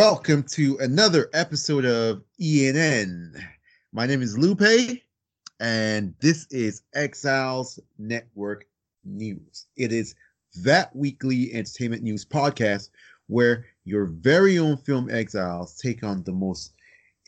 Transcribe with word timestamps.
Welcome 0.00 0.44
to 0.44 0.78
another 0.78 1.28
episode 1.34 1.84
of 1.84 2.22
ENN. 2.40 3.38
My 3.92 4.06
name 4.06 4.22
is 4.22 4.38
Lupe, 4.38 5.02
and 5.60 6.14
this 6.22 6.46
is 6.50 6.80
Exiles 6.94 7.78
Network 7.98 8.64
News. 9.04 9.66
It 9.76 9.92
is 9.92 10.14
that 10.62 10.96
weekly 10.96 11.52
entertainment 11.52 12.02
news 12.02 12.24
podcast 12.24 12.88
where 13.26 13.66
your 13.84 14.06
very 14.06 14.58
own 14.58 14.78
film 14.78 15.10
exiles 15.10 15.76
take 15.76 16.02
on 16.02 16.22
the 16.22 16.32
most 16.32 16.72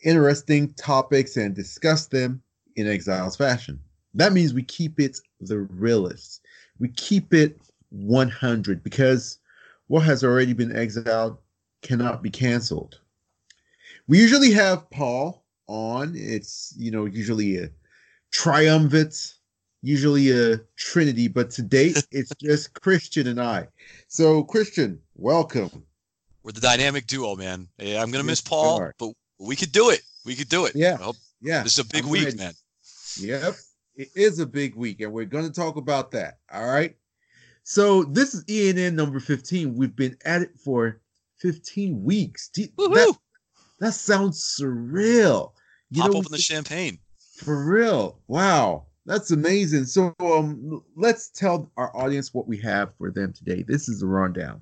interesting 0.03 0.73
topics 0.73 1.37
and 1.37 1.53
discuss 1.53 2.07
them 2.07 2.41
in 2.75 2.87
exiles 2.87 3.35
fashion. 3.35 3.79
That 4.15 4.33
means 4.33 4.51
we 4.51 4.63
keep 4.63 4.99
it 4.99 5.19
the 5.41 5.59
realest. 5.59 6.41
We 6.79 6.87
keep 6.87 7.35
it 7.35 7.55
100 7.91 8.83
because 8.83 9.37
what 9.89 10.01
has 10.05 10.23
already 10.23 10.53
been 10.53 10.75
exiled 10.75 11.37
cannot 11.83 12.23
be 12.23 12.29
canceled. 12.29 12.99
We 14.07 14.19
usually 14.19 14.51
have 14.51 14.89
Paul 14.89 15.45
on. 15.67 16.13
It's, 16.15 16.73
you 16.77 16.91
know, 16.91 17.05
usually 17.05 17.57
a 17.57 17.69
triumvirate, 18.31 19.33
usually 19.81 20.31
a 20.31 20.59
trinity, 20.75 21.27
but 21.27 21.51
today 21.51 21.93
it's 22.11 22.33
just 22.41 22.73
Christian 22.81 23.27
and 23.27 23.39
I. 23.39 23.67
So, 24.07 24.43
Christian, 24.43 24.99
welcome. 25.15 25.85
We're 26.43 26.51
the 26.51 26.61
dynamic 26.61 27.07
duo, 27.07 27.35
man. 27.35 27.67
Hey, 27.77 27.97
I'm 27.97 28.11
going 28.11 28.23
to 28.23 28.27
miss 28.27 28.41
Paul, 28.41 28.91
but 28.97 29.11
we 29.39 29.55
could 29.55 29.71
do 29.71 29.91
it. 29.91 30.01
We 30.25 30.35
could 30.35 30.49
do 30.49 30.65
it. 30.65 30.75
Yeah. 30.75 30.97
yeah. 31.41 31.63
This 31.63 31.73
is 31.73 31.79
a 31.79 31.85
big 31.85 32.03
I'm 32.03 32.09
week, 32.09 32.25
ready. 32.25 32.37
man. 32.37 32.53
Yep. 33.19 33.53
It 33.95 34.09
is 34.15 34.39
a 34.39 34.45
big 34.45 34.75
week, 34.75 35.01
and 35.01 35.13
we're 35.13 35.25
going 35.25 35.45
to 35.45 35.53
talk 35.53 35.75
about 35.75 36.11
that. 36.11 36.39
All 36.51 36.65
right. 36.65 36.95
So, 37.63 38.03
this 38.03 38.33
is 38.33 38.43
ENN 38.45 38.95
number 38.95 39.21
15. 39.21 39.75
We've 39.75 39.95
been 39.95 40.17
at 40.25 40.41
it 40.41 40.59
for 40.59 40.99
15 41.43 42.03
weeks. 42.03 42.49
That, 42.55 43.15
that, 43.79 43.93
sounds 43.93 44.57
surreal. 44.59 45.51
You 45.91 46.01
Pop 46.01 46.11
know, 46.11 46.17
open 46.19 46.31
the 46.31 46.37
champagne. 46.37 46.97
For 47.35 47.65
real. 47.65 48.19
Wow. 48.27 48.85
That's 49.05 49.31
amazing. 49.31 49.85
So 49.85 50.15
um, 50.21 50.81
let's 50.95 51.29
tell 51.29 51.69
our 51.75 51.95
audience 51.95 52.33
what 52.33 52.47
we 52.47 52.57
have 52.61 52.95
for 52.97 53.11
them 53.11 53.33
today. 53.33 53.63
This 53.67 53.89
is 53.89 53.99
the 53.99 54.07
rundown. 54.07 54.61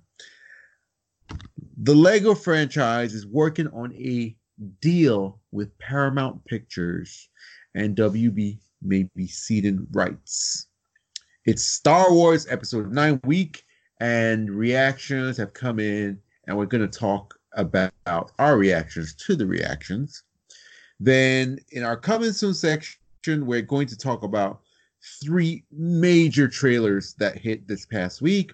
The 1.83 1.93
Lego 1.93 2.33
franchise 2.33 3.13
is 3.13 3.27
working 3.27 3.67
on 3.67 3.93
a 3.93 4.35
deal 4.81 5.39
with 5.51 5.77
Paramount 5.77 6.43
Pictures 6.45 7.29
and 7.75 7.95
WB 7.95 8.57
may 8.81 9.07
be 9.15 9.27
ceding 9.27 9.85
rights. 9.91 10.67
It's 11.45 11.63
Star 11.63 12.11
Wars 12.11 12.47
Episode 12.49 12.91
9 12.91 13.21
week, 13.23 13.63
and 13.99 14.49
reactions 14.49 15.37
have 15.37 15.53
come 15.53 15.79
in 15.79 16.19
and 16.47 16.57
we're 16.57 16.65
going 16.65 16.87
to 16.87 16.99
talk 16.99 17.37
about 17.53 18.31
our 18.39 18.57
reactions 18.57 19.13
to 19.15 19.35
the 19.35 19.45
reactions. 19.45 20.23
Then 20.99 21.59
in 21.71 21.83
our 21.83 21.97
coming 21.97 22.31
soon 22.31 22.53
section, 22.53 23.45
we're 23.45 23.61
going 23.61 23.87
to 23.87 23.97
talk 23.97 24.23
about 24.23 24.61
three 25.23 25.63
major 25.71 26.47
trailers 26.47 27.13
that 27.15 27.37
hit 27.37 27.67
this 27.67 27.85
past 27.85 28.21
week 28.21 28.51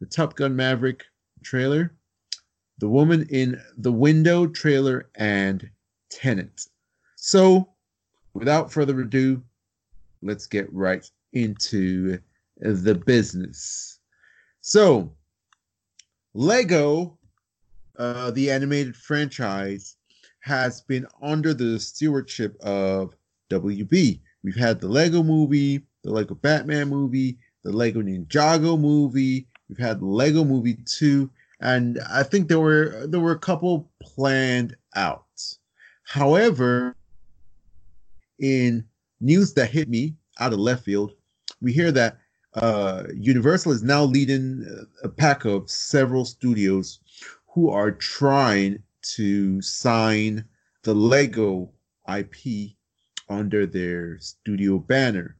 the 0.00 0.06
Top 0.06 0.36
Gun 0.36 0.54
Maverick 0.54 1.02
trailer, 1.42 1.92
The 2.78 2.88
Woman 2.88 3.26
in 3.30 3.60
the 3.76 3.90
Window 3.90 4.46
trailer, 4.46 5.08
and 5.16 5.68
Tenet. 6.08 6.66
So, 7.16 7.68
without 8.32 8.72
further 8.72 9.00
ado, 9.00 9.42
let's 10.22 10.46
get 10.46 10.72
right 10.72 11.04
into 11.32 12.20
the 12.60 12.94
business. 12.94 13.98
So, 14.60 15.12
Lego 16.34 17.17
uh, 17.98 18.30
the 18.30 18.50
animated 18.50 18.96
franchise 18.96 19.96
has 20.40 20.80
been 20.82 21.06
under 21.20 21.52
the 21.52 21.78
stewardship 21.78 22.56
of 22.60 23.14
WB. 23.50 24.20
We've 24.42 24.56
had 24.56 24.80
the 24.80 24.88
Lego 24.88 25.22
movie, 25.22 25.82
the 26.04 26.12
Lego 26.12 26.34
Batman 26.34 26.88
movie, 26.88 27.38
the 27.64 27.72
Lego 27.72 28.00
Ninjago 28.00 28.80
movie. 28.80 29.46
We've 29.68 29.78
had 29.78 30.00
the 30.00 30.06
Lego 30.06 30.44
movie 30.44 30.78
2, 30.86 31.28
and 31.60 31.98
I 32.10 32.22
think 32.22 32.48
there 32.48 32.60
were 32.60 33.06
there 33.06 33.20
were 33.20 33.32
a 33.32 33.38
couple 33.38 33.90
planned 34.00 34.76
out. 34.94 35.24
However, 36.04 36.96
in 38.38 38.84
news 39.20 39.52
that 39.54 39.70
hit 39.70 39.88
me 39.88 40.14
out 40.38 40.52
of 40.52 40.60
left 40.60 40.84
field, 40.84 41.12
we 41.60 41.72
hear 41.72 41.92
that 41.92 42.18
uh, 42.54 43.04
Universal 43.14 43.72
is 43.72 43.82
now 43.82 44.04
leading 44.04 44.86
a 45.02 45.08
pack 45.08 45.44
of 45.44 45.68
several 45.70 46.24
studios 46.24 47.00
who 47.58 47.70
are 47.70 47.90
trying 47.90 48.80
to 49.02 49.60
sign 49.60 50.44
the 50.84 50.94
Lego 50.94 51.68
IP 52.08 52.76
under 53.28 53.66
their 53.66 54.16
studio 54.20 54.78
banner. 54.78 55.36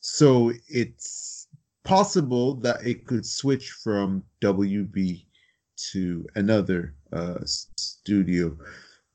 So 0.00 0.50
it's 0.70 1.46
possible 1.84 2.54
that 2.60 2.86
it 2.86 3.06
could 3.06 3.26
switch 3.26 3.72
from 3.84 4.24
WB 4.40 5.26
to 5.92 6.26
another 6.36 6.94
uh, 7.12 7.40
studio. 7.44 8.56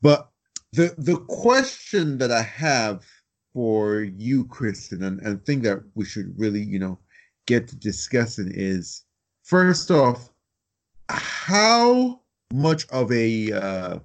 But 0.00 0.30
the 0.72 0.94
the 0.96 1.16
question 1.26 2.18
that 2.18 2.30
I 2.30 2.42
have 2.42 3.04
for 3.52 4.02
you, 4.02 4.44
Christian, 4.44 5.02
and, 5.02 5.20
and 5.22 5.44
thing 5.44 5.62
that 5.62 5.82
we 5.96 6.04
should 6.04 6.38
really, 6.38 6.62
you 6.62 6.78
know, 6.78 7.00
get 7.46 7.66
to 7.66 7.76
discussing 7.76 8.52
is 8.54 9.02
first 9.42 9.90
off, 9.90 10.30
how 11.08 12.20
much 12.52 12.86
of 12.88 13.10
a 13.12 13.52
uh, 13.52 13.98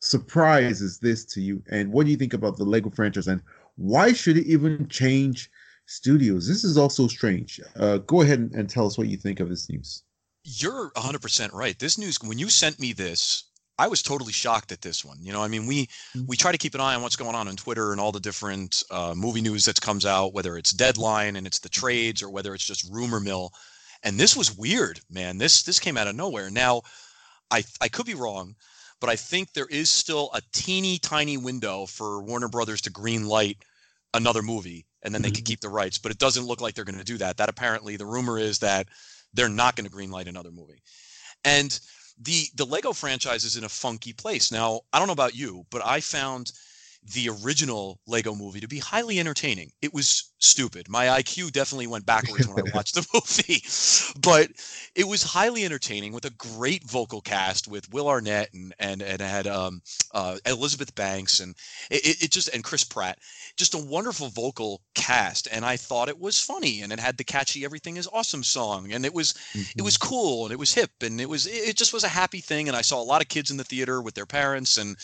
surprise 0.00 0.80
is 0.80 0.98
this 0.98 1.24
to 1.26 1.40
you? 1.40 1.62
And 1.70 1.92
what 1.92 2.06
do 2.06 2.12
you 2.12 2.16
think 2.16 2.34
about 2.34 2.56
the 2.56 2.64
Lego 2.64 2.90
franchise? 2.90 3.28
And 3.28 3.42
why 3.76 4.12
should 4.12 4.36
it 4.36 4.46
even 4.46 4.88
change 4.88 5.50
studios? 5.86 6.46
This 6.46 6.64
is 6.64 6.76
also 6.76 7.06
strange. 7.06 7.60
Uh, 7.76 7.98
go 7.98 8.22
ahead 8.22 8.38
and, 8.38 8.52
and 8.52 8.68
tell 8.68 8.86
us 8.86 8.98
what 8.98 9.08
you 9.08 9.16
think 9.16 9.40
of 9.40 9.48
this 9.48 9.68
news. 9.68 10.02
You're 10.44 10.90
100% 10.92 11.52
right. 11.52 11.78
This 11.78 11.98
news, 11.98 12.18
when 12.22 12.38
you 12.38 12.48
sent 12.48 12.80
me 12.80 12.92
this, 12.92 13.44
I 13.80 13.86
was 13.86 14.02
totally 14.02 14.32
shocked 14.32 14.72
at 14.72 14.82
this 14.82 15.06
one. 15.06 15.16
You 15.22 15.32
know, 15.32 15.42
I 15.42 15.48
mean, 15.48 15.66
we 15.66 15.86
mm-hmm. 15.86 16.26
we 16.26 16.36
try 16.36 16.52
to 16.52 16.58
keep 16.58 16.74
an 16.74 16.82
eye 16.82 16.94
on 16.94 17.00
what's 17.00 17.16
going 17.16 17.34
on 17.34 17.48
on 17.48 17.56
Twitter 17.56 17.92
and 17.92 18.00
all 18.00 18.12
the 18.12 18.20
different 18.20 18.82
uh, 18.90 19.14
movie 19.16 19.40
news 19.40 19.64
that 19.64 19.80
comes 19.80 20.04
out, 20.04 20.34
whether 20.34 20.58
it's 20.58 20.70
Deadline 20.70 21.36
and 21.36 21.46
it's 21.46 21.60
the 21.60 21.70
trades 21.70 22.22
or 22.22 22.28
whether 22.28 22.54
it's 22.54 22.64
just 22.64 22.92
rumor 22.92 23.20
mill. 23.20 23.52
And 24.02 24.20
this 24.20 24.36
was 24.36 24.54
weird, 24.54 25.00
man. 25.08 25.38
This 25.38 25.62
this 25.62 25.78
came 25.78 25.96
out 25.96 26.08
of 26.08 26.14
nowhere. 26.14 26.50
Now, 26.50 26.82
I 27.50 27.64
I 27.80 27.88
could 27.88 28.06
be 28.06 28.14
wrong, 28.14 28.54
but 29.00 29.10
I 29.10 29.16
think 29.16 29.52
there 29.52 29.66
is 29.66 29.90
still 29.90 30.30
a 30.34 30.42
teeny 30.52 30.98
tiny 30.98 31.36
window 31.36 31.86
for 31.86 32.22
Warner 32.22 32.48
Brothers 32.48 32.80
to 32.82 32.90
green 32.90 33.26
light 33.26 33.58
another 34.14 34.42
movie, 34.42 34.86
and 35.02 35.14
then 35.14 35.22
they 35.22 35.28
mm-hmm. 35.28 35.36
could 35.36 35.44
keep 35.44 35.60
the 35.60 35.68
rights. 35.68 35.98
But 35.98 36.12
it 36.12 36.18
doesn't 36.18 36.46
look 36.46 36.60
like 36.60 36.74
they're 36.74 36.84
going 36.84 36.98
to 36.98 37.04
do 37.04 37.18
that. 37.18 37.36
That 37.36 37.48
apparently 37.48 37.96
the 37.96 38.06
rumor 38.06 38.38
is 38.38 38.58
that 38.58 38.88
they're 39.32 39.48
not 39.48 39.76
going 39.76 39.84
to 39.84 39.90
green 39.90 40.10
light 40.10 40.28
another 40.28 40.50
movie, 40.50 40.82
and 41.44 41.78
the 42.20 42.46
the 42.54 42.66
Lego 42.66 42.92
franchise 42.92 43.44
is 43.44 43.56
in 43.56 43.64
a 43.64 43.68
funky 43.68 44.12
place 44.12 44.52
now. 44.52 44.80
I 44.92 44.98
don't 44.98 45.08
know 45.08 45.12
about 45.12 45.36
you, 45.36 45.64
but 45.70 45.84
I 45.84 46.00
found 46.00 46.52
the 47.02 47.30
original 47.42 47.98
Lego 48.06 48.34
movie 48.34 48.60
to 48.60 48.68
be 48.68 48.78
highly 48.78 49.18
entertaining. 49.18 49.72
It 49.80 49.94
was 49.94 50.30
stupid. 50.38 50.88
My 50.88 51.06
IQ 51.06 51.50
definitely 51.52 51.86
went 51.86 52.04
backwards 52.04 52.46
when 52.46 52.58
I 52.58 52.70
watched 52.74 52.94
the 52.94 53.06
movie, 53.14 53.62
but 54.20 54.50
it 54.94 55.08
was 55.08 55.22
highly 55.22 55.64
entertaining 55.64 56.12
with 56.12 56.26
a 56.26 56.30
great 56.30 56.84
vocal 56.84 57.22
cast 57.22 57.68
with 57.68 57.90
Will 57.92 58.08
Arnett 58.08 58.52
and 58.52 58.74
and 58.78 59.02
and 59.02 59.20
had 59.20 59.46
um, 59.46 59.80
uh, 60.12 60.36
Elizabeth 60.44 60.94
Banks 60.94 61.40
and 61.40 61.54
it, 61.90 62.22
it 62.22 62.30
just 62.30 62.48
and 62.48 62.62
Chris 62.62 62.84
Pratt, 62.84 63.18
just 63.56 63.74
a 63.74 63.78
wonderful 63.78 64.28
vocal 64.28 64.82
cast. 64.94 65.48
And 65.50 65.64
I 65.64 65.78
thought 65.78 66.10
it 66.10 66.20
was 66.20 66.38
funny 66.38 66.82
and 66.82 66.92
it 66.92 67.00
had 67.00 67.16
the 67.16 67.24
catchy 67.24 67.64
"Everything 67.64 67.96
Is 67.96 68.08
Awesome" 68.12 68.44
song 68.44 68.92
and 68.92 69.06
it 69.06 69.14
was 69.14 69.32
mm-hmm. 69.54 69.78
it 69.78 69.82
was 69.82 69.96
cool 69.96 70.44
and 70.44 70.52
it 70.52 70.58
was 70.58 70.74
hip 70.74 70.90
and 71.00 71.18
it 71.18 71.28
was 71.28 71.46
it 71.46 71.76
just 71.76 71.94
was 71.94 72.04
a 72.04 72.08
happy 72.08 72.40
thing. 72.40 72.68
And 72.68 72.76
I 72.76 72.82
saw 72.82 73.00
a 73.00 73.04
lot 73.04 73.22
of 73.22 73.28
kids 73.28 73.50
in 73.50 73.56
the 73.56 73.64
theater 73.64 74.02
with 74.02 74.14
their 74.14 74.26
parents 74.26 74.76
and 74.76 74.96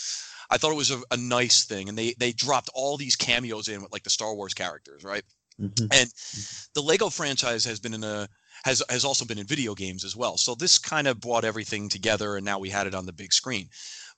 I 0.51 0.59
thought 0.59 0.73
it 0.73 0.77
was 0.77 0.91
a, 0.91 1.01
a, 1.11 1.17
nice 1.17 1.65
thing, 1.65 1.89
and 1.89 1.99
they 1.99 2.15
they 2.19 2.33
dropped 2.33 2.71
all 2.75 2.97
these 2.97 3.17
cameos 3.17 3.69
in 3.69 3.83
with 3.83 3.93
like 3.93 4.05
the 4.05 4.11
Star 4.11 4.35
Wars 4.35 4.55
characters, 4.55 5.05
right? 5.05 5.25
Mm-hmm. 5.61 5.87
And 5.91 6.09
mm-hmm. 6.09 6.71
the 6.75 6.83
Lego 6.83 7.09
franchise 7.09 7.65
has 7.65 7.81
been 7.81 7.95
in 7.95 8.05
a 8.05 8.29
has 8.65 8.83
has 8.89 9.05
also 9.05 9.25
been 9.25 9.39
in 9.39 9.47
video 9.47 9.75
games 9.75 10.05
as 10.05 10.17
well. 10.17 10.37
So 10.37 10.55
this 10.55 10.79
kind 10.79 11.07
of 11.07 11.21
brought 11.21 11.45
everything 11.45 11.89
together, 11.89 12.37
and 12.37 12.45
now 12.45 12.59
we 12.59 12.71
had 12.71 12.87
it 12.87 12.95
on 12.95 13.07
the 13.07 13.13
big 13.13 13.33
screen. 13.33 13.69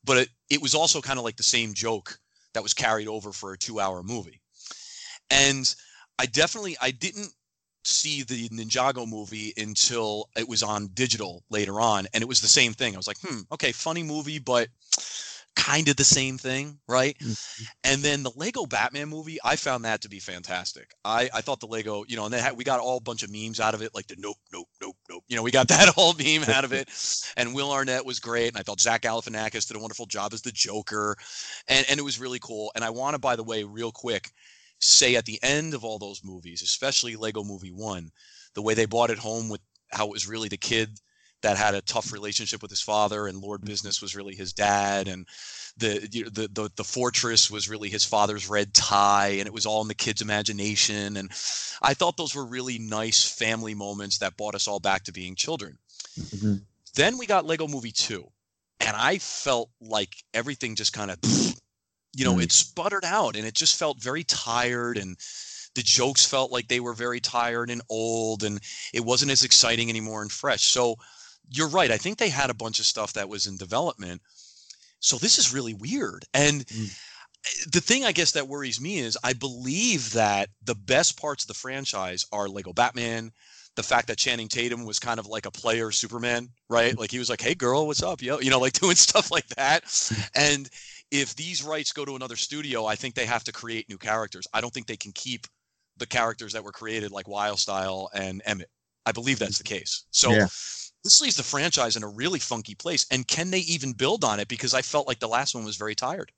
But 0.04 0.18
it, 0.18 0.28
it 0.50 0.62
was 0.62 0.74
also 0.74 1.00
kind 1.00 1.18
of 1.18 1.24
like 1.24 1.36
the 1.36 1.42
same 1.42 1.74
joke 1.74 2.18
that 2.54 2.62
was 2.62 2.74
carried 2.74 3.08
over 3.08 3.32
for 3.32 3.52
a 3.52 3.58
two-hour 3.58 4.02
movie. 4.02 4.40
And 5.30 5.72
I 6.18 6.26
definitely 6.26 6.76
I 6.80 6.90
didn't 6.90 7.32
see 7.84 8.22
the 8.22 8.48
Ninjago 8.50 9.08
movie 9.08 9.52
until 9.56 10.28
it 10.36 10.48
was 10.48 10.62
on 10.62 10.88
digital 10.94 11.44
later 11.50 11.80
on, 11.80 12.06
and 12.12 12.22
it 12.22 12.28
was 12.28 12.40
the 12.40 12.48
same 12.48 12.72
thing. 12.72 12.94
I 12.94 12.96
was 12.96 13.06
like, 13.06 13.20
hmm, 13.20 13.40
okay, 13.52 13.72
funny 13.72 14.02
movie, 14.02 14.38
but 14.38 14.68
kind 15.58 15.88
of 15.88 15.96
the 15.96 16.04
same 16.04 16.38
thing, 16.38 16.78
right? 16.88 17.18
Mhm. 17.18 17.66
And 17.82 18.02
then 18.02 18.22
the 18.22 18.30
Lego 18.36 18.64
Batman 18.64 19.08
movie, 19.08 19.38
I 19.44 19.56
found 19.56 19.84
that 19.84 20.00
to 20.02 20.08
be 20.08 20.20
fantastic. 20.20 20.94
I, 21.04 21.28
I 21.34 21.40
thought 21.40 21.60
the 21.60 21.66
Lego, 21.66 22.04
you 22.06 22.16
know, 22.16 22.26
and 22.26 22.34
had, 22.34 22.56
we 22.56 22.64
got 22.64 22.80
all 22.80 22.98
a 22.98 23.02
bunch 23.02 23.24
of 23.24 23.30
memes 23.30 23.58
out 23.58 23.74
of 23.74 23.82
it, 23.82 23.94
like 23.94 24.06
the 24.06 24.14
nope, 24.18 24.36
nope, 24.52 24.68
nope, 24.80 24.96
nope. 25.10 25.24
You 25.28 25.36
know, 25.36 25.42
we 25.42 25.50
got 25.50 25.68
that 25.68 25.88
whole 25.88 26.14
meme 26.14 26.48
out 26.48 26.64
of 26.64 26.72
it. 26.72 26.88
And 27.36 27.54
Will 27.54 27.70
Arnett 27.72 28.04
was 28.04 28.20
great, 28.20 28.48
and 28.48 28.56
I 28.56 28.62
thought 28.62 28.80
Zach 28.80 29.02
Galifianakis 29.02 29.66
did 29.68 29.76
a 29.76 29.80
wonderful 29.80 30.06
job 30.06 30.32
as 30.32 30.42
the 30.42 30.50
Joker, 30.52 31.16
and 31.68 31.86
and 31.88 31.98
it 31.98 32.02
was 32.02 32.18
really 32.18 32.38
cool. 32.40 32.72
And 32.74 32.84
I 32.84 32.90
want 32.90 33.14
to, 33.14 33.18
by 33.18 33.36
the 33.36 33.44
way, 33.44 33.64
real 33.64 33.92
quick, 33.92 34.30
say 34.80 35.16
at 35.16 35.24
the 35.24 35.38
end 35.42 35.74
of 35.74 35.84
all 35.84 35.98
those 35.98 36.22
movies, 36.24 36.62
especially 36.62 37.16
Lego 37.16 37.44
Movie 37.44 37.72
One, 37.72 38.10
the 38.54 38.62
way 38.62 38.74
they 38.74 38.86
brought 38.86 39.10
it 39.10 39.18
home 39.18 39.48
with 39.48 39.60
how 39.92 40.06
it 40.06 40.12
was 40.12 40.26
really 40.28 40.48
the 40.48 40.56
kid 40.56 40.98
that 41.42 41.56
had 41.56 41.74
a 41.74 41.80
tough 41.82 42.12
relationship 42.12 42.62
with 42.62 42.70
his 42.70 42.80
father, 42.80 43.26
and 43.26 43.40
Lord 43.40 43.64
Business 43.64 44.02
was 44.02 44.16
really 44.16 44.34
his 44.34 44.52
dad, 44.52 45.08
and 45.08 45.26
the 45.76 46.00
the 46.32 46.48
the, 46.52 46.70
the 46.74 46.84
fortress 46.84 47.50
was 47.50 47.68
really 47.68 47.88
his 47.88 48.04
father's 48.04 48.48
red 48.48 48.74
tie, 48.74 49.28
and 49.38 49.46
it 49.46 49.52
was 49.52 49.66
all 49.66 49.82
in 49.82 49.88
the 49.88 49.94
kid's 49.94 50.20
imagination. 50.22 51.16
And 51.16 51.30
I 51.80 51.94
thought 51.94 52.16
those 52.16 52.34
were 52.34 52.44
really 52.44 52.78
nice 52.78 53.28
family 53.30 53.74
moments 53.74 54.18
that 54.18 54.36
brought 54.36 54.56
us 54.56 54.66
all 54.66 54.80
back 54.80 55.04
to 55.04 55.12
being 55.12 55.36
children. 55.36 55.78
Mhm. 56.18 56.62
Then 56.94 57.18
we 57.18 57.26
got 57.26 57.46
Lego 57.46 57.68
Movie 57.68 57.92
Two, 57.92 58.30
and 58.80 58.96
I 58.96 59.18
felt 59.18 59.70
like 59.80 60.16
everything 60.34 60.74
just 60.74 60.92
kind 60.92 61.10
of, 61.12 61.18
you 62.14 62.24
know, 62.24 62.34
Mm. 62.36 62.42
it 62.42 62.52
sputtered 62.52 63.04
out, 63.04 63.36
and 63.36 63.46
it 63.46 63.54
just 63.54 63.76
felt 63.76 64.02
very 64.02 64.24
tired 64.24 64.98
and. 64.98 65.16
The 65.74 65.82
jokes 65.84 66.24
felt 66.24 66.50
like 66.50 66.66
they 66.66 66.80
were 66.80 66.94
very 66.94 67.20
tired 67.20 67.70
and 67.70 67.82
old, 67.88 68.42
and 68.42 68.58
it 68.92 69.04
wasn't 69.04 69.30
as 69.30 69.44
exciting 69.44 69.88
anymore 69.90 70.22
and 70.22 70.32
fresh. 70.32 70.64
So, 70.64 70.96
you're 71.50 71.68
right. 71.68 71.90
I 71.90 71.96
think 71.96 72.18
they 72.18 72.28
had 72.28 72.50
a 72.50 72.54
bunch 72.54 72.78
of 72.78 72.86
stuff 72.86 73.12
that 73.14 73.28
was 73.28 73.46
in 73.46 73.56
development. 73.56 74.22
So 75.00 75.16
this 75.16 75.38
is 75.38 75.54
really 75.54 75.74
weird. 75.74 76.24
And 76.34 76.66
Mm. 76.66 76.90
the 77.70 77.80
thing 77.80 78.04
I 78.04 78.12
guess 78.12 78.32
that 78.32 78.48
worries 78.48 78.80
me 78.80 78.98
is 78.98 79.16
I 79.22 79.32
believe 79.32 80.12
that 80.12 80.50
the 80.62 80.74
best 80.74 81.16
parts 81.18 81.44
of 81.44 81.48
the 81.48 81.54
franchise 81.54 82.26
are 82.32 82.48
Lego 82.48 82.72
Batman, 82.72 83.32
the 83.76 83.82
fact 83.84 84.08
that 84.08 84.18
Channing 84.18 84.48
Tatum 84.48 84.84
was 84.84 84.98
kind 84.98 85.20
of 85.20 85.26
like 85.26 85.46
a 85.46 85.50
player 85.52 85.92
Superman, 85.92 86.48
right? 86.68 86.92
Hmm. 86.94 86.98
Like 87.00 87.12
he 87.12 87.18
was 87.20 87.30
like, 87.30 87.40
"Hey 87.40 87.54
girl, 87.54 87.86
what's 87.86 88.02
up?" 88.02 88.20
Yo, 88.20 88.40
you 88.40 88.50
know, 88.50 88.58
like 88.58 88.72
doing 88.80 88.96
stuff 88.96 89.30
like 89.30 89.46
that. 89.50 89.84
And 90.34 90.68
if 91.10 91.34
these 91.36 91.62
rights 91.62 91.92
go 91.92 92.04
to 92.04 92.16
another 92.16 92.36
studio, 92.36 92.84
I 92.86 92.96
think 92.96 93.14
they 93.14 93.24
have 93.24 93.44
to 93.44 93.52
create 93.52 93.88
new 93.88 93.98
characters. 93.98 94.46
I 94.52 94.60
don't 94.60 94.74
think 94.74 94.86
they 94.86 94.96
can 94.96 95.12
keep 95.12 95.46
the 95.96 96.06
characters 96.06 96.52
that 96.52 96.64
were 96.64 96.72
created 96.72 97.12
like 97.12 97.26
Wyldstyle 97.26 98.08
and 98.12 98.42
Emmett. 98.44 98.68
I 99.06 99.12
believe 99.12 99.38
that's 99.38 99.58
hmm. 99.58 99.62
the 99.62 99.78
case. 99.78 100.04
So 100.10 100.32
Yeah. 100.32 100.48
This 101.04 101.20
leaves 101.20 101.36
the 101.36 101.42
franchise 101.42 101.96
in 101.96 102.02
a 102.02 102.08
really 102.08 102.38
funky 102.38 102.74
place. 102.74 103.06
And 103.10 103.26
can 103.26 103.50
they 103.50 103.60
even 103.60 103.92
build 103.92 104.24
on 104.24 104.40
it? 104.40 104.48
Because 104.48 104.74
I 104.74 104.82
felt 104.82 105.06
like 105.06 105.20
the 105.20 105.28
last 105.28 105.54
one 105.54 105.64
was 105.64 105.76
very 105.76 105.94
tired. 105.94 106.32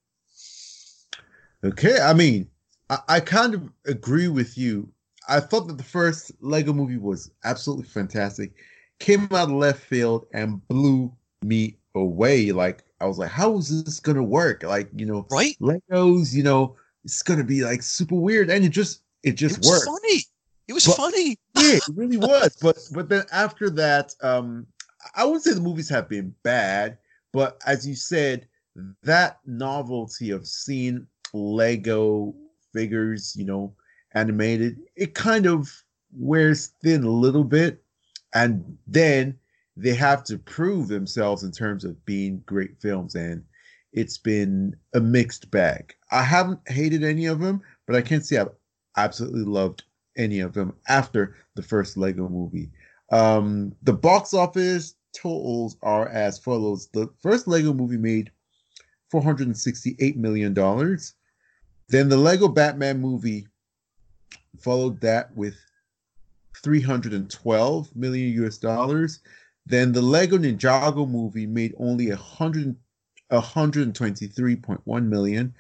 Okay, 1.65 1.99
I 2.01 2.15
mean, 2.15 2.49
I, 2.89 2.99
I 3.09 3.21
kind 3.21 3.55
of 3.55 3.71
agree 3.87 4.29
with 4.29 4.57
you. 4.57 4.89
I 5.29 5.41
thought 5.41 5.67
that 5.69 5.77
the 5.77 5.85
first 5.85 6.33
Lego 6.41 6.73
movie 6.73 6.97
was 6.97 7.31
absolutely 7.45 7.87
fantastic. 7.87 8.53
Came 8.99 9.25
out 9.33 9.49
of 9.49 9.51
left 9.51 9.81
field 9.81 10.27
and 10.33 10.67
blew 10.69 11.13
me 11.43 11.77
away. 11.95 12.53
Like 12.53 12.85
I 13.01 13.07
was 13.07 13.19
like, 13.19 13.31
how 13.31 13.57
is 13.59 13.85
this 13.85 14.01
gonna 14.01 14.23
work? 14.23 14.63
Like, 14.63 14.89
you 14.97 15.07
know, 15.07 15.27
Right? 15.31 15.57
Legos, 15.61 16.33
you 16.35 16.43
know, 16.43 16.77
it's 17.05 17.23
gonna 17.23 17.45
be 17.45 17.63
like 17.63 17.83
super 17.83 18.15
weird. 18.15 18.51
And 18.51 18.65
it 18.65 18.71
just 18.71 19.03
it 19.23 19.33
just 19.33 19.59
it 19.59 19.67
worked. 19.67 19.87
funny. 19.87 20.23
It 20.71 20.73
was 20.73 20.87
But- 20.87 20.97
funny. 20.99 21.37
yeah, 21.57 21.75
it 21.79 21.83
really 21.97 22.17
was. 22.17 22.57
But 22.63 22.79
but 22.93 23.09
then 23.09 23.25
after 23.33 23.71
that, 23.71 24.15
um, 24.23 24.69
I 25.17 25.25
wouldn't 25.25 25.43
say 25.43 25.53
the 25.53 25.61
movies 25.61 25.89
have 25.89 26.09
been 26.09 26.33
bad, 26.45 26.97
but 27.33 27.61
as 27.67 27.85
you 27.85 27.97
said, 27.97 28.47
that 29.03 29.41
novelty 29.45 30.31
of 30.31 30.47
seeing 30.47 31.09
Lego 31.33 32.37
figures, 32.73 33.35
you 33.37 33.45
know, 33.45 33.75
animated, 34.15 34.79
it 34.95 35.15
kind 35.15 35.47
of 35.47 35.69
wears 36.13 36.69
thin 36.85 37.03
a 37.03 37.11
little 37.11 37.43
bit, 37.43 37.83
and 38.33 38.79
then 38.87 39.37
they 39.77 39.95
have 39.95 40.23
to 40.25 40.39
prove 40.39 40.87
themselves 40.87 41.43
in 41.43 41.51
terms 41.51 41.85
of 41.85 42.05
being 42.07 42.45
great 42.47 42.81
films, 42.81 43.17
and 43.17 43.43
it's 43.93 44.19
been 44.19 44.77
a 44.95 45.01
mixed 45.01 45.51
bag. 45.51 45.95
I 46.13 46.23
haven't 46.23 46.61
hated 46.69 47.03
any 47.03 47.27
of 47.27 47.41
them, 47.41 47.61
but 47.89 47.97
I 47.97 48.03
can't 48.03 48.25
say 48.25 48.37
I've 48.37 48.55
absolutely 48.97 49.43
loved 49.43 49.83
any 50.17 50.41
of 50.41 50.53
them 50.53 50.75
after 50.89 51.37
the 51.55 51.63
first 51.63 51.97
Lego 51.97 52.29
movie. 52.29 52.71
Um, 53.13 53.75
the 53.83 53.93
box 53.93 54.35
office 54.35 54.95
totals 55.17 55.77
are 55.83 56.09
as 56.09 56.39
follows: 56.39 56.89
the 56.93 57.09
first 57.21 57.49
Lego 57.49 57.73
movie 57.73 57.97
made 57.97 58.31
four 59.11 59.23
hundred 59.23 59.47
and 59.47 59.57
sixty-eight 59.57 60.17
million 60.17 60.55
dollars. 60.55 61.15
Then 61.89 62.09
the 62.09 62.17
Lego 62.17 62.49
Batman 62.49 63.01
movie 63.01 63.47
followed 64.61 65.01
that 65.01 65.35
with 65.35 65.57
three 66.63 66.81
hundred 66.81 67.13
and 67.15 67.31
twelve 67.31 67.95
million 67.97 68.45
US 68.45 68.59
dollars. 68.59 69.21
Then 69.67 69.93
the 69.93 70.03
Lego 70.03 70.39
Ninjago 70.39 71.09
movie 71.09 71.47
made 71.47 71.75
only 71.79 72.11
a 72.11 72.17
hundred 72.17 72.77
a 73.31 73.41
hundred 73.41 73.85
and 73.85 73.95
twenty-three 73.95 74.57
point 74.57 74.81
one 74.85 75.09
million. 75.09 75.55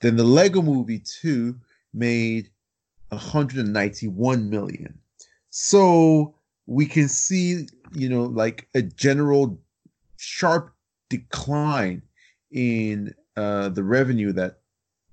Then 0.00 0.16
the 0.16 0.24
Lego 0.24 0.62
movie 0.62 1.00
2 1.00 1.54
made 1.92 2.50
191 3.10 4.50
million. 4.50 4.98
So 5.50 6.34
we 6.66 6.86
can 6.86 7.08
see, 7.08 7.68
you 7.92 8.08
know, 8.08 8.24
like 8.24 8.68
a 8.74 8.82
general 8.82 9.60
sharp 10.16 10.72
decline 11.08 12.02
in 12.52 13.14
uh, 13.36 13.70
the 13.70 13.84
revenue 13.84 14.32
that 14.32 14.60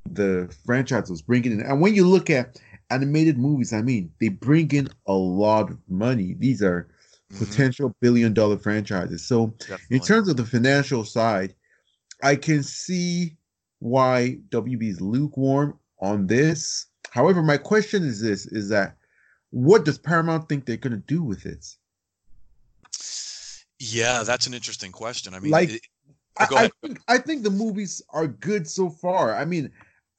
the 0.09 0.53
franchise 0.65 1.09
was 1.09 1.21
bringing 1.21 1.53
in. 1.53 1.61
And 1.61 1.81
when 1.81 1.95
you 1.95 2.07
look 2.07 2.29
at 2.29 2.59
animated 2.89 3.37
movies, 3.37 3.73
I 3.73 3.81
mean, 3.81 4.11
they 4.19 4.29
bring 4.29 4.71
in 4.71 4.89
a 5.07 5.13
lot 5.13 5.71
of 5.71 5.79
money. 5.89 6.35
These 6.39 6.63
are 6.63 6.89
Mhm, 7.31 7.39
potential 7.39 7.95
billion 8.01 8.33
dollar 8.33 8.57
franchises. 8.57 9.27
So 9.27 9.55
in 9.89 10.01
terms 10.01 10.29
of 10.29 10.37
the 10.37 10.45
financial 10.45 11.03
side, 11.05 11.55
I 12.23 12.35
can 12.35 12.63
see 12.63 13.37
why 13.79 14.39
WB 14.49 14.89
is 14.89 15.01
lukewarm 15.01 15.79
on 16.01 16.27
this. 16.27 16.86
However, 17.11 17.41
my 17.41 17.57
question 17.57 18.03
is 18.03 18.21
this 18.21 18.45
is 18.45 18.69
that 18.69 18.95
what 19.51 19.85
does 19.85 19.97
Paramount 19.97 20.49
think 20.49 20.65
they're 20.65 20.77
gonna 20.77 20.97
do 20.97 21.23
with 21.23 21.45
it? 21.45 21.65
yeah, 23.79 24.23
that's 24.23 24.47
an 24.47 24.53
interesting 24.53 24.91
question. 24.91 25.33
I 25.33 25.39
mean, 25.39 25.51
Like, 25.51 25.69
it- 25.69 25.81
I, 26.39 26.45
I 26.55 26.69
think 26.83 26.99
I 27.07 27.17
think 27.17 27.43
the 27.43 27.49
movies 27.49 27.99
are 28.09 28.27
good 28.27 28.67
so 28.69 28.91
far. 28.91 29.35
I 29.35 29.43
mean, 29.43 29.71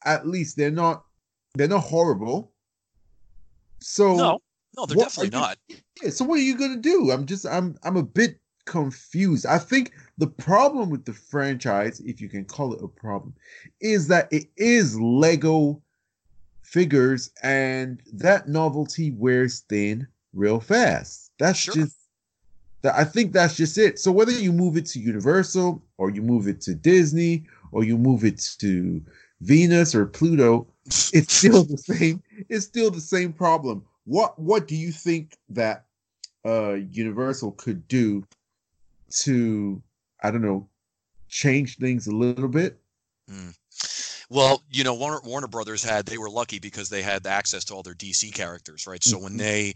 at 0.04 0.26
least 0.26 0.56
they're 0.56 0.70
not 0.70 1.04
they're 1.54 1.68
not 1.68 1.84
horrible. 1.84 2.52
So 3.80 4.16
no, 4.16 4.40
no, 4.76 4.86
they're 4.86 4.96
definitely 4.96 5.26
you- 5.26 5.40
not. 5.42 5.58
Yeah, 6.02 6.10
so 6.10 6.24
what 6.24 6.40
are 6.40 6.42
you 6.42 6.58
gonna 6.58 6.76
do? 6.80 7.12
I'm 7.12 7.24
just 7.24 7.46
I'm 7.46 7.76
I'm 7.84 7.96
a 7.96 8.02
bit 8.02 8.40
confused. 8.64 9.46
I 9.46 9.58
think 9.58 9.92
the 10.18 10.26
problem 10.26 10.90
with 10.90 11.04
the 11.04 11.12
franchise, 11.12 12.00
if 12.00 12.20
you 12.20 12.28
can 12.28 12.44
call 12.44 12.74
it 12.74 12.82
a 12.82 12.88
problem, 12.88 13.32
is 13.80 14.08
that 14.08 14.26
it 14.32 14.46
is 14.56 14.98
Lego 15.00 15.80
figures 16.68 17.30
and 17.42 18.00
that 18.12 18.48
novelty 18.48 19.10
wears 19.12 19.60
thin 19.68 20.06
real 20.32 20.60
fast. 20.60 21.30
That's 21.38 21.58
Sure. 21.58 21.74
just 21.74 21.96
that 22.82 22.94
I 22.94 23.04
think 23.04 23.32
that's 23.32 23.56
just 23.56 23.76
it. 23.78 23.98
So 23.98 24.12
whether 24.12 24.32
you 24.32 24.52
move 24.52 24.76
it 24.76 24.86
to 24.86 25.00
Universal 25.00 25.82
or 25.96 26.10
you 26.10 26.22
move 26.22 26.46
it 26.46 26.60
to 26.62 26.74
Disney 26.74 27.44
or 27.72 27.84
you 27.84 27.98
move 27.98 28.24
it 28.24 28.38
to 28.60 29.02
Venus 29.40 29.94
or 29.94 30.06
Pluto, 30.06 30.66
it's 31.12 31.34
still 31.34 31.64
the 31.64 31.76
same 31.78 32.22
it's 32.48 32.64
still 32.64 32.90
the 32.90 33.00
same 33.00 33.32
problem 33.32 33.84
what 34.04 34.38
what 34.38 34.66
do 34.66 34.74
you 34.74 34.90
think 34.90 35.36
that 35.50 35.84
uh 36.46 36.74
universal 36.90 37.52
could 37.52 37.86
do 37.88 38.24
to 39.10 39.82
i 40.22 40.30
don't 40.30 40.42
know 40.42 40.66
change 41.28 41.76
things 41.76 42.06
a 42.06 42.10
little 42.10 42.48
bit 42.48 42.78
Well, 44.30 44.62
you 44.70 44.84
know, 44.84 44.94
Warner, 44.94 45.20
Warner 45.24 45.46
Brothers 45.46 45.82
had 45.82 46.06
they 46.06 46.18
were 46.18 46.30
lucky 46.30 46.58
because 46.58 46.88
they 46.88 47.02
had 47.02 47.26
access 47.26 47.64
to 47.66 47.74
all 47.74 47.82
their 47.82 47.94
DC 47.94 48.30
characters, 48.34 48.86
right? 48.86 49.02
So 49.02 49.18
when 49.18 49.34
Mhm. 49.34 49.38
they 49.38 49.74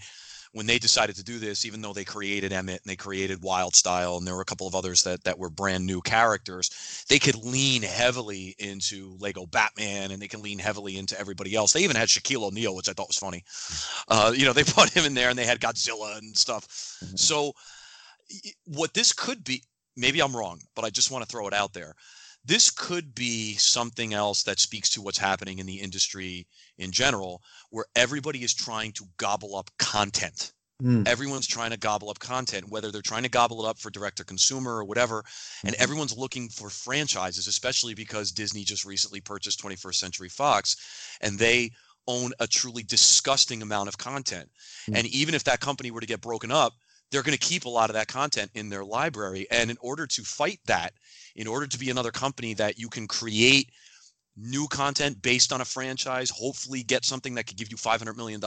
when 0.52 0.66
they 0.66 0.78
decided 0.78 1.16
to 1.16 1.24
do 1.24 1.38
this, 1.38 1.64
even 1.64 1.80
though 1.80 1.94
they 1.94 2.04
created 2.04 2.52
Emmett 2.52 2.82
and 2.84 2.90
they 2.90 2.96
created 2.96 3.40
Wyldstyle 3.40 4.18
and 4.18 4.26
there 4.26 4.34
were 4.34 4.42
a 4.42 4.44
couple 4.44 4.66
of 4.66 4.74
others 4.74 5.02
that 5.04 5.24
that 5.24 5.38
were 5.38 5.48
brand 5.48 5.86
new 5.86 6.02
characters, 6.02 6.70
they 7.08 7.18
could 7.18 7.36
lean 7.36 7.82
heavily 7.82 8.54
into 8.58 9.16
Lego 9.18 9.46
Batman 9.46 10.10
and 10.10 10.20
they 10.20 10.28
can 10.28 10.42
lean 10.42 10.58
heavily 10.58 10.98
into 10.98 11.18
everybody 11.18 11.54
else. 11.54 11.72
They 11.72 11.84
even 11.84 11.96
had 11.96 12.08
Shaquille 12.10 12.44
O'Neal, 12.44 12.74
which 12.76 12.90
I 12.90 12.92
thought 12.92 13.08
was 13.08 13.16
funny. 13.16 13.42
Uh, 14.08 14.34
you 14.36 14.44
know, 14.44 14.52
they 14.52 14.64
put 14.64 14.90
him 14.90 15.06
in 15.06 15.14
there 15.14 15.30
and 15.30 15.38
they 15.38 15.46
had 15.46 15.60
Godzilla 15.60 16.18
and 16.18 16.36
stuff. 16.36 16.66
Mhm. 17.02 17.18
So 17.18 17.54
what 18.64 18.94
this 18.94 19.12
could 19.12 19.44
be, 19.44 19.62
maybe 19.96 20.20
I'm 20.20 20.36
wrong, 20.36 20.60
but 20.74 20.84
I 20.84 20.90
just 20.90 21.10
want 21.10 21.24
to 21.24 21.30
throw 21.30 21.48
it 21.48 21.54
out 21.54 21.72
there. 21.72 21.94
This 22.44 22.70
could 22.70 23.14
be 23.14 23.54
something 23.54 24.14
else 24.14 24.42
that 24.44 24.58
speaks 24.58 24.90
to 24.90 25.02
what's 25.02 25.18
happening 25.18 25.58
in 25.58 25.66
the 25.66 25.80
industry 25.80 26.46
in 26.78 26.90
general, 26.90 27.40
where 27.70 27.86
everybody 27.94 28.42
is 28.42 28.54
trying 28.54 28.92
to 28.92 29.04
gobble 29.16 29.56
up 29.56 29.70
content, 29.78 30.52
Mm. 30.82 31.06
Everyone's 31.06 31.46
trying 31.46 31.70
to 31.70 31.76
gobble 31.76 32.10
up 32.10 32.18
content, 32.18 32.68
whether 32.68 32.90
they're 32.90 33.02
trying 33.02 33.22
to 33.22 33.28
gobble 33.28 33.64
it 33.64 33.68
up 33.68 33.78
for 33.78 33.90
direct 33.90 34.16
to 34.16 34.24
consumer 34.24 34.74
or 34.74 34.84
whatever. 34.84 35.24
And 35.64 35.74
mm-hmm. 35.74 35.82
everyone's 35.82 36.16
looking 36.16 36.48
for 36.48 36.70
franchises, 36.70 37.46
especially 37.46 37.94
because 37.94 38.32
Disney 38.32 38.64
just 38.64 38.84
recently 38.84 39.20
purchased 39.20 39.62
21st 39.62 39.94
Century 39.94 40.28
Fox 40.28 40.76
and 41.20 41.38
they 41.38 41.70
own 42.08 42.32
a 42.40 42.48
truly 42.48 42.82
disgusting 42.82 43.62
amount 43.62 43.88
of 43.88 43.96
content. 43.96 44.50
Mm. 44.90 44.98
And 44.98 45.06
even 45.08 45.34
if 45.34 45.44
that 45.44 45.60
company 45.60 45.92
were 45.92 46.00
to 46.00 46.06
get 46.06 46.20
broken 46.20 46.50
up, 46.50 46.72
they're 47.12 47.22
going 47.22 47.38
to 47.38 47.46
keep 47.46 47.66
a 47.66 47.68
lot 47.68 47.90
of 47.90 47.94
that 47.94 48.08
content 48.08 48.50
in 48.54 48.68
their 48.68 48.84
library. 48.84 49.46
And 49.50 49.70
in 49.70 49.76
order 49.80 50.06
to 50.06 50.22
fight 50.22 50.58
that, 50.66 50.94
in 51.36 51.46
order 51.46 51.66
to 51.66 51.78
be 51.78 51.90
another 51.90 52.10
company 52.10 52.54
that 52.54 52.78
you 52.78 52.88
can 52.88 53.06
create 53.06 53.70
new 54.34 54.66
content 54.68 55.20
based 55.20 55.52
on 55.52 55.60
a 55.60 55.64
franchise, 55.64 56.30
hopefully 56.30 56.82
get 56.82 57.04
something 57.04 57.34
that 57.34 57.46
could 57.46 57.58
give 57.58 57.70
you 57.70 57.76
$500 57.76 58.16
million, 58.16 58.40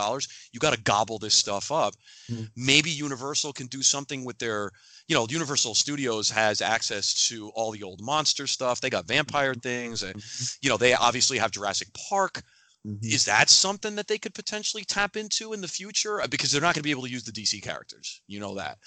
you 0.51 0.59
got 0.59 0.73
to 0.73 0.81
gobble 0.81 1.19
this 1.19 1.35
stuff 1.35 1.71
up. 1.71 1.93
Mm-hmm. 2.29 2.45
Maybe 2.55 2.89
Universal 2.89 3.53
can 3.53 3.67
do 3.67 3.83
something 3.83 4.25
with 4.25 4.39
their, 4.39 4.71
you 5.07 5.15
know, 5.15 5.27
Universal 5.29 5.75
Studios 5.75 6.29
has 6.31 6.59
access 6.59 7.27
to 7.29 7.49
all 7.49 7.71
the 7.71 7.83
old 7.83 8.01
monster 8.01 8.47
stuff. 8.47 8.81
They 8.81 8.89
got 8.89 9.07
vampire 9.07 9.51
mm-hmm. 9.51 9.59
things. 9.59 10.01
And, 10.01 10.15
mm-hmm. 10.15 10.57
you 10.61 10.69
know, 10.69 10.77
they 10.77 10.95
obviously 10.95 11.37
have 11.37 11.51
Jurassic 11.51 11.89
Park. 12.09 12.41
Mm-hmm. 12.85 13.05
Is 13.05 13.25
that 13.25 13.49
something 13.49 13.95
that 13.95 14.07
they 14.07 14.17
could 14.17 14.33
potentially 14.33 14.83
tap 14.83 15.15
into 15.15 15.53
in 15.53 15.61
the 15.61 15.67
future? 15.67 16.21
Uh, 16.21 16.27
because 16.27 16.51
they're 16.51 16.61
not 16.61 16.75
going 16.75 16.81
to 16.81 16.83
be 16.83 16.91
able 16.91 17.03
to 17.03 17.09
use 17.09 17.23
the 17.23 17.31
DC 17.31 17.61
characters. 17.63 18.21
You 18.27 18.39
know 18.39 18.55
that. 18.55 18.77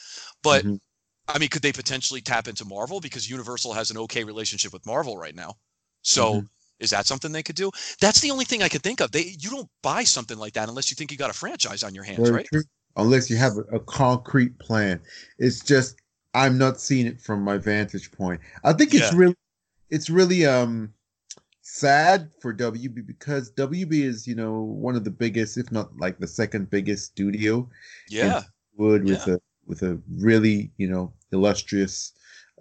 But, 0.42 0.64
mm-hmm. 0.64 0.76
I 1.26 1.38
mean, 1.38 1.48
could 1.48 1.62
they 1.62 1.72
potentially 1.72 2.20
tap 2.20 2.48
into 2.48 2.64
Marvel? 2.64 3.00
Because 3.00 3.28
Universal 3.28 3.72
has 3.72 3.90
an 3.90 3.98
okay 3.98 4.24
relationship 4.24 4.72
with 4.72 4.86
Marvel 4.86 5.18
right 5.18 5.34
now. 5.34 5.54
So 6.02 6.34
mm-hmm. 6.34 6.46
Is 6.80 6.90
that 6.90 7.06
something 7.06 7.32
they 7.32 7.42
could 7.42 7.56
do? 7.56 7.70
That's 8.00 8.20
the 8.20 8.30
only 8.30 8.44
thing 8.44 8.62
I 8.62 8.68
could 8.68 8.82
think 8.82 9.00
of. 9.00 9.10
They 9.10 9.34
you 9.38 9.50
don't 9.50 9.68
buy 9.82 10.04
something 10.04 10.38
like 10.38 10.52
that 10.54 10.68
unless 10.68 10.90
you 10.90 10.94
think 10.94 11.10
you 11.10 11.18
got 11.18 11.30
a 11.30 11.34
franchise 11.34 11.82
on 11.82 11.94
your 11.94 12.04
hands, 12.04 12.20
Very 12.20 12.32
right? 12.32 12.46
True. 12.52 12.62
Unless 12.96 13.30
you 13.30 13.36
have 13.36 13.56
a, 13.56 13.76
a, 13.76 13.80
concrete 13.80 14.58
plan. 14.58 15.00
It's 15.38 15.60
just 15.60 15.96
I'm 16.34 16.58
not 16.58 16.80
seeing 16.80 17.06
it 17.06 17.20
from 17.20 17.42
my 17.42 17.58
vantage 17.58 18.10
point. 18.12 18.40
I 18.64 18.72
think 18.72 18.94
it's 18.94 19.12
yeah. 19.12 19.18
really 19.18 19.34
it's 19.90 20.10
really 20.10 20.46
um 20.46 20.92
sad 21.70 22.30
for 22.40 22.54
WB 22.54 23.06
because 23.06 23.52
WB 23.52 23.92
is, 23.92 24.26
you 24.26 24.34
know, 24.34 24.62
one 24.62 24.96
of 24.96 25.04
the 25.04 25.10
biggest, 25.10 25.58
if 25.58 25.70
not 25.70 25.94
like 25.98 26.18
the 26.18 26.26
second 26.26 26.70
biggest 26.70 27.04
studio. 27.04 27.68
Yeah. 28.08 28.42
Wood 28.76 29.04
with 29.04 29.26
yeah. 29.26 29.34
a 29.34 29.38
with 29.66 29.82
a 29.82 30.00
really, 30.16 30.72
you 30.78 30.88
know, 30.88 31.12
illustrious 31.30 32.12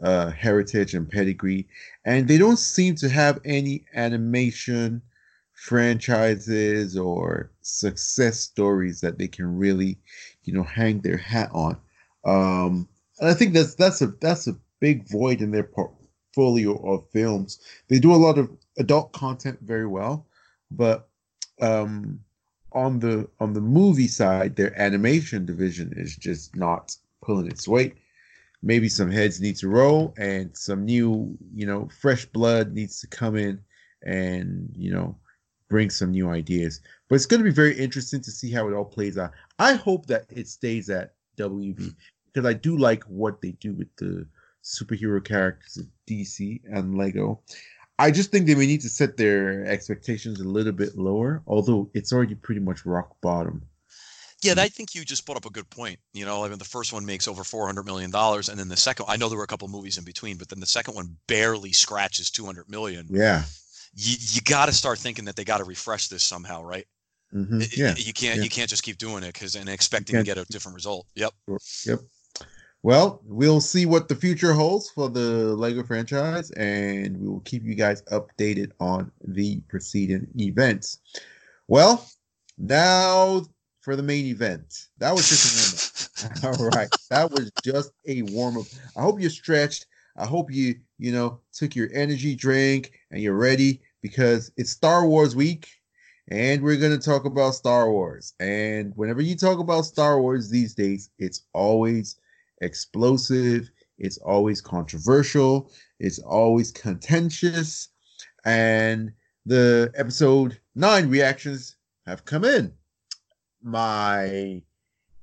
uh, 0.03 0.31
heritage 0.31 0.93
and 0.93 1.09
pedigree, 1.09 1.67
and 2.05 2.27
they 2.27 2.37
don't 2.37 2.57
seem 2.57 2.95
to 2.95 3.07
have 3.07 3.39
any 3.45 3.85
animation 3.95 5.01
franchises 5.53 6.97
or 6.97 7.51
success 7.61 8.39
stories 8.39 9.01
that 9.01 9.17
they 9.17 9.27
can 9.27 9.57
really, 9.57 9.97
you 10.43 10.53
know, 10.53 10.63
hang 10.63 10.99
their 10.99 11.17
hat 11.17 11.49
on. 11.53 11.77
Um, 12.25 12.87
and 13.19 13.29
I 13.29 13.33
think 13.33 13.53
that's 13.53 13.75
that's 13.75 14.01
a 14.01 14.07
that's 14.19 14.47
a 14.47 14.57
big 14.79 15.09
void 15.09 15.41
in 15.41 15.51
their 15.51 15.63
portfolio 15.63 16.75
of 16.93 17.09
films. 17.11 17.59
They 17.87 17.99
do 17.99 18.13
a 18.13 18.17
lot 18.17 18.37
of 18.37 18.49
adult 18.77 19.11
content 19.13 19.59
very 19.61 19.87
well, 19.87 20.25
but 20.71 21.07
um, 21.61 22.19
on 22.71 22.99
the 22.99 23.27
on 23.39 23.53
the 23.53 23.61
movie 23.61 24.07
side, 24.07 24.55
their 24.55 24.79
animation 24.79 25.45
division 25.45 25.93
is 25.95 26.15
just 26.15 26.55
not 26.55 26.95
pulling 27.21 27.47
its 27.47 27.67
weight 27.67 27.97
maybe 28.61 28.89
some 28.89 29.11
heads 29.11 29.39
need 29.39 29.55
to 29.57 29.69
roll 29.69 30.13
and 30.17 30.55
some 30.55 30.85
new, 30.85 31.37
you 31.53 31.65
know, 31.65 31.87
fresh 31.99 32.25
blood 32.25 32.73
needs 32.73 32.99
to 32.99 33.07
come 33.07 33.35
in 33.35 33.59
and, 34.03 34.69
you 34.75 34.91
know, 34.91 35.15
bring 35.69 35.89
some 35.89 36.11
new 36.11 36.29
ideas. 36.29 36.81
But 37.07 37.15
it's 37.15 37.25
going 37.25 37.39
to 37.39 37.49
be 37.49 37.53
very 37.53 37.77
interesting 37.77 38.21
to 38.21 38.31
see 38.31 38.51
how 38.51 38.67
it 38.67 38.73
all 38.73 38.85
plays 38.85 39.17
out. 39.17 39.31
I 39.59 39.73
hope 39.73 40.05
that 40.07 40.25
it 40.29 40.47
stays 40.47 40.89
at 40.89 41.13
WB 41.37 41.93
because 42.33 42.45
I 42.45 42.53
do 42.53 42.77
like 42.77 43.03
what 43.03 43.41
they 43.41 43.51
do 43.51 43.73
with 43.73 43.95
the 43.97 44.27
superhero 44.63 45.23
characters 45.23 45.77
of 45.77 45.87
DC 46.07 46.61
and 46.71 46.97
Lego. 46.97 47.41
I 47.99 48.11
just 48.11 48.31
think 48.31 48.45
they 48.45 48.55
may 48.55 48.67
need 48.67 48.81
to 48.81 48.89
set 48.89 49.17
their 49.17 49.65
expectations 49.65 50.39
a 50.39 50.43
little 50.43 50.71
bit 50.71 50.97
lower, 50.97 51.41
although 51.47 51.89
it's 51.93 52.13
already 52.13 52.35
pretty 52.35 52.61
much 52.61 52.85
rock 52.85 53.15
bottom. 53.21 53.63
Yeah, 54.43 54.53
I 54.57 54.67
think 54.67 54.93
you 54.93 55.03
just 55.03 55.25
brought 55.25 55.37
up 55.37 55.45
a 55.45 55.49
good 55.49 55.67
point. 55.71 55.99
You 56.13 56.23
know, 56.25 56.45
I 56.45 56.47
mean, 56.47 56.59
the 56.59 56.65
first 56.65 56.93
one 56.93 57.05
makes 57.05 57.27
over 57.27 57.43
four 57.43 57.65
hundred 57.65 57.85
million 57.87 58.11
dollars, 58.11 58.49
and 58.49 58.59
then 58.59 58.69
the 58.69 58.77
second. 58.77 59.07
I 59.09 59.17
know 59.17 59.29
there 59.29 59.37
were 59.37 59.43
a 59.43 59.47
couple 59.47 59.67
movies 59.67 59.97
in 59.97 60.03
between, 60.03 60.37
but 60.37 60.47
then 60.47 60.59
the 60.59 60.67
second 60.67 60.93
one 60.93 61.17
barely 61.25 61.71
scratches 61.71 62.29
two 62.29 62.45
hundred 62.45 62.69
million. 62.69 63.07
Yeah, 63.09 63.43
you 63.95 64.15
you 64.19 64.41
got 64.41 64.67
to 64.67 64.73
start 64.73 64.99
thinking 64.99 65.25
that 65.25 65.35
they 65.35 65.43
got 65.43 65.57
to 65.57 65.63
refresh 65.63 66.07
this 66.07 66.23
somehow, 66.23 66.63
right? 66.63 66.85
Mm-hmm. 67.33 67.61
Yeah, 67.75 67.95
you 67.97 68.13
can't 68.13 68.37
yeah. 68.37 68.43
you 68.43 68.49
can't 68.49 68.69
just 68.69 68.83
keep 68.83 68.99
doing 68.99 69.23
it 69.23 69.33
because 69.33 69.55
and 69.55 69.67
expecting 69.67 70.17
to 70.17 70.23
get 70.23 70.37
a 70.37 70.45
different 70.45 70.75
result. 70.75 71.07
Yep. 71.15 71.33
Yep. 71.85 71.99
Well, 72.83 73.21
we'll 73.25 73.61
see 73.61 73.85
what 73.85 74.07
the 74.07 74.15
future 74.15 74.53
holds 74.53 74.89
for 74.89 75.09
the 75.09 75.55
Lego 75.55 75.83
franchise, 75.83 76.51
and 76.51 77.17
we 77.17 77.27
will 77.27 77.41
keep 77.41 77.63
you 77.63 77.75
guys 77.75 78.01
updated 78.03 78.71
on 78.79 79.11
the 79.23 79.59
preceding 79.67 80.27
events. 80.37 80.99
Well, 81.67 82.07
now 82.57 83.43
for 83.87 83.95
the 83.95 84.03
main 84.03 84.25
event. 84.25 84.87
That 84.97 85.13
was 85.13 85.29
just 85.29 86.25
a 86.25 86.27
warm 86.27 86.53
up. 86.53 86.59
All 86.59 86.67
right. 86.67 86.89
That 87.09 87.31
was 87.31 87.49
just 87.63 87.93
a 88.05 88.21
warm 88.23 88.57
up. 88.57 88.65
I 88.97 89.01
hope 89.01 89.21
you're 89.21 89.29
stretched. 89.29 89.85
I 90.17 90.25
hope 90.25 90.51
you, 90.51 90.75
you 90.97 91.13
know, 91.13 91.39
took 91.53 91.73
your 91.73 91.87
energy 91.93 92.35
drink 92.35 92.91
and 93.11 93.21
you're 93.21 93.37
ready 93.37 93.79
because 94.01 94.51
it's 94.57 94.71
Star 94.71 95.07
Wars 95.07 95.37
week 95.37 95.69
and 96.27 96.61
we're 96.61 96.75
going 96.75 96.99
to 96.99 97.05
talk 97.05 97.23
about 97.23 97.51
Star 97.51 97.89
Wars. 97.89 98.33
And 98.41 98.91
whenever 98.97 99.21
you 99.21 99.37
talk 99.37 99.59
about 99.59 99.85
Star 99.85 100.19
Wars 100.19 100.49
these 100.49 100.75
days, 100.75 101.09
it's 101.17 101.43
always 101.53 102.17
explosive, 102.61 103.69
it's 103.97 104.17
always 104.19 104.61
controversial, 104.61 105.71
it's 105.99 106.19
always 106.19 106.71
contentious. 106.71 107.89
And 108.45 109.11
the 109.45 109.91
episode 109.95 110.59
9 110.75 111.09
reactions 111.09 111.75
have 112.05 112.25
come 112.25 112.45
in 112.45 112.73
my 113.67 114.61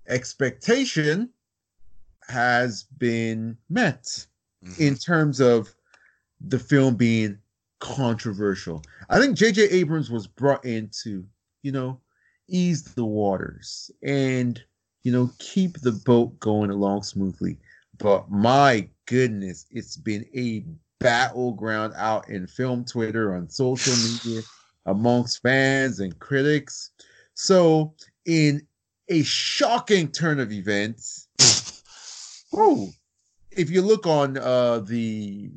expectation 0.08 1.30
has 2.28 2.84
been 2.98 3.56
met 3.70 4.04
mm-hmm. 4.64 4.82
in 4.82 4.94
terms 4.94 5.40
of 5.40 5.74
the 6.40 6.58
film 6.58 6.94
being 6.94 7.38
controversial. 7.80 8.82
I 9.08 9.18
think 9.18 9.36
J.J. 9.36 9.62
Abrams 9.70 10.10
was 10.10 10.26
brought 10.26 10.64
in 10.64 10.90
to, 11.02 11.24
you 11.62 11.72
know, 11.72 12.00
ease 12.48 12.82
the 12.82 13.04
waters 13.04 13.90
and, 14.02 14.62
you 15.04 15.12
know, 15.12 15.30
keep 15.38 15.80
the 15.80 15.92
boat 15.92 16.38
going 16.40 16.70
along 16.70 17.02
smoothly. 17.02 17.58
But 17.99 18.30
my 18.30 18.88
goodness, 19.06 19.66
it's 19.70 19.96
been 19.96 20.26
a 20.34 20.64
battleground 20.99 21.92
out 21.96 22.28
in 22.28 22.46
film 22.46 22.84
Twitter, 22.84 23.37
on 23.37 23.49
social 23.49 23.94
media, 23.94 24.42
amongst 24.87 25.42
fans 25.42 26.00
and 26.00 26.18
critics. 26.18 26.90
So 27.34 27.94
in 28.25 28.66
a 29.08 29.23
shocking 29.23 30.08
turn 30.08 30.40
of 30.40 30.52
events. 30.52 31.28
oh, 32.54 32.90
if 33.50 33.70
you 33.70 33.82
look 33.82 34.06
on 34.06 34.38
uh, 34.38 34.80
the 34.80 35.50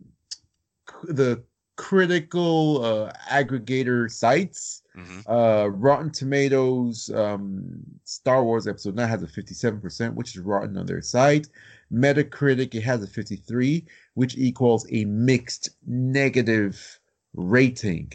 the 1.04 1.44
critical 1.76 2.84
uh, 2.84 3.12
aggregator 3.30 4.12
sites, 4.12 4.84
mm-hmm. 4.98 5.32
uh, 5.32 5.68
Rotten 5.68 6.12
Tomatoes 6.12 7.10
um, 7.14 7.84
Star 8.04 8.44
Wars 8.44 8.68
Episode 8.68 8.96
Nine 8.96 9.08
has 9.08 9.24
a 9.24 9.28
fifty-seven 9.28 9.80
percent, 9.80 10.16
which 10.16 10.36
is 10.36 10.42
rotten 10.42 10.78
on 10.78 10.86
their 10.86 11.02
site. 11.02 11.48
Metacritic 11.94 12.76
it 12.76 12.82
has 12.82 13.04
a 13.04 13.08
fifty-three, 13.08 13.86
which 14.16 14.38
equals 14.38 14.88
a 14.92 15.06
mixed 15.06 15.70
negative 15.86 17.00
rating. 17.34 18.12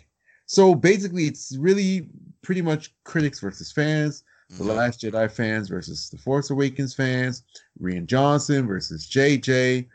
So 0.47 0.75
basically, 0.75 1.25
it's 1.25 1.57
really 1.57 2.09
pretty 2.43 2.63
much 2.63 2.93
critics 3.05 3.41
versus 3.41 3.73
fans. 3.73 4.25
The 4.59 4.65
Last 4.65 5.01
Jedi 5.01 5.31
fans 5.31 5.71
versus 5.71 6.11
The 6.11 6.19
Force 6.19 6.51
Awakens 6.51 6.95
fans, 6.95 7.43
Rian 7.81 8.05
Johnson 8.05 8.67
versus 8.67 9.09
JJ. 9.09 9.87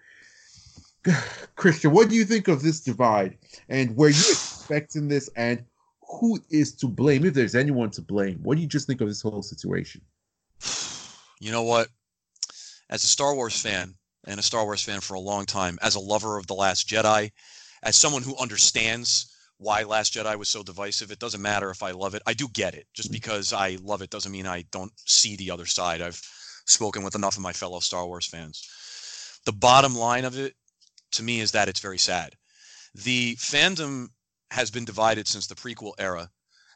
Christian, 1.56 1.91
what 1.91 2.10
do 2.10 2.15
you 2.15 2.25
think 2.25 2.48
of 2.48 2.63
this 2.63 2.79
divide? 2.79 3.38
And 3.70 3.96
were 3.96 4.10
you 4.10 4.15
expecting 4.17 5.08
this? 5.08 5.29
And 5.36 5.63
who 6.08 6.40
is 6.50 6.74
to 6.76 6.88
blame? 6.88 7.26
If 7.26 7.34
there's 7.34 7.56
anyone 7.56 7.92
to 7.92 8.02
blame, 8.02 8.40
what 8.42 8.56
do 8.56 8.62
you 8.62 8.68
just 8.68 8.88
think 8.88 9.02
of 9.02 9.08
this 9.08 9.22
whole 9.22 9.44
situation? 9.44 10.02
You 11.40 11.52
know 11.52 11.62
what? 11.62 11.90
As 12.90 13.04
a 13.04 13.08
Star 13.08 13.36
Wars 13.36 13.62
fan, 13.62 13.94
and 14.26 14.40
a 14.40 14.44
Star 14.44 14.66
Wars 14.66 14.84
fan 14.84 15.02
for 15.02 15.14
a 15.14 15.20
long 15.20 15.46
time, 15.46 15.78
as 15.84 15.94
a 15.94 16.00
lover 16.00 16.38
of 16.38 16.48
The 16.48 16.56
Last 16.56 16.88
Jedi, 16.88 17.32
as 17.84 17.96
someone 17.96 18.24
who 18.24 18.36
understands 18.38 19.32
why 19.58 19.84
Last 19.84 20.14
Jedi 20.14 20.36
was 20.38 20.50
so 20.50 20.64
divisive. 20.64 21.12
It 21.12 21.20
doesn't 21.20 21.42
matter 21.42 21.70
if 21.72 21.82
I 21.82 21.92
love 21.92 22.14
it. 22.14 22.22
I 22.28 22.34
do 22.34 22.48
get 22.50 22.76
it. 22.76 22.86
Just 22.94 23.12
because 23.12 23.54
I 23.54 23.78
love 23.82 24.02
it 24.02 24.10
doesn't 24.10 24.32
mean 24.32 24.46
I 24.46 24.66
don't 24.72 24.92
see 25.06 25.36
the 25.36 25.52
other 25.52 25.66
side. 25.66 26.02
I've 26.02 26.22
spoken 26.66 27.04
with 27.04 27.16
enough 27.16 27.38
of 27.38 27.42
my 27.42 27.54
fellow 27.54 27.80
Star 27.80 28.06
Wars 28.06 28.28
fans. 28.28 29.40
The 29.46 29.54
bottom 29.54 29.96
line 29.96 30.26
of 30.26 30.38
it 30.38 30.54
to 31.14 31.24
me 31.24 31.40
is 31.40 31.52
that 31.52 31.70
it's 31.70 31.80
very 31.80 31.98
sad. 31.98 32.34
The 32.94 33.36
fandom 33.36 34.10
has 34.51 34.72
been 34.72 34.86
divided 34.86 35.27
since 35.27 35.48
the 35.48 35.56
prequel 35.56 35.94
era. 36.00 36.30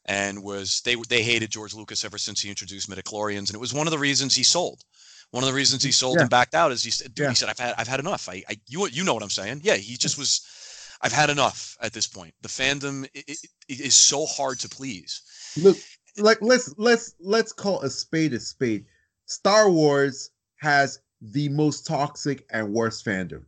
and 0.06 0.42
was 0.44 0.82
they 0.82 0.96
they 1.10 1.22
hated 1.22 1.52
George 1.52 1.74
Lucas 1.76 2.04
ever 2.04 2.18
since 2.18 2.42
he 2.42 2.50
introduced 2.50 2.90
midichlorians, 2.90 3.48
and 3.48 3.54
it 3.56 3.60
was 3.60 3.74
one 3.74 3.86
of 3.88 3.92
the 3.92 4.00
reasons 4.00 4.36
he 4.36 4.44
sold. 4.44 4.84
One 5.30 5.44
of 5.44 5.48
the 5.48 5.56
reasons 5.56 5.84
he 5.84 5.92
mm, 5.92 5.94
sold 5.94 6.16
Yeah. 6.18 6.22
and 6.22 6.30
backed 6.30 6.56
out 6.56 6.72
is 6.72 6.84
he 6.84 6.90
said, 6.92 7.14
dude, 7.14 7.24
Yeah. 7.26 7.30
he 7.30 7.36
said, 7.36 7.50
I've 7.50 7.60
had 7.60 7.76
I've 7.78 7.88
had 7.88 8.00
enough. 8.00 8.28
I, 8.28 8.44
I 8.50 8.60
you 8.68 8.88
you 8.88 9.04
know 9.04 9.14
what 9.14 9.22
I'm 9.24 9.30
saying? 9.30 9.62
Yeah, 9.64 9.76
he 9.76 9.96
just 9.98 10.18
was. 10.18 10.42
I've 11.04 11.12
had 11.14 11.30
enough 11.30 11.78
at 11.82 11.94
this 11.94 12.08
point. 12.08 12.34
The 12.42 12.50
fandom 12.50 13.06
i- 13.16 13.24
i- 13.30 13.32
i- 13.70 13.82
is 13.88 13.96
so 13.96 14.26
hard 14.26 14.60
to 14.62 14.70
please. 14.70 15.22
Look, 15.58 15.78
like 16.18 16.40
let's 16.42 16.74
let's 16.78 17.14
let's 17.20 17.52
call 17.54 17.82
a 17.82 17.90
spade 17.90 18.34
a 18.34 18.40
spade. 18.40 18.86
Star 19.28 19.70
Wars 19.70 20.32
has 20.58 21.00
the 21.22 21.48
most 21.50 21.86
toxic 21.86 22.46
and 22.50 22.74
worst 22.74 23.06
fandom. 23.06 23.44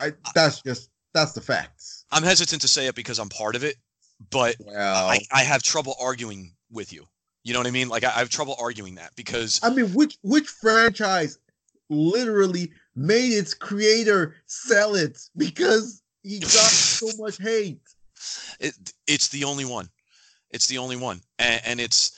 I 0.00 0.12
that's 0.34 0.62
just 0.62 0.90
that's 1.12 1.32
the 1.32 1.40
facts. 1.40 1.97
I'm 2.10 2.22
hesitant 2.22 2.62
to 2.62 2.68
say 2.68 2.86
it 2.86 2.94
because 2.94 3.18
I'm 3.18 3.28
part 3.28 3.56
of 3.56 3.64
it, 3.64 3.76
but 4.30 4.56
I, 4.76 5.20
I 5.32 5.42
have 5.42 5.62
trouble 5.62 5.94
arguing 6.00 6.54
with 6.70 6.92
you. 6.92 7.06
You 7.44 7.52
know 7.52 7.60
what 7.60 7.66
I 7.66 7.70
mean? 7.70 7.88
Like 7.88 8.04
I, 8.04 8.08
I 8.08 8.18
have 8.18 8.28
trouble 8.28 8.56
arguing 8.58 8.96
that 8.96 9.12
because 9.16 9.60
I 9.62 9.70
mean, 9.70 9.92
which 9.94 10.18
which 10.22 10.48
franchise 10.48 11.38
literally 11.88 12.72
made 12.94 13.32
its 13.32 13.54
creator 13.54 14.36
sell 14.46 14.94
it 14.94 15.18
because 15.36 16.02
he 16.22 16.40
got 16.40 16.50
so 16.50 17.08
much 17.22 17.38
hate? 17.40 17.80
it, 18.60 18.74
it's 19.06 19.28
the 19.28 19.44
only 19.44 19.64
one. 19.64 19.88
It's 20.50 20.66
the 20.66 20.78
only 20.78 20.96
one, 20.96 21.20
and, 21.38 21.60
and 21.64 21.80
it's 21.80 22.17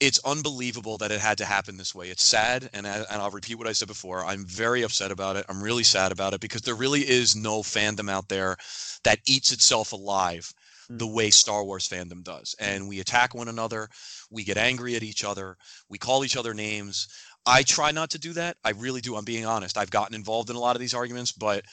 it's 0.00 0.18
unbelievable 0.24 0.96
that 0.98 1.12
it 1.12 1.20
had 1.20 1.38
to 1.38 1.44
happen 1.44 1.76
this 1.76 1.94
way. 1.94 2.08
It's 2.08 2.24
sad, 2.24 2.70
and 2.72 2.86
I, 2.86 3.04
and 3.10 3.22
I'll 3.22 3.30
repeat 3.30 3.56
what 3.56 3.68
I 3.68 3.72
said 3.72 3.88
before. 3.88 4.24
I'm 4.24 4.46
very 4.46 4.82
upset 4.82 5.10
about 5.10 5.36
it. 5.36 5.44
I'm 5.48 5.62
really 5.62 5.82
sad 5.84 6.10
about 6.10 6.32
it 6.32 6.40
because 6.40 6.62
there 6.62 6.74
really 6.74 7.02
is 7.02 7.36
no 7.36 7.62
fandom 7.62 8.10
out 8.10 8.28
there 8.28 8.56
that 9.04 9.20
eats 9.26 9.52
itself 9.52 9.92
alive 9.92 10.52
the 10.88 11.06
way 11.06 11.30
Star 11.30 11.62
Wars 11.62 11.88
fandom 11.88 12.24
does. 12.24 12.54
And 12.58 12.88
we 12.88 12.98
attack 12.98 13.34
one 13.34 13.48
another, 13.48 13.88
we 14.30 14.42
get 14.42 14.56
angry 14.56 14.96
at 14.96 15.02
each 15.02 15.22
other, 15.22 15.56
we 15.88 15.98
call 15.98 16.24
each 16.24 16.36
other 16.36 16.54
names. 16.54 17.06
I 17.46 17.62
try 17.62 17.92
not 17.92 18.10
to 18.10 18.18
do 18.18 18.32
that. 18.34 18.56
I 18.64 18.70
really 18.70 19.00
do. 19.00 19.16
I'm 19.16 19.24
being 19.24 19.46
honest. 19.46 19.78
I've 19.78 19.90
gotten 19.90 20.14
involved 20.14 20.50
in 20.50 20.56
a 20.56 20.60
lot 20.60 20.76
of 20.76 20.80
these 20.80 20.94
arguments, 20.94 21.32
but 21.32 21.64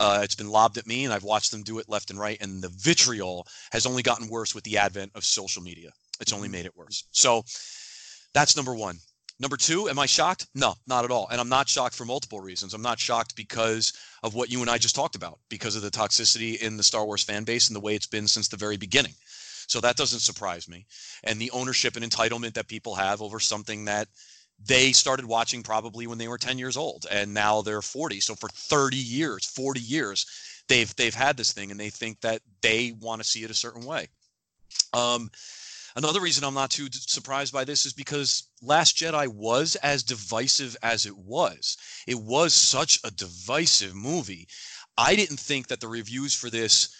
uh, 0.00 0.20
it's 0.22 0.34
been 0.34 0.48
lobbed 0.48 0.78
at 0.78 0.86
me, 0.86 1.04
and 1.04 1.12
I've 1.12 1.22
watched 1.22 1.50
them 1.50 1.62
do 1.62 1.78
it 1.78 1.88
left 1.88 2.10
and 2.10 2.18
right. 2.18 2.38
And 2.40 2.62
the 2.62 2.70
vitriol 2.70 3.46
has 3.72 3.84
only 3.84 4.02
gotten 4.02 4.28
worse 4.28 4.54
with 4.54 4.64
the 4.64 4.78
advent 4.78 5.12
of 5.14 5.24
social 5.24 5.62
media. 5.62 5.90
It's 6.22 6.32
only 6.32 6.48
made 6.48 6.66
it 6.66 6.76
worse. 6.76 7.04
So 7.10 7.42
that's 8.32 8.56
number 8.56 8.74
one. 8.74 8.98
Number 9.40 9.56
two, 9.56 9.88
am 9.88 9.98
I 9.98 10.06
shocked? 10.06 10.46
No, 10.54 10.74
not 10.86 11.04
at 11.04 11.10
all. 11.10 11.26
And 11.30 11.40
I'm 11.40 11.48
not 11.48 11.68
shocked 11.68 11.96
for 11.96 12.04
multiple 12.04 12.40
reasons. 12.40 12.74
I'm 12.74 12.82
not 12.82 13.00
shocked 13.00 13.34
because 13.34 13.92
of 14.22 14.34
what 14.34 14.50
you 14.50 14.60
and 14.60 14.70
I 14.70 14.78
just 14.78 14.94
talked 14.94 15.16
about, 15.16 15.40
because 15.48 15.74
of 15.74 15.82
the 15.82 15.90
toxicity 15.90 16.62
in 16.62 16.76
the 16.76 16.82
Star 16.82 17.04
Wars 17.04 17.24
fan 17.24 17.42
base 17.42 17.68
and 17.68 17.74
the 17.74 17.80
way 17.80 17.96
it's 17.96 18.06
been 18.06 18.28
since 18.28 18.46
the 18.46 18.56
very 18.56 18.76
beginning. 18.76 19.14
So 19.66 19.80
that 19.80 19.96
doesn't 19.96 20.20
surprise 20.20 20.68
me. 20.68 20.86
And 21.24 21.40
the 21.40 21.50
ownership 21.50 21.96
and 21.96 22.04
entitlement 22.04 22.54
that 22.54 22.68
people 22.68 22.94
have 22.94 23.20
over 23.20 23.40
something 23.40 23.84
that 23.86 24.08
they 24.64 24.92
started 24.92 25.26
watching 25.26 25.62
probably 25.62 26.06
when 26.06 26.18
they 26.18 26.28
were 26.28 26.38
10 26.38 26.58
years 26.58 26.76
old 26.76 27.06
and 27.10 27.34
now 27.34 27.62
they're 27.62 27.82
40. 27.82 28.20
So 28.20 28.34
for 28.34 28.48
30 28.48 28.96
years, 28.96 29.46
40 29.46 29.80
years, 29.80 30.26
they've 30.68 30.94
they've 30.96 31.14
had 31.14 31.36
this 31.36 31.52
thing 31.52 31.70
and 31.70 31.80
they 31.80 31.90
think 31.90 32.20
that 32.20 32.42
they 32.60 32.94
want 33.00 33.20
to 33.20 33.28
see 33.28 33.42
it 33.42 33.50
a 33.50 33.54
certain 33.54 33.84
way. 33.84 34.08
Um, 34.92 35.30
another 35.96 36.20
reason 36.20 36.44
I'm 36.44 36.54
not 36.54 36.70
too 36.70 36.88
surprised 36.90 37.52
by 37.52 37.64
this 37.64 37.86
is 37.86 37.92
because 37.92 38.48
Last 38.60 38.96
Jedi 38.96 39.28
was 39.28 39.76
as 39.76 40.02
divisive 40.02 40.76
as 40.82 41.06
it 41.06 41.16
was. 41.16 41.76
It 42.06 42.20
was 42.20 42.54
such 42.54 43.00
a 43.04 43.10
divisive 43.10 43.94
movie. 43.94 44.48
I 44.96 45.16
didn't 45.16 45.40
think 45.40 45.68
that 45.68 45.80
the 45.80 45.88
reviews 45.88 46.34
for 46.34 46.50
this 46.50 46.94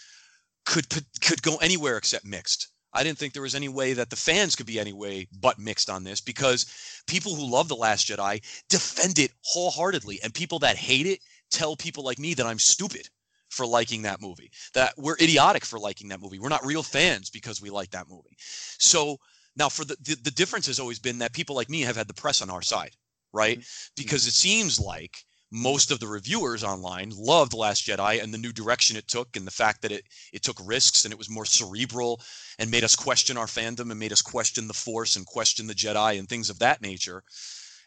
could 0.65 0.87
could 1.21 1.41
go 1.41 1.57
anywhere 1.57 1.97
except 1.97 2.25
mixed. 2.25 2.67
I 2.93 3.03
didn't 3.03 3.17
think 3.17 3.33
there 3.33 3.41
was 3.41 3.55
any 3.55 3.69
way 3.69 3.93
that 3.93 4.11
the 4.11 4.15
fans 4.15 4.55
could 4.55 4.67
be 4.67 4.79
any 4.79 4.93
way 4.93 5.27
but 5.41 5.57
mixed 5.57 5.89
on 5.89 6.03
this 6.03 6.21
because 6.21 6.67
people 7.07 7.33
who 7.33 7.51
love 7.51 7.67
The 7.67 7.75
Last 7.75 8.07
Jedi 8.07 8.41
defend 8.69 9.17
it 9.17 9.31
wholeheartedly, 9.41 10.21
and 10.21 10.33
people 10.33 10.59
that 10.59 10.77
hate 10.77 11.07
it 11.07 11.19
tell 11.49 11.75
people 11.75 12.03
like 12.03 12.19
me 12.19 12.35
that 12.35 12.45
I'm 12.45 12.59
stupid 12.59 13.09
for 13.53 13.65
liking 13.65 14.01
that 14.01 14.21
movie, 14.21 14.51
that 14.73 14.93
we're 14.97 15.17
idiotic 15.21 15.63
for 15.63 15.79
liking 15.79 16.09
that 16.09 16.21
movie. 16.21 16.39
We're 16.39 16.49
not 16.49 16.65
real 16.65 16.83
fans 16.83 17.29
because 17.29 17.61
we 17.61 17.69
like 17.69 17.91
that 17.91 18.09
movie. 18.09 18.35
So 18.39 19.17
now, 19.55 19.69
for 19.69 19.85
the 19.85 19.95
the, 20.01 20.15
the 20.23 20.31
difference 20.31 20.67
has 20.67 20.79
always 20.79 20.99
been 20.99 21.19
that 21.19 21.33
people 21.33 21.55
like 21.55 21.69
me 21.69 21.81
have 21.81 21.95
had 21.95 22.07
the 22.07 22.13
press 22.13 22.41
on 22.41 22.49
our 22.49 22.61
side, 22.61 22.95
right? 23.31 23.59
Mm-hmm. 23.59 24.01
Because 24.01 24.27
it 24.27 24.33
seems 24.33 24.79
like 24.79 25.17
most 25.51 25.91
of 25.91 25.99
the 25.99 26.07
reviewers 26.07 26.63
online 26.63 27.11
loved 27.15 27.51
The 27.51 27.57
Last 27.57 27.85
Jedi 27.85 28.23
and 28.23 28.33
the 28.33 28.39
new 28.39 28.51
direction 28.51 28.97
it 28.97 29.07
took, 29.07 29.37
and 29.37 29.45
the 29.45 29.51
fact 29.51 29.83
that 29.83 29.91
it 29.91 30.03
it 30.33 30.41
took 30.41 30.57
risks 30.65 31.05
and 31.05 31.11
it 31.11 31.17
was 31.17 31.29
more 31.29 31.45
cerebral 31.45 32.19
and 32.57 32.71
made 32.71 32.83
us 32.83 32.95
question 32.95 33.37
our 33.37 33.45
fandom 33.45 33.91
and 33.91 33.99
made 33.99 34.11
us 34.11 34.23
question 34.23 34.67
the 34.67 34.73
Force 34.73 35.15
and 35.15 35.27
question 35.27 35.67
the 35.67 35.75
Jedi 35.75 36.17
and 36.17 36.27
things 36.27 36.49
of 36.49 36.59
that 36.59 36.81
nature. 36.81 37.23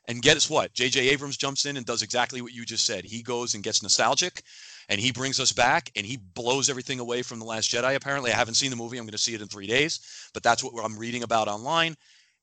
And 0.08 0.22
guess 0.22 0.48
what? 0.48 0.72
J.J. 0.72 1.08
Abrams 1.08 1.36
jumps 1.36 1.66
in 1.66 1.76
and 1.76 1.84
does 1.84 2.02
exactly 2.02 2.40
what 2.40 2.52
you 2.52 2.64
just 2.64 2.86
said. 2.86 3.04
He 3.04 3.22
goes 3.22 3.54
and 3.54 3.64
gets 3.64 3.82
nostalgic 3.82 4.44
and 4.88 5.00
he 5.00 5.12
brings 5.12 5.40
us 5.40 5.52
back 5.52 5.90
and 5.96 6.06
he 6.06 6.16
blows 6.16 6.70
everything 6.70 7.00
away 7.00 7.22
from 7.22 7.38
The 7.38 7.44
Last 7.44 7.70
Jedi. 7.70 7.96
Apparently, 7.96 8.32
I 8.32 8.36
haven't 8.36 8.54
seen 8.54 8.70
the 8.70 8.76
movie. 8.76 8.98
I'm 8.98 9.04
going 9.04 9.12
to 9.12 9.18
see 9.18 9.34
it 9.34 9.40
in 9.40 9.48
three 9.48 9.66
days, 9.66 10.00
but 10.32 10.42
that's 10.42 10.62
what 10.62 10.84
I'm 10.84 10.98
reading 10.98 11.22
about 11.22 11.48
online. 11.48 11.96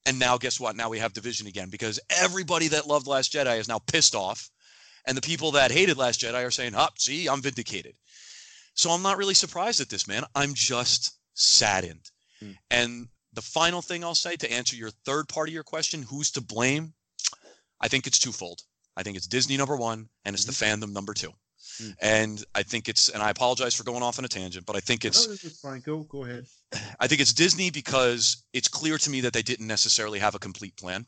And 0.05 0.19
now, 0.19 0.37
guess 0.37 0.59
what? 0.59 0.75
Now 0.75 0.89
we 0.89 0.99
have 0.99 1.13
division 1.13 1.47
again 1.47 1.69
because 1.69 1.99
everybody 2.09 2.67
that 2.69 2.87
loved 2.87 3.07
Last 3.07 3.31
Jedi 3.31 3.57
is 3.57 3.69
now 3.69 3.79
pissed 3.79 4.15
off. 4.15 4.49
And 5.05 5.17
the 5.17 5.21
people 5.21 5.51
that 5.51 5.71
hated 5.71 5.97
Last 5.97 6.21
Jedi 6.21 6.45
are 6.45 6.51
saying, 6.51 6.75
up, 6.75 6.97
see, 6.97 7.27
I'm 7.27 7.41
vindicated. 7.41 7.95
So 8.73 8.89
I'm 8.89 9.01
not 9.01 9.17
really 9.17 9.33
surprised 9.33 9.81
at 9.81 9.89
this, 9.89 10.07
man. 10.07 10.23
I'm 10.35 10.53
just 10.53 11.17
saddened. 11.33 12.09
Hmm. 12.39 12.51
And 12.71 13.07
the 13.33 13.41
final 13.41 13.81
thing 13.81 14.03
I'll 14.03 14.15
say 14.15 14.35
to 14.37 14.51
answer 14.51 14.75
your 14.75 14.91
third 15.05 15.27
part 15.27 15.47
of 15.47 15.53
your 15.53 15.63
question, 15.63 16.03
who's 16.03 16.31
to 16.31 16.41
blame? 16.41 16.93
I 17.81 17.87
think 17.87 18.07
it's 18.07 18.19
twofold. 18.19 18.61
I 18.95 19.03
think 19.03 19.17
it's 19.17 19.27
Disney 19.27 19.57
number 19.57 19.75
one, 19.75 20.07
and 20.23 20.33
it's 20.33 20.45
the 20.45 20.51
fandom 20.51 20.93
number 20.93 21.13
two. 21.13 21.33
Hmm. 21.79 21.89
And 22.01 22.45
I 22.55 22.63
think 22.63 22.89
it's, 22.89 23.09
and 23.09 23.23
I 23.23 23.29
apologize 23.29 23.73
for 23.73 23.83
going 23.83 24.03
off 24.03 24.19
on 24.19 24.25
a 24.25 24.27
tangent, 24.27 24.65
but 24.65 24.75
I 24.75 24.79
think 24.79 25.05
it's, 25.05 25.27
No, 25.27 25.33
this 25.33 25.59
fine. 25.59 25.81
Go 25.81 26.03
go 26.03 26.23
ahead. 26.25 26.45
I 26.99 27.07
think 27.07 27.21
it's 27.21 27.33
Disney 27.33 27.69
because 27.69 28.45
it's 28.53 28.67
clear 28.67 28.97
to 28.97 29.09
me 29.09 29.21
that 29.21 29.33
they 29.33 29.41
didn't 29.41 29.67
necessarily 29.67 30.19
have 30.19 30.35
a 30.35 30.39
complete 30.39 30.75
plan. 30.75 31.05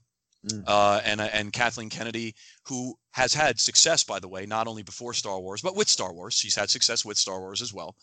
Mm. 0.47 0.63
Uh, 0.67 1.01
and 1.03 1.21
and 1.21 1.51
Kathleen 1.51 1.89
Kennedy, 1.89 2.35
who 2.67 2.95
has 3.11 3.33
had 3.33 3.59
success, 3.59 4.03
by 4.03 4.19
the 4.19 4.27
way, 4.27 4.45
not 4.45 4.67
only 4.67 4.83
before 4.83 5.13
Star 5.13 5.39
Wars 5.39 5.61
but 5.61 5.75
with 5.75 5.89
Star 5.89 6.13
Wars, 6.13 6.35
she's 6.35 6.55
had 6.55 6.69
success 6.69 7.03
with 7.03 7.17
Star 7.17 7.39
Wars 7.39 7.61
as 7.61 7.73
well. 7.73 7.95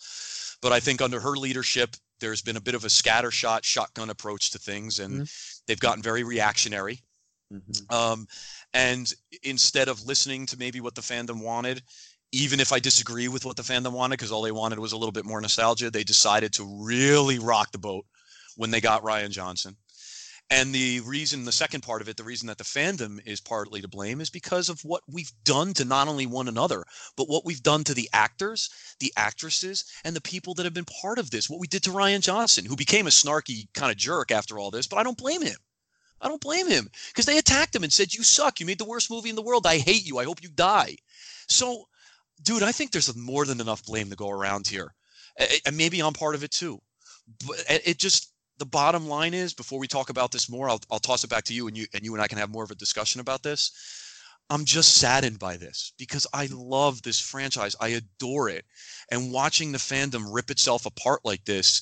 But 0.61 0.72
I 0.72 0.81
think 0.81 1.01
under 1.01 1.20
her 1.20 1.37
leadership, 1.37 1.96
there's 2.20 2.42
been 2.42 2.57
a 2.57 2.61
bit 2.61 2.75
of 2.75 2.85
a 2.85 2.88
scattershot, 2.88 3.64
shotgun 3.64 4.11
approach 4.11 4.51
to 4.51 4.59
things, 4.59 4.98
and 4.98 5.29
they've 5.66 5.79
gotten 5.79 6.03
very 6.03 6.25
reactionary. 6.25 7.01
Mhm. 7.53 7.92
Um, 7.92 8.27
and 8.72 9.12
instead 9.42 9.88
of 9.88 10.07
listening 10.07 10.46
to 10.46 10.57
maybe 10.57 10.81
what 10.81 10.94
the 10.94 11.03
fandom 11.03 11.42
wanted, 11.42 11.83
even 12.33 12.61
if 12.61 12.73
I 12.73 12.79
disagree 12.79 13.29
with 13.29 13.45
what 13.45 13.57
the 13.57 13.62
fandom 13.62 13.92
wanted, 13.92 14.16
because 14.16 14.33
all 14.33 14.42
they 14.42 14.53
wanted 14.53 14.79
was 14.79 14.92
a 14.92 14.97
little 14.97 15.12
bit 15.12 15.27
more 15.27 15.40
nostalgia, 15.40 15.90
they 15.90 16.05
decided 16.05 16.53
to 16.55 16.85
really 16.85 17.38
rock 17.38 17.73
the 17.73 17.79
boat 17.79 18.07
when 18.57 18.71
they 18.71 18.81
got 18.81 19.03
Rian 19.03 19.31
Johnson. 19.31 19.77
And 20.51 20.75
the 20.75 21.01
reason, 21.01 21.45
the 21.45 21.53
second 21.53 21.83
part 21.83 22.03
of 22.03 22.09
it, 22.09 22.16
the 22.16 22.25
reason 22.25 22.47
that 22.49 22.59
the 22.59 22.64
fandom 22.64 23.21
is 23.27 23.40
partly 23.40 23.81
to 23.81 23.88
blame 23.88 24.21
is 24.21 24.29
because 24.29 24.68
of 24.68 24.85
what 24.85 25.03
we've 25.11 25.33
done 25.45 25.73
to 25.75 25.85
not 25.85 26.09
only 26.09 26.27
one 26.27 26.49
another, 26.49 26.85
but 27.16 27.29
what 27.29 27.47
we've 27.47 27.62
done 27.62 27.85
to 27.85 27.95
the 27.95 28.11
actors, 28.12 28.68
the 29.01 29.12
actresses, 29.16 29.85
and 30.05 30.14
the 30.14 30.21
people 30.21 30.53
that 30.55 30.64
have 30.64 30.75
been 30.75 30.85
part 30.85 31.18
of 31.18 31.31
this. 31.31 31.49
What 31.49 31.61
we 31.61 31.66
did 31.66 31.83
to 31.85 31.90
Rian 31.90 32.21
Johnson, 32.21 32.66
who 32.66 32.77
became 32.77 33.07
a 33.07 33.11
snarky 33.11 33.73
kind 33.73 33.90
of 33.90 33.97
jerk 33.97 34.31
after 34.31 34.59
all 34.59 34.71
this, 34.71 34.87
but 34.87 34.99
I 34.99 35.03
don't 35.03 35.16
blame 35.16 35.42
him. 35.42 35.57
I 36.21 36.29
don't 36.29 36.40
blame 36.40 36.68
him 36.68 36.90
because 37.09 37.25
they 37.25 37.38
attacked 37.38 37.75
him 37.75 37.83
and 37.83 37.92
said, 37.92 38.14
You 38.14 38.23
suck. 38.23 38.61
You 38.61 38.66
made 38.66 38.79
the 38.79 38.85
worst 38.85 39.11
movie 39.11 39.31
in 39.31 39.37
the 39.37 39.42
world. 39.42 39.66
I 39.66 39.79
hate 39.79 40.07
you. 40.07 40.18
I 40.18 40.25
hope 40.25 40.42
you 40.42 40.51
die. 40.51 40.97
So, 41.49 41.88
dude, 42.43 42.63
I 42.63 42.73
think 42.73 42.91
there's 42.91 43.15
more 43.17 43.45
than 43.45 43.61
enough 43.61 43.85
blame 43.85 44.11
to 44.11 44.17
go 44.17 44.31
around 44.31 44.67
here. 44.67 44.95
And 45.67 45.77
maybe 45.77 46.01
I'm 46.01 46.13
part 46.13 46.35
of 46.35 46.45
it 46.45 46.51
too. 46.51 46.81
But 47.47 47.57
it 47.69 47.99
just, 47.99 48.33
the 48.59 48.67
bottom 48.67 49.09
line 49.09 49.35
is 49.35 49.55
before 49.55 49.79
we 49.79 49.87
talk 49.87 50.11
about 50.11 50.31
this 50.31 50.51
more, 50.51 50.69
I'll, 50.69 50.81
I'll 50.91 50.99
toss 50.99 51.25
it 51.25 51.31
back 51.31 51.45
to 51.45 51.55
you 51.55 51.69
and 51.69 51.77
you 51.77 51.87
and 51.95 52.05
you 52.05 52.13
and 52.13 52.23
I 52.23 52.29
can 52.29 52.39
have 52.39 52.51
more 52.51 52.65
of 52.65 52.71
a 52.71 52.77
discussion 52.77 53.21
about 53.21 53.43
this. 53.43 53.73
I'm 54.51 54.65
just 54.65 54.97
saddened 54.99 55.39
by 55.39 55.57
this 55.57 55.93
because 55.99 56.27
I 56.35 56.49
love 56.53 57.03
this 57.03 57.21
franchise. 57.21 57.75
I 57.81 57.89
adore 57.89 58.51
it. 58.51 58.65
And 59.11 59.33
watching 59.33 59.73
the 59.73 59.79
fandom 59.79 60.27
rip 60.31 60.51
itself 60.51 60.85
apart 60.85 61.21
like 61.25 61.45
this 61.45 61.81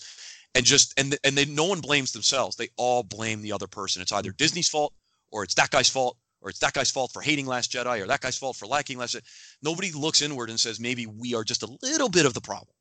and 0.55 0.64
just 0.64 0.99
and 0.99 1.16
and 1.25 1.37
they 1.37 1.46
no 1.46 1.64
one 1.64 1.81
blames 1.81 2.12
themselves. 2.12 2.57
They 2.57 2.68
all 2.77 3.03
blame 3.03 3.42
the 3.42 3.53
other 3.53 3.66
person. 3.66 4.03
It's 4.03 4.12
either 4.12 4.33
Disney's 4.33 4.68
fault 4.68 4.92
or 5.33 5.42
it's 5.42 5.55
that 5.55 5.70
guy's 5.70 5.88
fault 5.88 6.16
or 6.40 6.50
it's 6.50 6.59
that 6.61 6.72
guy's 6.72 6.90
fault 6.90 7.12
for 7.12 7.22
hating 7.22 7.46
Last 7.46 7.72
Jedi 7.72 8.03
or 8.03 8.07
that 8.07 8.20
guy's 8.20 8.38
fault 8.38 8.57
for 8.57 8.66
liking 8.66 8.98
Last 8.98 9.14
Jedi. 9.14 9.22
Nobody 9.62 9.92
looks 9.92 10.22
inward 10.22 10.50
and 10.50 10.59
says 10.59 10.81
maybe 10.81 11.07
we 11.07 11.35
are 11.35 11.44
just 11.44 11.62
a 11.62 11.76
little 11.83 12.09
bit 12.09 12.26
of 12.26 12.35
the 12.35 12.40
problem. 12.40 12.74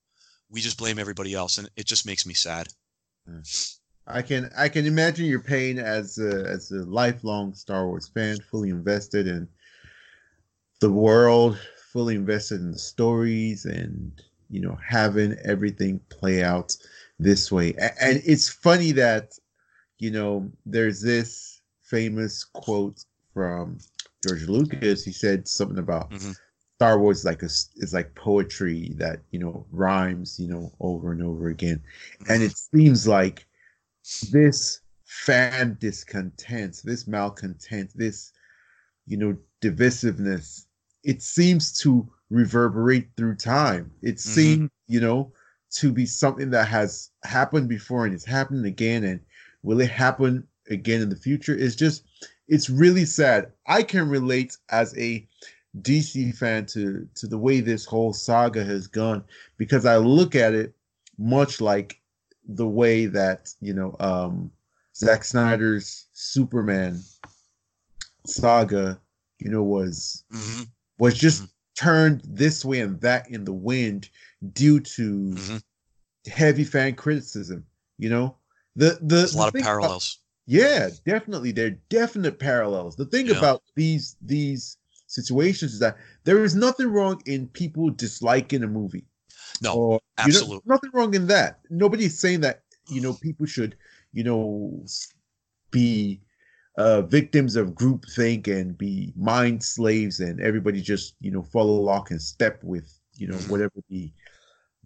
We 0.49 0.61
just 0.61 0.77
blame 0.77 0.99
everybody 0.99 1.33
else 1.33 1.57
and 1.57 1.69
it 1.75 1.85
just 1.85 2.05
makes 2.05 2.25
me 2.25 2.33
sad. 2.33 2.67
Hmm. 3.27 3.39
I 4.07 4.23
can 4.23 4.49
I 4.57 4.69
can 4.69 4.87
imagine 4.87 5.27
your 5.27 5.41
pain 5.41 5.77
as 5.77 6.17
a 6.17 6.43
as 6.47 6.71
a 6.71 6.83
lifelong 6.85 7.53
Star 7.53 7.85
Wars 7.85 8.07
fan, 8.07 8.39
fully 8.39 8.69
invested 8.69 9.27
in 9.27 9.47
the 10.79 10.91
world, 10.91 11.59
fully 11.93 12.15
invested 12.15 12.61
in 12.61 12.71
the 12.71 12.79
stories, 12.79 13.65
and 13.65 14.11
you 14.49 14.61
know 14.61 14.75
having 14.83 15.37
everything 15.45 15.99
play 16.09 16.43
out 16.43 16.75
this 17.19 17.51
way. 17.51 17.75
And 18.01 18.21
it's 18.25 18.49
funny 18.49 18.93
that, 18.93 19.33
you 19.99 20.09
know, 20.09 20.49
there's 20.65 21.01
this 21.01 21.61
famous 21.83 22.43
quote 22.43 23.03
from 23.39 23.77
George 24.27 24.49
Lucas. 24.49 25.05
He 25.05 25.13
said 25.13 25.47
something 25.47 25.77
about 25.77 26.11
mm-hmm. 26.11 26.31
Star 26.75 26.99
Wars 26.99 27.23
like 27.23 27.41
a 27.41 27.45
is 27.45 27.93
like 27.93 28.13
poetry 28.15 28.91
that 28.97 29.21
you 29.31 29.39
know 29.39 29.65
rhymes, 29.71 30.37
you 30.37 30.49
know, 30.49 30.73
over 30.81 31.13
and 31.13 31.23
over 31.23 31.47
again, 31.47 31.81
and 32.27 32.43
it 32.43 32.57
seems 32.57 33.07
like 33.07 33.47
this 34.29 34.81
fan 35.05 35.77
discontent, 35.79 36.81
this 36.83 37.07
malcontent, 37.07 37.91
this 37.95 38.33
you 39.07 39.15
know 39.15 39.37
divisiveness, 39.61 40.65
it 41.05 41.21
seems 41.21 41.79
to 41.79 42.09
reverberate 42.29 43.07
through 43.15 43.35
time. 43.35 43.89
It 44.01 44.15
mm-hmm. 44.15 44.31
seems, 44.31 44.69
you 44.87 44.99
know, 44.99 45.31
to 45.75 45.93
be 45.93 46.05
something 46.05 46.49
that 46.49 46.67
has 46.67 47.11
happened 47.23 47.69
before 47.69 48.05
and 48.05 48.13
it's 48.13 48.25
happening 48.25 48.65
again, 48.65 49.05
and 49.05 49.21
will 49.63 49.79
it 49.79 49.91
happen 49.91 50.45
again 50.69 51.01
in 51.01 51.09
the 51.09 51.15
future? 51.15 51.57
It's 51.57 51.75
just, 51.75 52.03
it's 52.49 52.69
really 52.69 53.05
sad. 53.05 53.51
I 53.67 53.83
can 53.83 54.09
relate 54.09 54.57
as 54.69 54.97
a 54.97 55.25
DC 55.81 56.35
fan 56.35 56.65
to 56.67 57.07
to 57.15 57.27
the 57.27 57.37
way 57.37 57.61
this 57.61 57.85
whole 57.85 58.11
saga 58.11 58.63
has 58.63 58.87
gone 58.87 59.23
because 59.57 59.85
I 59.85 59.97
look 59.97 60.35
at 60.35 60.53
it 60.53 60.73
much 61.17 61.61
like 61.61 62.01
the 62.47 62.67
way 62.67 63.05
that 63.05 63.53
you 63.61 63.73
know 63.73 63.95
um 63.99 64.51
Zack 64.95 65.23
Snyder's 65.23 66.07
Superman 66.13 67.01
saga, 68.25 68.99
you 69.37 69.49
know, 69.49 69.63
was 69.63 70.23
mm-hmm. 70.33 70.63
was 70.97 71.17
just 71.17 71.43
mm-hmm. 71.43 71.85
turned 71.85 72.21
this 72.25 72.65
way 72.65 72.79
and 72.79 72.99
that 73.01 73.29
in 73.29 73.45
the 73.45 73.53
wind 73.53 74.09
due 74.53 74.79
to 74.79 75.31
mm-hmm. 75.31 75.57
heavy 76.31 76.63
fan 76.63 76.95
criticism. 76.95 77.65
You 77.97 78.09
know, 78.09 78.35
the 78.75 78.97
the 79.01 79.17
There's 79.17 79.35
a 79.35 79.37
lot 79.37 79.55
of 79.55 79.61
parallels. 79.61 80.18
Yeah, 80.49 80.89
definitely, 81.05 81.51
there 81.51 81.67
are 81.67 81.77
definite 81.89 82.39
parallels. 82.39 82.95
The 82.95 83.05
thing 83.05 83.27
yeah. 83.27 83.37
about 83.37 83.61
these 83.75 84.15
these 84.19 84.77
situations 85.05 85.73
is 85.73 85.79
that 85.79 85.95
there 86.23 86.43
is 86.43 86.55
nothing 86.55 86.87
wrong 86.87 87.21
in 87.27 87.45
people 87.49 87.91
disliking 87.91 88.63
a 88.63 88.67
movie. 88.67 89.05
No, 89.61 89.75
or, 89.75 89.99
absolutely 90.17 90.55
you 90.55 90.61
know, 90.65 90.73
nothing 90.73 90.89
wrong 90.91 91.13
in 91.13 91.27
that. 91.27 91.59
Nobody's 91.69 92.17
saying 92.17 92.41
that 92.41 92.63
you 92.89 92.99
know 92.99 93.13
people 93.21 93.45
should 93.45 93.75
you 94.11 94.23
know 94.23 94.83
be 95.69 96.19
uh, 96.79 97.03
victims 97.03 97.55
of 97.55 97.75
groupthink 97.75 98.47
and 98.47 98.75
be 98.75 99.13
mind 99.15 99.61
slaves 99.61 100.19
and 100.19 100.41
everybody 100.41 100.81
just 100.81 101.13
you 101.21 101.29
know 101.29 101.43
follow 101.43 101.75
lock 101.75 102.09
and 102.09 102.19
step 102.19 102.59
with 102.63 102.91
you 103.13 103.27
know 103.27 103.35
mm-hmm. 103.35 103.51
whatever 103.51 103.75
the 103.91 104.11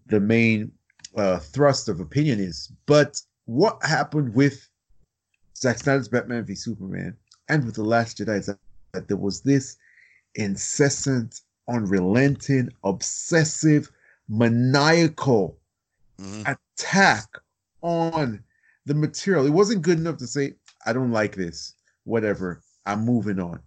the 0.07 0.19
main 0.19 0.73
uh, 1.15 1.39
thrust 1.39 1.87
of 1.87 2.01
opinion 2.01 2.41
is. 2.41 2.69
But 2.85 3.21
what 3.45 3.81
happened 3.81 4.35
with 4.35 4.67
Zack 5.63 5.77
Snyder's 5.77 6.09
Batman 6.09 6.43
v 6.43 6.55
Superman 6.55 7.15
and 7.47 7.63
with 7.63 7.75
the 7.75 7.83
Last 7.83 8.17
Jedi 8.17 8.37
is 8.37 8.47
that, 8.47 8.57
that 8.91 9.07
there 9.07 9.15
was 9.15 9.39
this 9.43 9.77
incessant, 10.35 11.39
unrelenting, 11.69 12.67
obsessive, 12.83 13.89
maniacal 14.27 15.57
mm-hmm. 16.19 16.51
attack 16.51 17.29
on 17.81 18.43
the 18.85 18.93
material. 18.93 19.45
It 19.45 19.51
wasn't 19.51 19.83
good 19.83 19.99
enough 19.99 20.17
to 20.17 20.27
say, 20.27 20.55
I 20.85 20.91
don't 20.91 21.11
like 21.11 21.33
this, 21.33 21.75
whatever, 22.03 22.61
I'm 22.85 23.05
moving 23.05 23.39
on. 23.39 23.61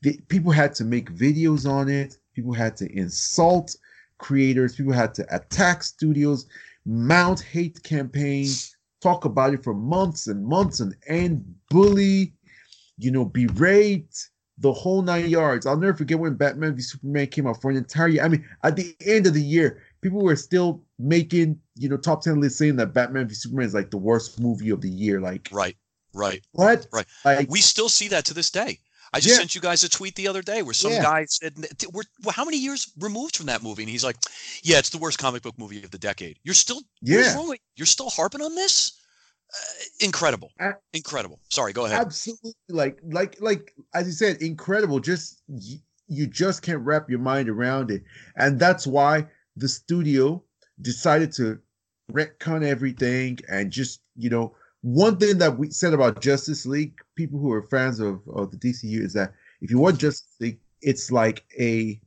The, 0.00 0.18
people 0.28 0.52
had 0.52 0.74
to 0.76 0.84
make 0.84 1.14
videos 1.14 1.70
on 1.70 1.90
it, 1.90 2.16
people 2.32 2.54
had 2.54 2.78
to 2.78 2.90
insult 2.96 3.76
creators, 4.16 4.74
people 4.74 4.94
had 4.94 5.12
to 5.16 5.26
attack 5.28 5.82
studios, 5.82 6.46
mount 6.86 7.40
hate 7.40 7.82
campaigns, 7.82 8.71
talk 9.02 9.24
about 9.24 9.52
it 9.52 9.64
for 9.64 9.74
months 9.74 10.28
and 10.28 10.44
months 10.46 10.80
and 10.80 10.94
end, 11.06 11.44
bully, 11.70 12.32
you 12.98 13.10
know, 13.10 13.24
berate, 13.24 14.28
the 14.58 14.72
whole 14.72 15.02
nine 15.02 15.28
yards. 15.28 15.66
I'll 15.66 15.76
never 15.76 15.96
forget 15.96 16.18
when 16.18 16.34
Batman 16.34 16.76
v 16.76 16.82
Superman 16.82 17.26
came 17.26 17.46
out 17.46 17.60
for 17.60 17.70
an 17.70 17.76
entire 17.76 18.08
year. 18.08 18.24
I 18.24 18.28
mean, 18.28 18.48
at 18.62 18.76
the 18.76 18.94
end 19.04 19.26
of 19.26 19.34
the 19.34 19.42
year, 19.42 19.82
people 20.02 20.22
were 20.22 20.36
still 20.36 20.82
making, 20.98 21.58
you 21.76 21.88
know, 21.88 21.96
top 21.96 22.22
10 22.22 22.40
lists 22.40 22.58
saying 22.58 22.76
that 22.76 22.94
Batman 22.94 23.28
v 23.28 23.34
Superman 23.34 23.66
is 23.66 23.74
like 23.74 23.90
the 23.90 23.98
worst 23.98 24.40
movie 24.40 24.70
of 24.70 24.80
the 24.80 24.90
year. 24.90 25.20
Like, 25.20 25.48
right, 25.52 25.76
right. 26.14 26.42
What? 26.52 26.86
Right. 26.92 27.06
Like, 27.24 27.50
we 27.50 27.60
still 27.60 27.88
see 27.88 28.08
that 28.08 28.24
to 28.26 28.34
this 28.34 28.50
day. 28.50 28.78
I 29.12 29.18
just 29.18 29.34
yeah. 29.34 29.38
sent 29.38 29.54
you 29.54 29.60
guys 29.60 29.84
a 29.84 29.90
tweet 29.90 30.14
the 30.14 30.28
other 30.28 30.40
day 30.42 30.62
where 30.62 30.72
some 30.72 30.92
yeah. 30.92 31.02
guy 31.02 31.26
said, 31.26 31.54
"We're 31.92 32.04
well, 32.24 32.32
how 32.32 32.44
many 32.44 32.56
years 32.56 32.90
removed 32.98 33.36
from 33.36 33.46
that 33.46 33.62
movie?" 33.62 33.82
And 33.82 33.90
he's 33.90 34.04
like, 34.04 34.16
"Yeah, 34.62 34.78
it's 34.78 34.90
the 34.90 34.98
worst 34.98 35.18
comic 35.18 35.42
book 35.42 35.58
movie 35.58 35.82
of 35.84 35.90
the 35.90 35.98
decade." 35.98 36.38
You're 36.44 36.54
still, 36.54 36.80
yeah, 37.02 37.34
you're 37.76 37.86
still 37.86 38.08
harping 38.08 38.40
on 38.40 38.54
this 38.54 38.92
uh, 39.52 39.84
incredible 40.00 40.50
incredible 40.94 41.38
sorry 41.50 41.74
go 41.74 41.84
ahead 41.84 42.00
absolutely 42.00 42.54
like 42.70 42.98
like 43.04 43.36
like 43.40 43.74
as 43.92 44.06
you 44.06 44.12
said 44.12 44.40
incredible 44.40 44.98
just 44.98 45.42
you, 45.46 45.76
you 46.08 46.26
just 46.26 46.62
can't 46.62 46.80
wrap 46.80 47.10
your 47.10 47.18
mind 47.18 47.50
around 47.50 47.90
it 47.90 48.02
and 48.36 48.58
that's 48.58 48.86
why 48.86 49.26
the 49.56 49.68
studio 49.68 50.42
decided 50.80 51.30
to 51.30 51.58
retcon 52.10 52.64
everything 52.64 53.38
and 53.50 53.70
just 53.70 54.00
you 54.16 54.30
know 54.30 54.54
one 54.82 55.16
thing 55.16 55.38
that 55.38 55.56
we 55.56 55.70
said 55.70 55.94
about 55.94 56.20
justice 56.20 56.66
league 56.66 56.94
people 57.14 57.38
who 57.38 57.50
are 57.52 57.62
fans 57.62 58.00
of, 58.00 58.20
of 58.34 58.50
the 58.50 58.56
dcu 58.56 59.00
is 59.00 59.12
that 59.12 59.32
if 59.60 59.70
you 59.70 59.78
want 59.78 59.98
justice 59.98 60.36
league 60.40 60.58
it's 60.82 61.10
like 61.10 61.44
a 61.58 62.00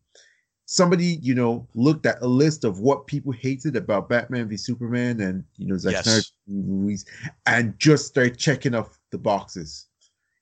somebody, 0.66 1.20
you 1.22 1.34
know, 1.34 1.68
looked 1.76 2.06
at 2.06 2.22
a 2.22 2.28
list 2.28 2.64
of 2.64 2.80
what 2.80 3.08
people 3.08 3.32
hated 3.32 3.76
about 3.76 4.10
Batman 4.10 4.50
v 4.50 4.58
Superman 4.58 5.22
and 5.22 5.44
you 5.58 5.68
know 5.68 5.78
Zack 5.78 5.94
yes. 5.94 6.04
Snyder 6.04 6.26
movies, 6.48 7.06
and 7.46 7.78
just 7.80 8.08
started 8.08 8.38
checking 8.38 8.76
off 8.76 9.00
the 9.12 9.18
boxes. 9.18 9.88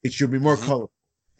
It 0.03 0.13
should 0.13 0.31
be 0.31 0.39
more 0.39 0.55
mm-hmm. 0.55 0.65
colorful. 0.65 0.91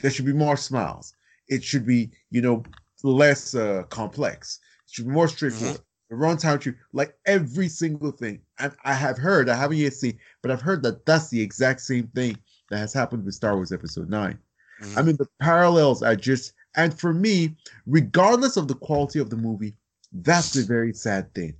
There 0.02 0.12
should 0.12 0.26
be 0.26 0.34
more 0.34 0.58
smiles. 0.58 1.14
It 1.48 1.64
should 1.64 1.86
be, 1.86 2.12
you 2.32 2.42
know, 2.42 2.64
less 3.04 3.56
uh, 3.56 3.84
complex. 3.90 4.60
It 4.86 4.94
should 4.94 5.06
be 5.06 5.12
more 5.12 5.28
straightforward. 5.28 5.78
Mm-hmm. 5.78 5.84
Runtime 6.13 6.62
should 6.62 6.78
like 6.91 7.15
every 7.26 7.67
single 7.67 8.12
thing. 8.12 8.41
And 8.60 8.73
I 8.84 8.93
have 8.93 9.17
heard, 9.17 9.49
I 9.49 9.56
haven't 9.56 9.78
yet 9.78 9.93
seen, 9.93 10.17
but 10.41 10.52
I've 10.52 10.62
heard 10.62 10.84
that 10.84 11.06
that's 11.06 11.30
the 11.30 11.41
exact 11.41 11.82
same 11.82 12.08
thing 12.15 12.38
that 12.69 12.78
has 12.78 12.93
happened 12.93 13.26
with 13.26 13.36
Star 13.36 13.56
Wars 13.56 13.71
Episode 13.71 14.10
9. 14.10 14.38
Mm-hmm. 14.82 14.99
I 14.99 15.02
mean, 15.02 15.15
the 15.17 15.28
parallels 15.39 16.02
are 16.02 16.15
just 16.15 16.54
and 16.76 16.97
for 16.97 17.13
me, 17.13 17.56
regardless 17.86 18.58
of 18.58 18.67
the 18.67 18.76
quality 18.76 19.19
of 19.19 19.30
the 19.30 19.38
movie, 19.38 19.73
that's 20.12 20.56
a 20.56 20.63
very 20.63 20.93
sad 20.93 21.34
thing. 21.34 21.54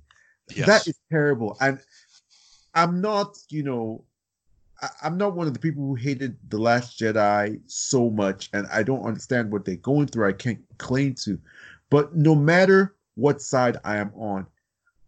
Yes. 0.54 0.66
That 0.66 0.88
is 0.88 0.98
terrible. 1.10 1.56
And 1.60 1.78
I'm 2.74 3.00
not, 3.00 3.38
you 3.48 3.62
know, 3.62 4.04
I, 4.82 4.88
I'm 5.02 5.16
not 5.16 5.34
one 5.34 5.46
of 5.46 5.54
the 5.54 5.60
people 5.60 5.84
who 5.84 5.94
hated 5.94 6.36
The 6.48 6.58
Last 6.58 6.98
Jedi 6.98 7.60
so 7.66 8.10
much, 8.10 8.50
and 8.52 8.66
I 8.72 8.82
don't 8.82 9.04
understand 9.04 9.50
what 9.52 9.64
they're 9.64 9.76
going 9.76 10.08
through. 10.08 10.28
I 10.28 10.32
can't 10.32 10.60
claim 10.78 11.14
to. 11.24 11.38
But 11.90 12.16
no 12.16 12.34
matter 12.34 12.94
what 13.14 13.40
side 13.40 13.78
I 13.84 13.96
am 13.96 14.12
on, 14.14 14.46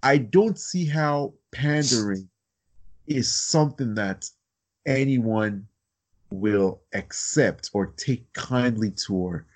I 0.03 0.19
don't 0.19 0.59
see 0.59 0.85
how 0.85 1.35
pandering 1.53 2.29
is 3.07 3.33
something 3.33 3.95
that 3.95 4.29
anyone 4.87 5.66
will 6.31 6.81
accept 6.92 7.71
or 7.73 7.87
take 7.97 8.33
kindly 8.33 8.90
to 8.90 9.14
or 9.14 9.47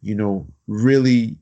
you 0.00 0.14
know, 0.14 0.46
really 0.66 1.36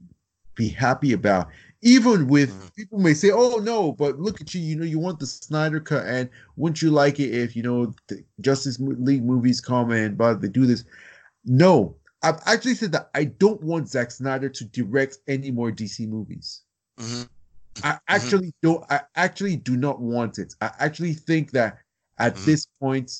be 0.54 0.68
happy 0.68 1.12
about. 1.12 1.48
Even 1.82 2.26
with 2.26 2.50
mm-hmm. 2.50 2.66
people 2.76 2.98
may 2.98 3.14
say, 3.14 3.30
"Oh 3.30 3.58
no," 3.58 3.92
but 3.92 4.18
look 4.18 4.40
at 4.40 4.54
you. 4.54 4.60
You 4.60 4.76
know, 4.76 4.84
you 4.84 4.98
want 4.98 5.20
the 5.20 5.26
Snyder 5.26 5.78
cut, 5.78 6.06
and 6.06 6.28
wouldn't 6.56 6.82
you 6.82 6.90
like 6.90 7.20
it 7.20 7.32
if 7.32 7.54
you 7.54 7.62
know 7.62 7.94
the 8.08 8.24
Justice 8.40 8.78
League 8.80 9.24
movies 9.24 9.60
come 9.60 9.90
and 9.90 10.16
but 10.16 10.40
they 10.40 10.48
do 10.48 10.66
this? 10.66 10.84
No, 11.44 11.94
I've 12.26 12.40
actually 12.46 12.74
said 12.74 12.90
that 12.90 13.08
I 13.14 13.24
don't 13.24 13.62
want 13.62 13.88
Zack 13.88 14.10
Snyder 14.10 14.48
to 14.48 14.64
direct 14.64 15.18
any 15.28 15.52
more 15.52 15.70
DC 15.70 16.08
movies. 16.08 16.62
Mm-hmm. 16.98 17.22
I 17.84 17.90
mm-hmm. 17.92 17.96
actually 18.08 18.48
mm-hmm. 18.48 18.68
don't. 18.68 18.84
I 18.90 19.00
actually 19.14 19.56
do 19.56 19.76
not 19.76 20.00
want 20.00 20.40
it. 20.40 20.54
I 20.60 20.72
actually 20.80 21.14
think 21.14 21.52
that 21.52 21.78
at 22.18 22.34
mm-hmm. 22.34 22.46
this 22.46 22.66
point, 22.80 23.12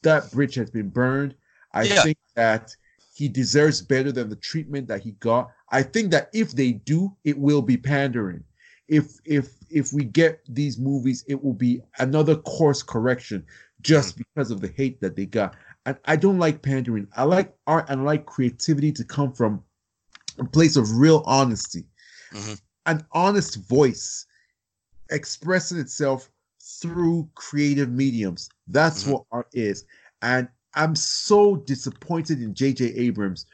that 0.00 0.32
bridge 0.32 0.54
has 0.54 0.70
been 0.70 0.88
burned. 0.88 1.34
I 1.74 1.82
yeah. 1.82 2.02
think 2.02 2.18
that 2.34 2.74
he 3.14 3.28
deserves 3.28 3.82
better 3.82 4.12
than 4.12 4.30
the 4.30 4.36
treatment 4.36 4.88
that 4.88 5.02
he 5.02 5.10
got. 5.12 5.50
I 5.70 5.82
think 5.82 6.10
that 6.12 6.30
if 6.32 6.52
they 6.52 6.72
do, 6.72 7.14
it 7.24 7.38
will 7.38 7.60
be 7.60 7.76
pandering. 7.76 8.44
If 8.88 9.20
if 9.26 9.50
if 9.68 9.92
we 9.92 10.04
get 10.04 10.40
these 10.48 10.78
movies, 10.78 11.22
it 11.28 11.44
will 11.44 11.52
be 11.52 11.82
another 11.98 12.36
course 12.36 12.82
correction 12.82 13.44
just 13.82 14.14
mm-hmm. 14.14 14.22
because 14.34 14.50
of 14.50 14.62
the 14.62 14.68
hate 14.68 15.02
that 15.02 15.16
they 15.16 15.26
got. 15.26 15.54
And 15.84 15.96
I 16.04 16.16
don't 16.16 16.38
like 16.38 16.62
pandering. 16.62 17.08
I 17.16 17.24
like 17.24 17.54
art 17.66 17.86
and 17.88 18.02
I 18.02 18.04
like 18.04 18.26
creativity 18.26 18.92
to 18.92 19.04
come 19.04 19.32
from 19.32 19.62
a 20.38 20.44
place 20.44 20.76
of 20.76 20.96
real 20.96 21.22
honesty. 21.26 21.84
Mm-hmm. 22.32 22.54
An 22.86 23.06
honest 23.12 23.56
voice 23.68 24.26
expressing 25.10 25.78
itself 25.78 26.30
through 26.60 27.28
creative 27.34 27.90
mediums. 27.90 28.48
That's 28.68 29.02
mm-hmm. 29.02 29.12
what 29.12 29.24
art 29.32 29.48
is. 29.52 29.84
And 30.22 30.48
I'm 30.74 30.94
so 30.94 31.56
disappointed 31.56 32.40
in 32.40 32.54
J.J. 32.54 32.94
Abrams. 32.94 33.46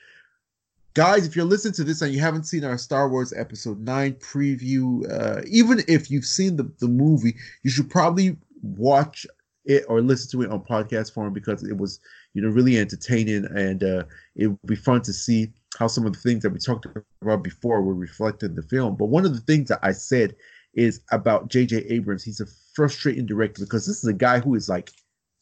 Guys, 0.94 1.26
if 1.26 1.36
you're 1.36 1.44
listening 1.44 1.74
to 1.74 1.84
this 1.84 2.02
and 2.02 2.12
you 2.12 2.20
haven't 2.20 2.44
seen 2.44 2.64
our 2.64 2.78
Star 2.78 3.08
Wars 3.08 3.32
Episode 3.32 3.80
9 3.80 4.14
preview, 4.14 5.10
uh, 5.10 5.42
even 5.46 5.82
if 5.88 6.10
you've 6.10 6.24
seen 6.24 6.56
the, 6.56 6.70
the 6.80 6.88
movie, 6.88 7.36
you 7.62 7.70
should 7.70 7.90
probably 7.90 8.36
watch 8.62 9.26
it 9.68 9.84
or 9.88 10.00
listen 10.00 10.30
to 10.30 10.44
it 10.44 10.50
on 10.50 10.60
podcast 10.64 11.12
form 11.12 11.32
because 11.32 11.62
it 11.62 11.76
was 11.76 12.00
you 12.34 12.42
know 12.42 12.48
really 12.48 12.78
entertaining 12.78 13.44
and 13.54 13.84
uh, 13.84 14.02
it 14.34 14.48
would 14.48 14.58
be 14.66 14.74
fun 14.74 15.02
to 15.02 15.12
see 15.12 15.52
how 15.78 15.86
some 15.86 16.06
of 16.06 16.12
the 16.12 16.18
things 16.18 16.42
that 16.42 16.50
we 16.50 16.58
talked 16.58 16.86
about 17.22 17.44
before 17.44 17.82
were 17.82 17.94
reflected 17.94 18.50
in 18.50 18.56
the 18.56 18.62
film. 18.62 18.96
But 18.96 19.06
one 19.06 19.24
of 19.26 19.34
the 19.34 19.40
things 19.42 19.68
that 19.68 19.78
I 19.82 19.92
said 19.92 20.34
is 20.74 21.00
about 21.12 21.48
J.J. 21.48 21.76
Abrams. 21.88 22.24
He's 22.24 22.40
a 22.40 22.46
frustrating 22.74 23.26
director 23.26 23.62
because 23.64 23.86
this 23.86 23.98
is 23.98 24.08
a 24.08 24.12
guy 24.14 24.40
who 24.40 24.54
is 24.54 24.68
like 24.68 24.90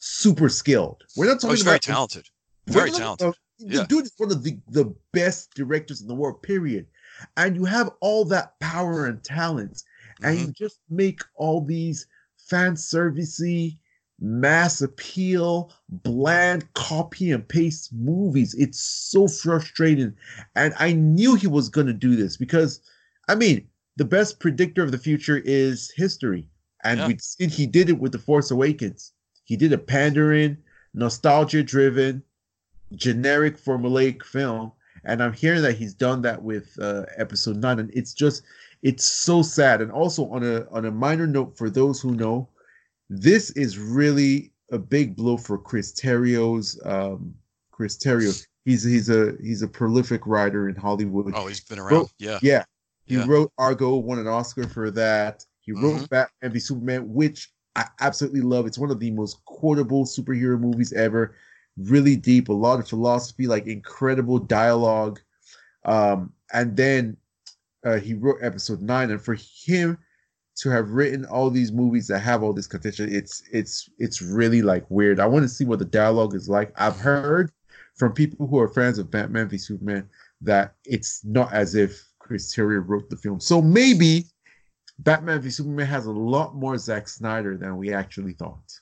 super 0.00 0.48
skilled. 0.48 1.02
We're 1.16 1.26
not 1.26 1.36
Oh, 1.36 1.38
talking 1.38 1.50
he's 1.56 1.62
about 1.62 1.70
very 1.84 1.94
talented. 1.94 2.26
Very 2.66 2.90
talented. 2.90 3.28
uh, 3.28 3.32
Yeah. 3.58 3.82
The 3.82 3.86
dude 3.86 4.04
is 4.06 4.12
one 4.18 4.32
of 4.32 4.42
the, 4.42 4.58
the 4.68 4.92
best 5.12 5.54
directors 5.54 6.00
in 6.02 6.08
the 6.08 6.14
world, 6.14 6.42
period. 6.42 6.86
And 7.36 7.54
you 7.56 7.64
have 7.64 7.90
all 8.00 8.24
that 8.26 8.58
power 8.60 9.06
and 9.06 9.22
talent, 9.24 9.82
and 10.22 10.36
Mhm. 10.38 10.46
you 10.48 10.52
just 10.52 10.80
make 10.90 11.20
all 11.36 11.60
these 11.64 12.06
fan 12.36 12.74
servicey, 12.74 13.78
mass 14.20 14.80
appeal, 14.80 15.72
bland 15.88 16.72
copy 16.74 17.30
and 17.32 17.46
paste 17.46 17.92
movies. 17.92 18.54
It's 18.54 18.80
so 18.80 19.28
frustrating. 19.28 20.14
And 20.54 20.74
I 20.78 20.92
knew 20.92 21.34
he 21.34 21.46
was 21.46 21.68
going 21.68 21.86
to 21.86 21.92
do 21.92 22.16
this 22.16 22.36
because, 22.36 22.80
I 23.28 23.34
mean, 23.34 23.68
the 23.96 24.04
best 24.04 24.40
predictor 24.40 24.82
of 24.82 24.90
the 24.90 24.98
future 24.98 25.42
is 25.44 25.92
history. 25.96 26.48
And 26.84 26.98
Yeah. 27.00 27.08
we've 27.08 27.52
he 27.52 27.66
did 27.66 27.88
it 27.88 27.98
with 27.98 28.12
The 28.12 28.18
Force 28.18 28.50
Awakens. 28.50 29.12
He 29.44 29.56
did 29.56 29.72
a 29.72 29.78
pandering, 29.78 30.56
nostalgia 30.94 31.62
driven, 31.62 32.22
generic 32.94 33.58
formulaic 33.58 34.22
film. 34.22 34.72
And 35.04 35.22
I'm 35.22 35.32
hearing 35.32 35.62
that 35.62 35.76
he's 35.76 35.94
done 35.94 36.22
that 36.22 36.42
with 36.42 36.76
uh, 36.80 37.04
episode 37.16 37.56
nine. 37.56 37.78
And 37.78 37.90
it's 37.94 38.12
just, 38.12 38.42
it's 38.82 39.04
so 39.04 39.42
sad. 39.42 39.80
And 39.80 39.92
also 39.92 40.28
on 40.30 40.42
a 40.42 40.66
on 40.70 40.84
a 40.84 40.90
minor 40.90 41.26
note 41.26 41.56
for 41.56 41.70
those 41.70 42.00
who 42.00 42.14
know, 42.14 42.48
this 43.08 43.50
is 43.50 43.78
really 43.78 44.52
a 44.72 44.78
big 44.78 45.14
blow 45.16 45.36
for 45.36 45.58
Chris 45.58 45.92
Terrio's 45.92 46.80
um 46.84 47.34
Chris 47.70 47.96
Terrio. 47.96 48.44
He's 48.64 48.82
he's 48.82 49.08
a 49.10 49.34
he's 49.42 49.62
a 49.62 49.68
prolific 49.68 50.26
writer 50.26 50.68
in 50.68 50.74
Hollywood. 50.76 51.32
Oh, 51.36 51.46
he's 51.46 51.60
been 51.60 51.78
around. 51.78 51.92
Well, 51.92 52.10
yeah. 52.18 52.38
Yeah. 52.42 52.64
He 53.04 53.14
Yeah. 53.14 53.24
wrote 53.26 53.52
Argo, 53.58 53.96
won 53.96 54.18
an 54.18 54.26
Oscar 54.26 54.66
for 54.66 54.90
that. 54.90 55.44
He 55.60 55.72
wrote 55.72 56.00
Mhm. 56.02 56.08
Batman 56.08 56.52
v 56.52 56.58
Superman, 56.58 57.12
which 57.12 57.52
I 57.76 57.86
absolutely 58.00 58.40
love. 58.40 58.66
It's 58.66 58.78
one 58.78 58.90
of 58.90 58.98
the 58.98 59.10
most 59.10 59.44
quotable 59.44 60.04
superhero 60.04 60.58
movies 60.58 60.92
ever. 60.92 61.34
Really 61.76 62.16
deep, 62.16 62.48
a 62.48 62.52
lot 62.52 62.80
of 62.80 62.88
philosophy, 62.88 63.46
like 63.46 63.66
incredible 63.66 64.38
dialogue. 64.38 65.20
Um, 65.84 66.32
and 66.52 66.76
then 66.76 67.16
uh, 67.84 67.98
he 67.98 68.14
wrote 68.14 68.38
episode 68.42 68.80
nine, 68.80 69.10
and 69.10 69.20
for 69.20 69.36
him 69.38 69.98
to 70.56 70.70
have 70.70 70.90
written 70.90 71.24
all 71.26 71.50
these 71.50 71.70
movies 71.70 72.06
that 72.08 72.20
have 72.20 72.42
all 72.42 72.52
this 72.52 72.66
contention, 72.66 73.14
it's 73.14 73.42
it's 73.52 73.90
it's 73.98 74.22
really 74.22 74.62
like 74.62 74.84
weird. 74.88 75.20
I 75.20 75.26
want 75.26 75.42
to 75.42 75.48
see 75.48 75.64
what 75.64 75.78
the 75.78 75.84
dialogue 75.84 76.34
is 76.34 76.48
like. 76.48 76.72
I've 76.76 76.96
heard 76.96 77.52
from 77.94 78.12
people 78.12 78.46
who 78.46 78.58
are 78.58 78.68
fans 78.68 78.98
of 78.98 79.10
Batman 79.10 79.48
v 79.48 79.58
Superman 79.58 80.08
that 80.40 80.74
it's 80.84 81.24
not 81.24 81.52
as 81.52 81.74
if 81.74 82.02
Chris 82.18 82.54
Terrio 82.54 82.82
wrote 82.86 83.08
the 83.10 83.16
film. 83.16 83.40
So 83.40 83.60
maybe 83.60 84.24
Batman 85.00 85.42
v 85.42 85.50
Superman 85.50 85.86
has 85.86 86.06
a 86.06 86.12
lot 86.12 86.54
more 86.54 86.78
Zack 86.78 87.08
Snyder 87.08 87.56
than 87.56 87.76
we 87.76 87.92
actually 87.92 88.32
thought. 88.32 88.80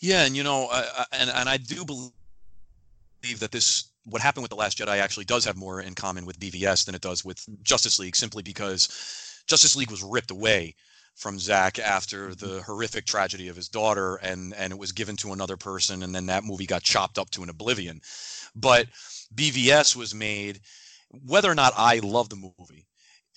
Yeah, 0.00 0.26
and 0.26 0.36
you 0.36 0.42
know, 0.42 0.68
I, 0.70 1.04
and 1.12 1.30
and 1.30 1.48
I 1.48 1.56
do 1.56 1.84
believe 1.84 2.12
that 3.40 3.50
this 3.50 3.92
what 4.04 4.20
happened 4.20 4.42
with 4.42 4.50
the 4.50 4.56
Last 4.56 4.78
Jedi 4.78 4.98
actually 4.98 5.24
does 5.24 5.44
have 5.44 5.56
more 5.56 5.80
in 5.80 5.94
common 5.94 6.26
with 6.26 6.38
BVS 6.38 6.84
than 6.84 6.94
it 6.94 7.00
does 7.00 7.24
with 7.24 7.46
Justice 7.62 7.98
League, 7.98 8.16
simply 8.16 8.42
because 8.42 9.31
Justice 9.52 9.76
League 9.76 9.90
was 9.90 10.02
ripped 10.02 10.30
away 10.30 10.74
from 11.14 11.38
Zack 11.38 11.78
after 11.78 12.34
the 12.34 12.62
horrific 12.62 13.04
tragedy 13.04 13.48
of 13.48 13.56
his 13.56 13.68
daughter, 13.68 14.16
and 14.16 14.54
and 14.54 14.72
it 14.72 14.78
was 14.78 14.92
given 14.92 15.14
to 15.16 15.34
another 15.34 15.58
person, 15.58 16.02
and 16.02 16.14
then 16.14 16.24
that 16.24 16.42
movie 16.42 16.64
got 16.64 16.82
chopped 16.82 17.18
up 17.18 17.28
to 17.32 17.42
an 17.42 17.50
oblivion. 17.50 18.00
But 18.54 18.86
BVS 19.34 19.94
was 19.94 20.14
made, 20.14 20.60
whether 21.10 21.50
or 21.50 21.54
not 21.54 21.74
I 21.76 21.98
love 21.98 22.30
the 22.30 22.36
movie, 22.58 22.86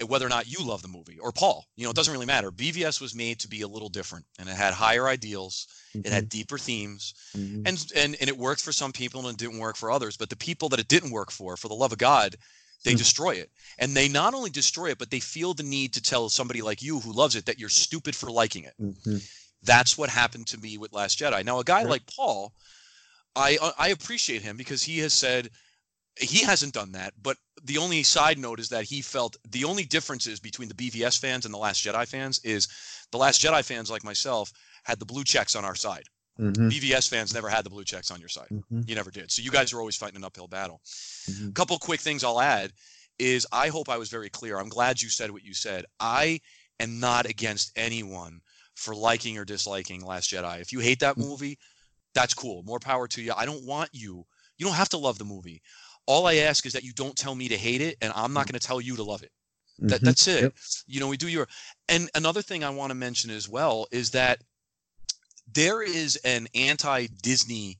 whether 0.08 0.25
or 0.25 0.30
not 0.30 0.47
you 0.47 0.65
love 0.65 0.82
the 0.82 0.88
movie 0.88 1.19
or 1.19 1.34
Paul, 1.34 1.65
you 1.75 1.84
know, 1.84 1.89
it 1.89 1.97
doesn't 1.97 2.13
really 2.13 2.25
matter. 2.25 2.49
BVS 2.49 3.01
was 3.01 3.13
made 3.13 3.38
to 3.41 3.49
be 3.49 3.60
a 3.63 3.67
little 3.67 3.89
different, 3.89 4.25
and 4.39 4.47
it 4.47 4.56
had 4.56 4.73
higher 4.73 5.10
ideals. 5.10 5.67
It 5.93 6.13
had 6.13 6.30
deeper 6.30 6.58
themes, 6.58 7.13
Mhm. 7.36 7.67
and 7.67 7.91
and 7.93 8.15
and 8.21 8.30
it 8.30 8.38
worked 8.38 8.62
for 8.62 8.71
some 8.71 8.93
people 8.93 9.28
and 9.28 9.36
it 9.36 9.38
didn't 9.45 9.60
work 9.60 9.75
for 9.75 9.91
others. 9.91 10.15
But 10.15 10.30
the 10.30 10.38
people 10.38 10.69
that 10.69 10.80
it 10.80 10.88
didn't 10.88 11.12
work 11.12 11.30
for, 11.30 11.58
for 11.58 11.67
the 11.67 11.75
love 11.75 11.91
of 11.91 11.97
God, 11.97 12.38
they 12.84 12.94
Mhm. 12.94 12.98
destroy 12.98 13.36
it. 13.36 13.52
And 13.78 13.96
they 13.96 14.08
not 14.08 14.34
only 14.34 14.50
destroy 14.50 14.92
it, 14.92 14.98
but 14.98 15.12
they 15.12 15.20
feel 15.20 15.54
the 15.54 15.64
need 15.64 15.94
to 15.94 16.02
tell 16.02 16.30
somebody 16.30 16.62
like 16.62 16.82
you 16.82 17.00
who 17.00 17.12
loves 17.12 17.36
it 17.36 17.46
that 17.46 17.60
you're 17.60 17.70
stupid 17.70 18.16
for 18.16 18.32
liking 18.32 18.64
it. 18.64 18.76
Mhm. 18.80 19.24
That's 19.64 19.98
what 19.98 20.10
happened 20.10 20.48
to 20.48 20.58
me 20.58 20.78
with 20.78 20.94
Last 20.94 21.20
Jedi. 21.20 21.44
Now, 21.44 21.60
a 21.60 21.64
guy 21.64 21.82
Right. 21.82 21.90
like 21.90 22.06
Paul, 22.08 22.54
I 23.36 23.58
uh, 23.58 23.74
I 23.78 23.90
appreciate 23.90 24.44
him 24.44 24.56
because 24.58 24.84
he 24.84 25.00
has 25.00 25.14
said 25.14 25.52
he 26.18 26.40
hasn't 26.44 26.74
done 26.74 26.94
that. 26.94 27.14
But 27.22 27.38
the 27.64 27.78
only 27.78 28.04
side 28.04 28.38
note 28.38 28.60
is 28.60 28.70
that 28.70 28.86
he 28.86 29.02
felt 29.02 29.36
the 29.50 29.66
only 29.66 29.84
differences 29.84 30.40
between 30.40 30.70
the 30.70 30.76
BVS 30.76 31.18
fans 31.18 31.46
and 31.46 31.54
the 31.54 31.58
Last 31.58 31.84
Jedi 31.84 32.08
fans 32.08 32.40
is 32.44 32.68
the 33.12 33.18
Last 33.18 33.42
Jedi 33.42 33.64
fans 33.66 33.90
like 33.90 34.04
myself 34.04 34.52
had 34.84 35.00
the 35.00 35.06
blue 35.06 35.24
checks 35.24 35.56
on 35.56 35.66
our 35.66 35.76
side. 35.76 36.06
Mhm. 36.39 36.69
BVS 36.69 37.08
fans 37.08 37.34
never 37.34 37.50
had 37.50 37.65
the 37.65 37.69
blue 37.69 37.84
checks 37.86 38.12
on 38.12 38.19
your 38.19 38.30
side. 38.30 38.50
Mhm. 38.52 38.88
You 38.88 38.95
never 38.95 39.12
did. 39.12 39.32
So 39.32 39.41
you 39.41 39.52
guys 39.52 39.74
were 39.74 39.80
always 39.80 39.95
fighting 39.95 40.17
an 40.17 40.24
uphill 40.24 40.48
battle. 40.48 40.82
Mhm. 41.30 41.50
A 41.50 41.54
couple 41.54 41.78
quick 41.80 42.02
things 42.02 42.24
I'll 42.24 42.41
add 42.41 42.74
is 43.19 43.48
I 43.52 43.69
hope 43.69 43.88
I 43.88 43.98
was 43.98 44.10
very 44.10 44.30
clear. 44.30 44.60
I'm 44.60 44.67
glad 44.69 45.02
you 45.02 45.10
said 45.10 45.32
what 45.32 45.43
you 45.43 45.54
said. 45.54 45.86
I 46.00 46.41
am 46.80 47.00
not 47.00 47.26
against 47.26 47.71
anyone 47.78 48.41
for 48.74 48.93
liking 48.93 49.38
or 49.38 49.45
disliking 49.45 50.02
Last 50.02 50.30
Jedi. 50.30 50.60
If 50.60 50.74
you 50.74 50.80
hate 50.80 51.00
that 51.00 51.15
Mhm. 51.15 51.26
movie, 51.26 51.58
that's 52.13 52.34
cool. 52.34 52.63
More 52.63 52.80
power 52.80 53.08
to 53.08 53.21
you. 53.21 53.34
I 53.36 53.45
don't 53.45 53.63
want 53.63 53.89
you. 53.93 54.26
You 54.58 54.65
don't 54.65 54.76
have 54.76 54.89
to 54.89 54.98
love 54.98 55.17
the 55.17 55.26
movie. 55.26 55.62
All 56.06 56.28
I 56.28 56.36
ask 56.36 56.65
is 56.65 56.74
that 56.74 56.84
you 56.84 56.91
don't 56.93 57.17
tell 57.17 57.36
me 57.36 57.48
to 57.48 57.58
hate 57.58 57.82
it, 57.82 57.98
and 58.02 58.12
I'm 58.15 58.34
not 58.34 58.48
going 58.48 58.60
to 58.60 58.65
tell 58.67 58.82
you 58.82 58.95
to 58.98 59.04
love 59.04 59.24
it. 59.24 59.32
That, 59.80 60.02
Mhm. 60.02 60.06
that's 60.06 60.28
it. 60.28 60.41
Yep. 60.43 60.56
You 60.88 61.00
know, 61.00 61.08
we 61.08 61.17
do 61.17 61.28
your. 61.28 61.48
And 61.89 62.10
another 62.15 62.41
thing 62.41 62.63
I 62.63 62.69
want 62.69 62.91
to 62.91 62.95
mention 62.95 63.30
as 63.32 63.48
well 63.50 63.88
is 63.91 64.12
that 64.12 64.41
there 65.54 65.82
is 65.82 66.16
an 66.18 66.48
anti-Disney. 66.56 67.80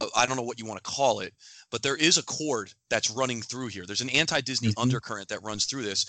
uh, 0.00 0.06
I 0.16 0.26
don't 0.26 0.36
know 0.36 0.42
what 0.42 0.58
you 0.58 0.66
want 0.66 0.82
to 0.82 0.90
call 0.90 1.20
it, 1.20 1.34
but 1.70 1.82
there 1.82 1.96
is 1.96 2.18
a 2.18 2.22
chord 2.22 2.72
that's 2.88 3.10
running 3.10 3.42
through 3.42 3.68
here. 3.68 3.84
There's 3.84 4.00
an 4.00 4.10
anti-Disney 4.10 4.68
Mhm. 4.68 4.82
undercurrent 4.82 5.28
that 5.28 5.42
runs 5.42 5.64
through 5.64 5.82
this, 5.82 6.06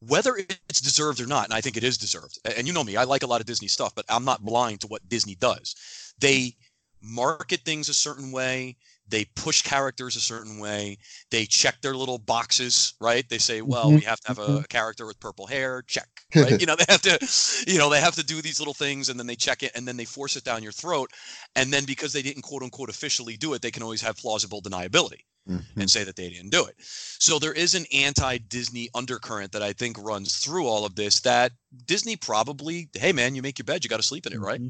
whether 0.00 0.36
it's 0.36 0.80
deserved 0.80 1.20
or 1.20 1.26
not. 1.26 1.44
And 1.46 1.54
I 1.54 1.60
think 1.60 1.76
it 1.76 1.84
is 1.84 1.98
deserved. 1.98 2.38
And 2.44 2.66
you 2.66 2.72
know 2.72 2.84
me, 2.84 2.96
I 2.96 3.04
like 3.04 3.22
a 3.22 3.26
lot 3.26 3.40
of 3.40 3.46
Disney 3.46 3.68
stuff, 3.68 3.94
but 3.94 4.04
I'm 4.08 4.24
not 4.24 4.44
blind 4.44 4.80
to 4.82 4.86
what 4.86 5.08
Disney 5.08 5.34
does. 5.34 5.74
They 6.18 6.56
market 7.00 7.62
things 7.64 7.88
a 7.88 7.94
certain 7.94 8.32
way. 8.32 8.76
They 9.08 9.24
push 9.36 9.62
characters 9.62 10.16
a 10.16 10.20
certain 10.20 10.58
way. 10.58 10.98
They 11.30 11.46
check 11.46 11.80
their 11.82 11.94
little 11.96 12.18
boxes, 12.18 12.94
right? 13.00 13.28
They 13.28 13.38
say, 13.38 13.62
well, 13.62 13.92
Mhm, 13.92 13.94
we 13.94 14.02
have 14.02 14.20
to 14.20 14.28
have 14.28 14.38
a, 14.38 14.60
a 14.64 14.66
character 14.68 15.06
with 15.06 15.20
purple 15.20 15.46
hair, 15.46 15.82
check. 15.82 16.08
Right? 16.38 16.58
you 16.58 16.66
know, 16.66 16.76
they 16.76 16.84
have 16.88 17.00
to, 17.02 17.18
you 17.66 17.78
know, 17.78 17.88
they 17.88 18.00
have 18.00 18.14
to 18.16 18.22
do 18.24 18.42
these 18.42 18.58
little 18.58 18.74
things 18.74 19.08
and 19.08 19.18
then 19.18 19.26
they 19.26 19.36
check 19.36 19.62
it 19.62 19.72
and 19.74 19.86
then 19.88 19.96
they 19.96 20.04
force 20.04 20.36
it 20.36 20.44
down 20.44 20.62
your 20.62 20.72
throat. 20.72 21.10
And 21.54 21.72
then 21.72 21.84
because 21.84 22.12
they 22.12 22.22
didn't 22.22 22.42
quote 22.42 22.62
unquote 22.62 22.90
officially 22.90 23.36
do 23.36 23.54
it, 23.54 23.62
they 23.62 23.70
can 23.70 23.82
always 23.82 24.02
have 24.02 24.16
plausible 24.16 24.60
deniability 24.60 25.20
Mhm. 25.46 25.66
and 25.78 25.90
say 25.90 26.04
that 26.04 26.16
they 26.16 26.30
didn't 26.30 26.50
do 26.50 26.64
it. 26.66 26.74
So 26.78 27.38
there 27.38 27.52
is 27.52 27.74
an 27.74 27.86
anti-Disney 27.92 28.88
undercurrent 28.94 29.52
that 29.52 29.62
I 29.62 29.72
think 29.72 29.96
runs 29.98 30.36
through 30.36 30.66
all 30.66 30.84
of 30.84 30.94
this 30.94 31.20
that 31.20 31.52
Disney 31.84 32.16
probably, 32.16 32.88
hey 32.94 33.12
man, 33.12 33.34
you 33.34 33.42
make 33.42 33.58
your 33.58 33.64
bed, 33.64 33.84
you 33.84 33.90
got 33.90 33.98
to 33.98 34.02
sleep 34.02 34.26
in 34.26 34.32
it, 34.32 34.40
right? 34.40 34.62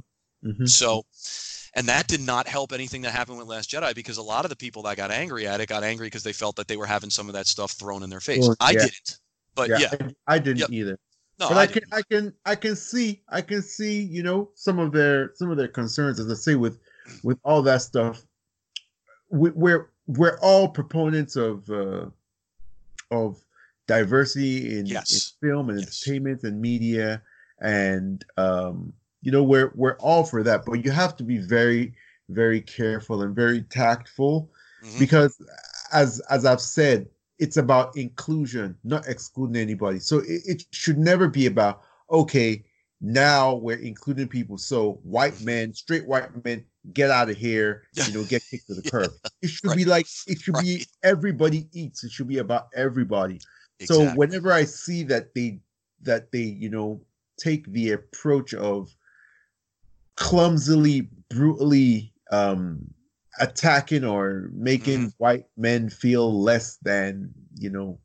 Mhm. 0.45 0.69
So, 0.69 1.05
and 1.75 1.87
that 1.89 2.07
did 2.07 2.21
not 2.21 2.47
help 2.47 2.73
anything 2.73 3.03
that 3.03 3.13
happened 3.13 3.39
with 3.39 3.47
Last 3.47 3.71
Jedi 3.71 3.95
because 3.95 4.17
a 4.17 4.23
lot 4.23 4.45
of 4.45 4.51
the 4.51 4.57
people 4.57 4.83
that 4.83 4.97
got 4.97 5.11
angry 5.11 5.47
at 5.47 5.61
it 5.61 5.69
got 5.69 5.85
angry 5.85 6.07
because 6.07 6.23
they 6.23 6.33
felt 6.33 6.57
that 6.57 6.69
they 6.69 6.77
were 6.77 6.87
having 6.87 7.11
some 7.11 7.29
of 7.29 7.35
that 7.35 7.47
stuff 7.47 7.73
thrown 7.73 8.03
in 8.03 8.11
their 8.11 8.21
face. 8.21 8.47
Well, 8.47 8.57
I 8.61 8.73
yeah. 8.73 8.81
didn't, 8.81 9.19
but 9.55 9.69
yeah, 9.69 9.91
I, 9.93 10.35
I 10.35 10.39
didn't 10.39 10.61
Yep. 10.61 10.71
either. 10.71 10.99
no, 11.39 11.49
but 11.49 11.59
I, 11.59 11.63
I, 11.63 11.67
can. 11.67 11.83
I 11.93 12.03
can 12.03 12.35
I 12.45 12.55
can 12.55 12.77
see 12.77 13.23
I 13.29 13.41
can 13.43 13.63
see 13.63 14.01
you 14.03 14.23
know 14.23 14.51
some 14.55 14.79
of 14.79 14.93
their 14.93 15.33
some 15.35 15.51
of 15.51 15.57
their 15.57 15.69
concerns 15.69 16.21
as 16.21 16.31
I 16.31 16.35
say 16.35 16.55
with 16.55 16.79
with 17.23 17.39
all 17.45 17.63
that 17.63 17.83
stuff. 17.83 18.23
We, 19.31 19.51
we're 19.51 19.91
we're 20.07 20.39
all 20.41 20.69
proponents 20.69 21.37
of 21.37 21.69
uh, 21.69 22.07
of 23.11 23.43
diversity 23.87 24.79
in, 24.79 24.87
in 24.87 24.95
film 25.41 25.71
and 25.71 25.81
Yes. 25.81 26.03
entertainment 26.07 26.43
and 26.45 26.61
media, 26.61 27.23
and 27.61 28.25
um, 28.37 28.93
you 29.27 29.33
know 29.33 29.43
we're 29.43 29.73
we're 29.75 29.97
all 29.97 30.23
for 30.23 30.45
that. 30.45 30.65
But 30.65 30.85
you 30.85 30.93
have 30.93 31.17
to 31.17 31.25
be 31.25 31.39
very 31.39 31.93
very 32.29 32.61
careful 32.61 33.23
and 33.23 33.35
very 33.35 33.63
tactful 33.63 34.53
Mhm. 34.85 34.99
because 35.01 35.37
as 35.93 36.21
as 36.31 36.45
I've 36.45 36.61
said, 36.61 37.09
it's 37.41 37.57
about 37.57 37.97
inclusion, 37.97 38.77
not 38.85 39.09
excluding 39.09 39.57
anybody. 39.57 39.99
So 39.99 40.19
it, 40.19 40.43
it 40.47 40.65
should 40.71 40.97
never 40.97 41.29
be 41.29 41.47
about 41.47 41.83
okay, 42.09 42.65
now 43.01 43.57
we're 43.57 43.79
including 43.79 44.29
people. 44.29 44.59
So 44.59 45.01
white 45.03 45.41
men, 45.41 45.75
straight 45.75 46.07
white 46.07 46.31
men, 46.45 46.65
get 46.93 47.11
out 47.11 47.29
of 47.29 47.37
here, 47.37 47.83
you 48.07 48.13
know, 48.13 48.23
get 48.23 48.45
kicked 48.49 48.69
to 48.69 48.75
the 48.75 48.89
curb. 48.93 49.11
It 49.43 49.51
should 49.51 49.75
be 49.75 49.85
like 49.85 50.07
it 50.29 50.41
should 50.41 50.61
be 50.61 50.87
everybody 51.03 51.67
eats. 51.73 52.05
It 52.05 52.13
should 52.13 52.29
be 52.29 52.39
about 52.39 52.69
everybody. 52.77 53.41
So 53.87 54.05
whenever 54.15 54.53
I 54.53 54.63
see 54.63 55.03
that 55.05 55.35
they 55.35 55.59
that 56.03 56.31
they, 56.31 56.47
you 56.63 56.71
know, 56.71 57.01
take 57.39 57.67
the 57.73 57.91
approach 57.91 58.55
of 58.55 58.95
clumsily, 60.17 61.09
brutally 61.31 62.13
um, 62.31 62.87
attacking 63.41 64.05
or 64.05 64.51
making 64.55 65.03
Mm-hmm. 65.03 65.09
white 65.19 65.47
men 65.57 65.91
feel 65.91 66.43
less 66.43 66.79
than 66.79 67.33
you 67.59 67.71
know 67.71 67.99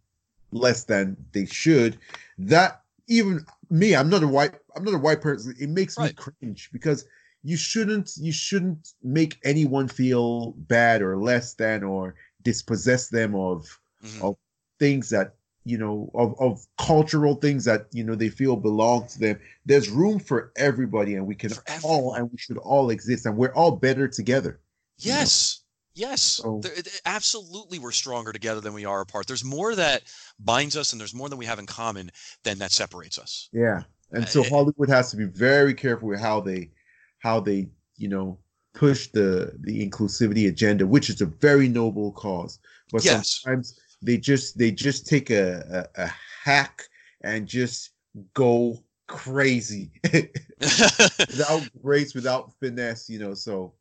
less 0.52 0.84
than 0.84 1.16
they 1.34 1.46
should 1.46 1.98
that 2.38 2.82
even 3.08 3.46
me 3.70 3.96
i'm 3.96 4.10
not 4.10 4.24
a 4.24 4.28
white 4.28 4.54
i'm 4.76 4.84
not 4.84 4.94
a 4.94 4.98
white 5.00 5.22
person 5.22 5.56
it 5.60 5.70
makes 5.70 6.00
me 6.00 6.10
cringe 6.10 6.70
because 6.74 7.06
you 7.44 7.56
shouldn't 7.56 8.12
you 8.18 8.32
shouldn't 8.34 8.90
make 9.04 9.40
anyone 9.46 9.88
feel 9.88 10.52
bad 10.58 11.02
or 11.02 11.18
less 11.18 11.54
than 11.54 11.84
or 11.84 12.16
dispossess 12.44 13.10
them 13.10 13.36
of 13.36 13.80
Mhm. 14.04 14.20
of 14.22 14.36
things 14.80 15.10
that 15.10 15.36
you 15.64 15.78
know 15.78 16.10
of, 16.16 16.34
of 16.40 16.66
cultural 16.78 17.36
things 17.36 17.66
that 17.66 17.86
you 17.92 18.04
know 18.04 18.16
they 18.16 18.30
feel 18.30 18.56
belong 18.56 19.08
to 19.08 19.20
them 19.20 19.40
there's 19.66 19.90
room 19.90 20.18
for 20.20 20.52
everybody 20.56 21.16
and 21.16 21.26
we 21.28 21.36
can 21.36 21.52
For 21.52 21.64
all 21.84 22.14
and 22.16 22.32
we 22.32 22.38
should 22.38 22.58
all 22.58 22.90
exist 22.90 23.26
and 23.26 23.38
we're 23.38 23.54
all 23.54 23.72
better 23.72 24.08
together 24.08 24.60
you 24.98 25.12
know? 25.12 25.18
Yes. 25.20 25.60
Yes. 25.94 26.22
So- 26.22 26.62
There- 26.64 26.74
absolutely, 27.06 27.78
we're 27.80 27.92
stronger 27.92 28.32
together 28.32 28.62
than 28.62 28.74
we 28.74 28.86
are 28.86 29.02
apart. 29.02 29.28
There's 29.28 29.44
more 29.44 29.76
that 29.76 30.04
binds 30.40 30.78
us, 30.78 30.94
and 30.94 31.02
there's 31.02 31.14
more 31.14 31.28
than 31.28 31.38
we 31.38 31.46
have 31.46 31.60
in 31.60 31.66
common 31.66 32.12
than 32.44 32.60
that 32.60 32.72
separates 32.72 33.18
us. 33.20 33.50
Yeah, 33.52 33.84
and 34.12 34.28
so 34.28 34.42
Uh, 34.42 34.50
Hollywood 34.50 34.90
has 34.90 35.12
to 35.12 35.18
be 35.18 35.26
very 35.26 35.74
careful 35.74 36.08
with 36.08 36.20
how 36.22 36.40
they, 36.40 36.72
how 37.20 37.40
they, 37.42 37.68
you 37.98 38.08
know, 38.08 38.38
push 38.74 39.08
the 39.12 39.54
the 39.60 39.86
inclusivity 39.86 40.48
agenda, 40.48 40.88
which 40.88 41.10
is 41.10 41.20
a 41.20 41.26
very 41.26 41.68
noble 41.68 42.14
cause. 42.14 42.60
But 42.92 43.04
Yes. 43.04 43.42
sometimes 43.42 43.78
they 44.02 44.18
just 44.18 44.58
they 44.58 44.72
just 44.72 45.08
take 45.08 45.30
a, 45.30 45.88
a, 45.96 46.04
a 46.04 46.12
hack 46.44 46.84
and 47.24 47.48
just 47.48 47.92
go 48.34 48.78
crazy 49.08 49.92
without 50.60 51.64
grace, 51.82 52.14
without 52.14 52.52
finesse, 52.60 53.10
you 53.10 53.20
know. 53.20 53.34
So 53.34 53.74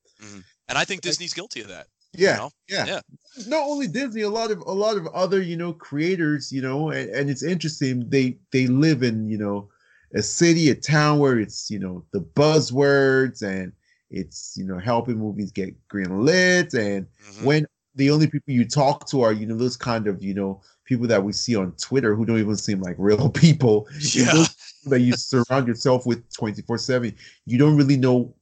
and 0.68 0.78
I 0.78 0.84
think 0.84 1.00
Disney's 1.02 1.34
guilty 1.34 1.60
of 1.62 1.68
that. 1.68 1.86
yeah, 2.12 2.36
know? 2.36 2.50
yeah, 2.68 2.86
Yeah. 2.86 3.00
Not 3.46 3.62
only 3.62 3.86
Disney, 3.86 4.22
a 4.22 4.30
lot 4.30 4.50
of 4.50 4.58
a 4.60 4.72
lot 4.72 4.96
of 4.96 5.06
other 5.08 5.40
you 5.40 5.56
know 5.56 5.72
creators, 5.72 6.52
you 6.52 6.60
know, 6.62 6.90
and, 6.90 7.08
and 7.10 7.30
it's 7.30 7.42
interesting. 7.42 8.08
They 8.08 8.38
they 8.52 8.66
live 8.66 9.02
in 9.02 9.28
you 9.28 9.38
know 9.38 9.68
a 10.14 10.22
city, 10.22 10.70
a 10.70 10.74
town 10.74 11.18
where 11.18 11.38
it's 11.38 11.70
you 11.70 11.78
know 11.78 12.04
the 12.12 12.20
buzzwords 12.20 13.42
and 13.42 13.72
it's 14.10 14.54
you 14.56 14.64
know 14.64 14.78
helping 14.78 15.18
movies 15.18 15.52
get 15.52 15.74
green 15.88 16.24
lit 16.24 16.74
and 16.74 17.06
Mhm. 17.06 17.44
when 17.44 17.66
the 17.94 18.10
only 18.10 18.26
people 18.26 18.52
you 18.52 18.64
talk 18.64 19.06
to 19.08 19.20
are 19.22 19.32
you 19.32 19.46
know 19.46 19.56
those 19.56 19.76
kind 19.76 20.06
of 20.06 20.22
you 20.22 20.34
know 20.34 20.60
people 20.84 21.06
that 21.06 21.22
we 21.22 21.32
see 21.32 21.54
on 21.56 21.72
Twitter 21.72 22.14
who 22.14 22.24
don't 22.24 22.38
even 22.38 22.56
seem 22.56 22.80
like 22.80 22.96
real 22.98 23.28
people 23.44 23.86
Yeah. 24.14 24.44
that 24.86 25.00
you 25.00 25.12
surround 25.12 25.68
yourself 25.68 26.06
with 26.06 26.22
24 26.32 26.78
7 26.78 27.14
you 27.46 27.58
don't 27.58 27.76
really 27.76 27.96
know 27.96 28.34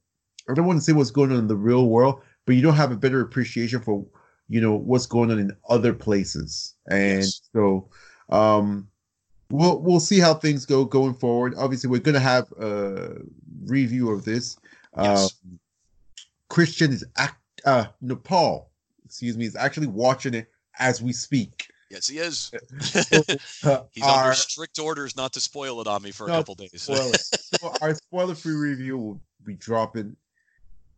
i 0.49 0.53
don't 0.53 0.65
want 0.65 0.79
to 0.79 0.83
say 0.83 0.93
what's 0.93 1.11
going 1.11 1.31
on 1.31 1.37
in 1.37 1.47
the 1.47 1.55
real 1.55 1.87
world 1.87 2.21
but 2.45 2.55
you 2.55 2.61
don't 2.61 2.75
have 2.75 2.91
a 2.91 2.95
better 2.95 3.21
appreciation 3.21 3.81
for 3.81 4.05
you 4.47 4.61
know 4.61 4.73
what's 4.75 5.05
going 5.05 5.29
on 5.31 5.37
in 5.37 5.51
other 5.67 5.93
places 5.93 6.75
and 6.89 7.19
Yes. 7.23 7.41
so 7.53 7.89
um 8.29 8.87
we'll 9.51 9.79
we'll 9.81 9.99
see 9.99 10.19
how 10.19 10.33
things 10.33 10.65
go 10.65 10.85
going 10.85 11.13
forward 11.13 11.53
obviously 11.57 11.89
we're 11.89 11.99
going 11.99 12.13
to 12.15 12.19
have 12.21 12.51
a 12.53 13.17
review 13.65 14.09
of 14.11 14.23
this 14.23 14.57
Yes. 14.97 15.33
um, 15.45 15.59
christian 16.49 16.91
is 16.93 17.03
act 17.17 17.35
uh 17.65 17.85
nepal 18.01 18.68
excuse 19.09 19.35
me 19.35 19.45
is 19.45 19.55
actually 19.55 19.87
watching 19.87 20.35
it 20.35 20.47
as 20.77 21.01
we 21.01 21.11
speak 21.11 21.67
Yes, 21.89 22.07
he 22.07 22.19
is. 22.19 22.51
Uh, 22.53 23.81
He's 23.91 24.03
our- 24.03 24.25
under 24.25 24.35
strict 24.35 24.77
orders 24.77 25.15
not 25.15 25.33
to 25.33 25.39
spoil 25.39 25.81
it 25.81 25.87
on 25.87 26.03
me 26.03 26.11
for 26.11 26.27
a 26.27 26.29
couple 26.29 26.53
days. 26.53 26.69
so 26.83 27.15
our 27.81 27.95
spoiler 27.95 28.35
free 28.35 28.53
review 28.53 28.97
will 28.97 29.21
be 29.43 29.55
dropping 29.55 30.15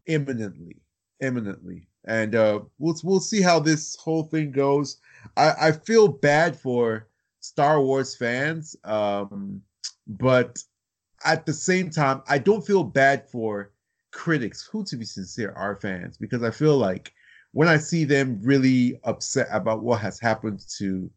imminently 0.07 0.75
imminently 1.21 1.87
and 2.05 2.33
uh 2.35 2.59
we'll 2.79 2.95
we'll 3.03 3.19
see 3.19 3.41
how 3.41 3.59
this 3.59 3.95
whole 3.97 4.23
thing 4.23 4.51
goes 4.51 4.97
i 5.37 5.53
i 5.67 5.71
feel 5.71 6.07
bad 6.07 6.59
for 6.59 7.07
star 7.39 7.79
wars 7.79 8.15
fans 8.15 8.75
um 8.83 9.61
but 10.07 10.57
at 11.23 11.45
the 11.45 11.53
same 11.53 11.91
time 11.91 12.23
i 12.27 12.39
don't 12.39 12.65
feel 12.65 12.83
bad 12.83 13.29
for 13.29 13.71
critics 14.09 14.67
who 14.69 14.83
to 14.83 14.97
be 14.97 15.05
sincere 15.05 15.53
are 15.55 15.75
fans 15.75 16.17
because 16.17 16.41
i 16.41 16.49
feel 16.49 16.77
like 16.77 17.13
when 17.53 17.67
i 17.67 17.77
see 17.77 18.03
them 18.03 18.39
really 18.41 18.99
upset 19.03 19.47
about 19.51 19.83
what 19.83 19.99
has 20.01 20.19
happened 20.19 20.59
to 20.77 21.09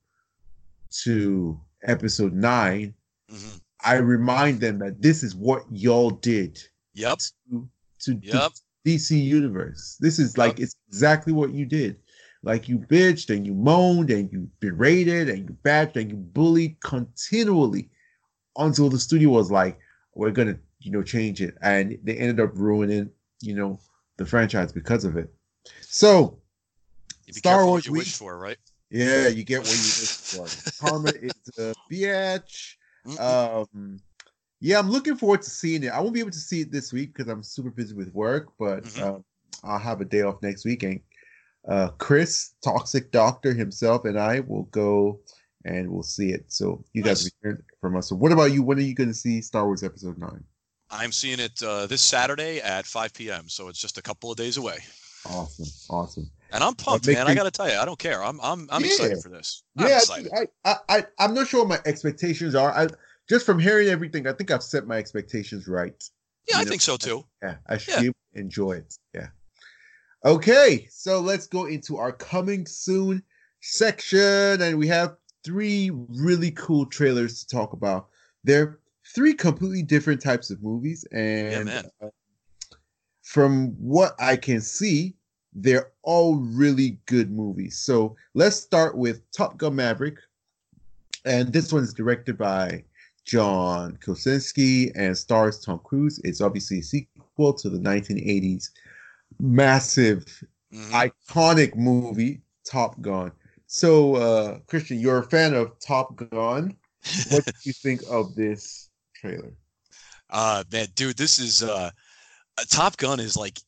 to 0.90 1.61
episode 1.85 2.33
9 2.33 2.94
Mhm. 3.31 3.61
I 3.85 3.97
remind 3.97 4.61
them 4.61 4.79
that 4.79 5.03
this 5.03 5.23
is 5.23 5.35
what 5.35 5.64
y'all 5.70 6.11
did 6.11 6.59
Yep. 6.94 7.18
to, 7.51 7.68
to 8.01 8.14
the 8.14 8.20
Yep. 8.27 8.53
DC 8.87 9.18
universe. 9.23 9.97
This 10.01 10.18
is 10.18 10.38
like 10.38 10.61
it's 10.61 10.77
exactly 10.88 11.33
what 11.33 11.53
you 11.53 11.66
did. 11.66 11.97
Like 12.42 12.68
you 12.68 12.79
bitched 12.79 13.35
and 13.35 13.47
you 13.47 13.53
moaned 13.55 14.11
and 14.11 14.31
you 14.33 14.49
berated 14.61 15.29
and 15.29 15.49
you 15.49 15.57
bashed 15.62 15.97
and 15.97 16.11
you 16.11 16.16
bullied 16.16 16.81
continually 16.83 17.90
until 18.57 18.88
the 18.88 18.99
studio 18.99 19.31
was 19.31 19.51
like, 19.51 19.79
we're 20.14 20.31
gonna, 20.31 20.59
you 20.79 20.90
know, 20.90 21.03
change 21.03 21.40
it. 21.42 21.57
And 21.62 21.99
they 22.05 22.16
ended 22.16 22.40
up 22.40 22.53
ruining, 22.55 23.11
you 23.40 23.55
know, 23.55 23.81
the 24.16 24.25
franchise 24.27 24.73
because 24.73 25.05
of 25.05 25.16
it. 25.16 25.33
So 25.81 26.38
Star 27.31 27.64
Wars 27.66 27.72
what 27.79 27.87
you 27.87 27.92
week. 27.92 28.00
wish 28.03 28.14
for, 28.16 28.38
right? 28.38 28.59
yeah, 28.90 29.29
you 29.29 29.44
get 29.44 29.61
what 29.61 29.70
you 29.70 29.92
wish 30.00 30.11
for. 30.31 30.46
Karma 30.81 31.09
is 31.11 31.33
a 31.59 31.74
bitch. 31.90 32.74
Um, 33.18 34.00
yeah, 34.61 34.79
I'm 34.79 34.90
looking 34.90 35.16
forward 35.16 35.42
to 35.42 35.50
seeing 35.50 35.83
it. 35.83 35.88
I 35.88 36.00
won't 36.00 36.14
be 36.14 36.20
able 36.20 36.31
to 36.31 36.38
see 36.38 36.61
it 36.61 36.70
this 36.72 36.92
week 36.92 37.14
because 37.14 37.31
I'm 37.31 37.42
super 37.42 37.70
busy 37.70 37.94
with 37.94 38.12
work, 38.14 38.48
but 38.59 38.85
Mhm. 38.85 39.03
um, 39.03 39.24
I'll 39.62 39.79
have 39.79 40.00
a 40.00 40.05
day 40.05 40.22
off 40.22 40.40
next 40.42 40.64
week. 40.64 40.83
And 40.85 41.00
uh, 41.68 41.88
Chris, 41.98 42.55
Toxic 42.62 43.11
Doctor 43.11 43.53
himself, 43.55 44.05
and 44.05 44.18
I 44.18 44.40
will 44.40 44.64
go 44.64 45.20
and 45.64 45.90
we'll 45.90 46.03
see 46.03 46.31
it. 46.31 46.44
So 46.53 46.85
you 46.92 47.03
guys 47.03 47.24
Nice. 47.24 47.33
will 47.42 47.50
hear 47.50 47.64
from 47.81 47.96
us. 47.96 48.09
So 48.11 48.16
what 48.16 48.33
about 48.33 48.53
you? 48.53 48.62
When 48.62 48.79
are 48.79 48.83
you 48.83 48.94
going 48.94 49.09
to 49.09 49.14
see 49.14 49.40
Star 49.40 49.64
Wars 49.64 49.83
Episode 49.83 50.18
Nine? 50.18 50.44
I'm 50.90 51.11
seeing 51.11 51.40
it 51.40 51.62
uh, 51.62 51.87
this 51.87 52.03
Saturday 52.03 52.61
at 52.61 52.87
5 52.87 53.14
p.m. 53.14 53.48
So 53.48 53.68
it's 53.68 53.79
just 53.81 53.96
a 53.98 54.03
couple 54.03 54.31
of 54.31 54.37
days 54.37 54.59
away, 54.59 54.79
Awesome, 55.27 55.67
awesome. 55.91 56.31
and 56.53 56.63
I'm 56.63 56.75
pumped, 56.75 57.07
man. 57.07 57.27
I 57.27 57.35
got 57.35 57.45
to 57.45 57.51
tell 57.51 57.69
you, 57.71 57.77
I 57.77 57.85
don't 57.85 57.99
care. 57.99 58.23
I'm 58.23 58.41
I'm 58.41 58.69
I'm 58.71 58.83
Yeah. 58.83 58.89
excited 58.89 59.23
for 59.23 59.29
this. 59.31 59.63
I'm 59.79 59.89
yeah, 59.89 59.97
excited. 59.99 60.31
I, 60.35 60.47
I, 60.71 60.77
I, 60.89 61.05
I'm 61.19 61.35
not 61.35 61.49
sure 61.49 61.61
what 61.65 61.69
my 61.69 61.81
expectations 61.91 62.55
are. 62.55 62.71
I 62.73 62.89
just 63.29 63.47
from 63.47 63.59
hearing 63.59 63.89
everything, 63.89 64.27
I 64.27 64.33
think 64.33 64.51
I've 64.51 64.63
set 64.63 64.87
my 64.87 64.97
expectations 64.99 65.67
right. 65.67 65.95
yeah, 66.49 66.57
I 66.57 66.61
you 66.61 66.65
know, 66.67 66.71
think 66.71 66.83
so 66.83 66.97
too. 66.97 67.25
Yeah, 67.43 67.57
I 67.69 67.79
should 67.79 67.95
Yeah. 67.95 68.01
be 68.01 68.07
able 68.07 68.17
to 68.35 68.41
enjoy 68.41 68.73
it. 68.73 68.95
Yeah. 69.15 69.29
Okay, 70.25 70.87
so 70.91 71.21
let's 71.21 71.47
go 71.47 71.67
into 71.67 71.97
our 71.99 72.13
coming 72.13 72.67
soon 72.67 73.23
section, 73.61 74.63
and 74.63 74.79
we 74.79 74.87
have 74.89 75.17
three 75.45 75.91
really 76.09 76.51
cool 76.53 76.87
trailers 76.87 77.41
to 77.45 77.57
talk 77.57 77.73
about. 77.73 78.09
They're 78.43 78.79
three 79.15 79.35
completely 79.35 79.83
different 79.83 80.23
types 80.23 80.51
of 80.51 80.63
movies, 80.63 81.05
and 81.13 81.65
man. 81.67 81.85
Uh, 82.03 82.09
from 83.25 83.71
what 83.81 84.15
I 84.21 84.37
can 84.37 84.61
see, 84.61 85.15
they're 85.55 85.91
all 86.03 86.37
really 86.37 86.99
good 87.07 87.31
movies. 87.33 87.79
So 87.79 88.15
let's 88.35 88.57
start 88.57 88.97
with 88.97 89.29
Top 89.33 89.57
Gun 89.57 89.75
Maverick, 89.77 90.19
and 91.25 91.53
this 91.53 91.73
one 91.73 91.83
is 91.83 91.95
directed 91.95 92.37
by 92.37 92.85
John 93.25 93.97
Krasinski 94.03 94.93
and 94.95 95.17
stars 95.17 95.59
Tom 95.61 95.81
Cruise. 95.85 96.21
It's 96.23 96.43
obviously 96.43 96.81
a 96.81 96.83
sequel 96.83 97.55
to 97.55 97.71
the 97.71 97.79
1980s 97.79 98.71
massive, 99.41 100.25
Mhm. 100.73 101.11
iconic 101.11 101.75
movie, 101.77 102.43
Top 102.65 103.01
Gun. 103.01 103.33
So, 103.67 104.17
uh, 104.17 104.59
Christian, 104.67 105.01
you're 105.01 105.19
a 105.19 105.31
fan 105.31 105.55
of 105.55 105.79
Top 105.81 106.15
Gun. 106.17 106.77
What 107.31 107.45
do 107.47 107.53
you 107.63 107.73
think 107.83 108.03
of 108.11 108.35
this 108.35 108.91
trailer? 109.15 109.53
uh 110.31 110.65
man, 110.73 110.89
dude, 110.95 111.17
this 111.17 111.39
is 111.39 111.63
uh, 111.63 111.91
Top 112.69 112.97
Gun 112.97 113.21
is 113.21 113.37
like 113.37 113.61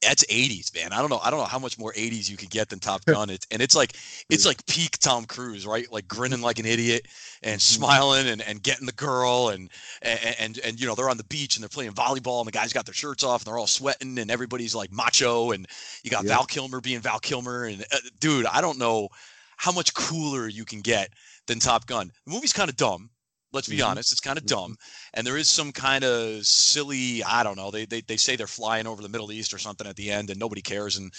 that's 0.00 0.24
80s, 0.24 0.74
man. 0.74 0.92
I 0.92 0.98
don't 0.98 1.10
know. 1.10 1.20
I 1.22 1.30
don't 1.30 1.38
know 1.38 1.44
how 1.46 1.60
much 1.60 1.78
more 1.78 1.92
80s 1.92 2.28
you 2.28 2.36
could 2.36 2.50
get 2.50 2.68
than 2.68 2.80
Top 2.80 3.04
Gun. 3.04 3.30
It's 3.30 3.46
and 3.52 3.62
it's 3.62 3.76
like 3.76 3.96
it's 4.28 4.44
like 4.44 4.66
peak 4.66 4.98
Tom 4.98 5.26
Cruise, 5.26 5.64
right? 5.64 5.86
Like 5.92 6.08
grinning 6.08 6.40
like 6.40 6.58
an 6.58 6.66
idiot 6.66 7.06
and 7.44 7.60
Mhm. 7.60 7.62
smiling 7.64 8.26
and, 8.26 8.42
and 8.42 8.60
getting 8.60 8.86
the 8.86 8.92
girl 8.92 9.50
and, 9.50 9.70
and 10.02 10.18
and 10.40 10.58
and 10.58 10.80
you 10.80 10.88
know 10.88 10.96
they're 10.96 11.08
on 11.08 11.18
the 11.18 11.24
beach 11.24 11.54
and 11.54 11.62
they're 11.62 11.68
playing 11.68 11.92
volleyball 11.92 12.40
and 12.40 12.48
the 12.48 12.52
guys 12.52 12.72
got 12.72 12.84
their 12.84 12.94
shirts 12.94 13.22
off 13.22 13.42
and 13.42 13.46
they're 13.46 13.58
all 13.58 13.68
sweating 13.68 14.18
and 14.18 14.28
everybody's 14.28 14.74
like 14.74 14.90
macho 14.90 15.52
and 15.52 15.68
you 16.02 16.10
got 16.10 16.24
Yeah. 16.24 16.30
Val 16.34 16.46
Kilmer 16.46 16.80
being 16.80 16.98
Val 17.00 17.20
Kilmer 17.20 17.66
and 17.66 17.82
uh, 17.92 17.98
dude, 18.18 18.46
I 18.46 18.60
don't 18.60 18.78
know 18.78 19.08
how 19.56 19.70
much 19.70 19.94
cooler 19.94 20.48
you 20.48 20.64
can 20.64 20.80
get 20.80 21.10
than 21.46 21.60
Top 21.60 21.86
Gun. 21.86 22.10
The 22.26 22.32
movie's 22.32 22.52
kind 22.52 22.68
of 22.68 22.76
dumb. 22.76 23.08
Let's 23.52 23.68
be 23.68 23.78
Mhm. 23.78 23.86
honest, 23.86 24.12
it's 24.12 24.20
kind 24.20 24.38
of 24.38 24.44
Mhm. 24.44 24.48
dumb 24.48 24.76
and 25.14 25.26
there 25.26 25.36
is 25.36 25.48
some 25.48 25.72
kind 25.72 26.04
of 26.04 26.46
silly 26.46 27.22
i 27.24 27.42
don't 27.42 27.56
know 27.56 27.70
they, 27.70 27.84
they 27.84 28.00
they 28.00 28.16
say 28.16 28.36
they're 28.36 28.46
flying 28.46 28.86
over 28.86 29.02
the 29.02 29.08
middle 29.08 29.30
east 29.30 29.52
or 29.52 29.58
something 29.58 29.86
at 29.86 29.96
the 29.96 30.10
end 30.10 30.30
and 30.30 30.38
nobody 30.38 30.62
cares 30.62 30.96
and 30.96 31.12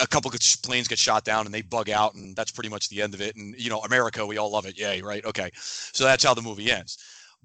a 0.00 0.06
couple 0.06 0.30
of 0.30 0.38
planes 0.62 0.88
get 0.88 0.98
shot 0.98 1.24
down 1.24 1.46
and 1.46 1.54
they 1.54 1.62
bug 1.62 1.90
out 1.90 2.14
and 2.14 2.36
that's 2.36 2.50
pretty 2.52 2.68
much 2.68 2.88
the 2.88 3.02
end 3.02 3.14
of 3.14 3.20
it 3.20 3.36
and 3.36 3.54
you 3.58 3.70
know 3.70 3.80
america 3.80 4.24
we 4.24 4.38
all 4.38 4.50
love 4.50 4.66
it 4.66 4.78
yay 4.78 5.02
right 5.02 5.24
okay 5.24 5.50
so 5.54 6.04
that's 6.04 6.24
how 6.24 6.34
the 6.34 6.42
movie 6.42 6.70
ends 6.70 6.98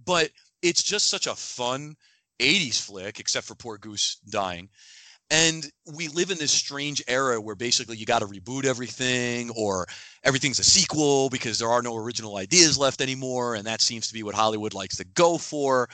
but 0.05 0.29
it's 0.61 0.83
just 0.83 1.09
such 1.09 1.27
a 1.27 1.35
fun 1.35 1.95
80s 2.39 2.79
flick, 2.79 3.19
except 3.19 3.45
for 3.47 3.55
poor 3.55 3.77
Goose 3.77 4.17
dying. 4.29 4.69
And 5.31 5.69
we 5.93 6.07
live 6.07 6.31
in 6.31 6.39
this 6.39 6.51
strange 6.51 7.03
era 7.07 7.39
where 7.39 7.55
basically 7.55 7.97
you 7.97 8.05
got 8.05 8.19
to 8.19 8.25
reboot 8.25 8.65
everything 8.65 9.51
or 9.51 9.85
everything's 10.23 10.59
a 10.59 10.63
sequel 10.63 11.29
because 11.29 11.59
there 11.59 11.69
are 11.69 11.83
no 11.83 11.95
original 11.95 12.37
ideas 12.37 12.79
left 12.79 12.99
anymore. 12.99 13.55
And 13.55 13.65
that 13.67 13.81
seems 13.81 14.07
to 14.07 14.13
be 14.13 14.23
what 14.23 14.33
Hollywood 14.33 14.73
likes 14.73 14.97
to 14.97 15.05
go 15.05 15.37
for. 15.37 15.87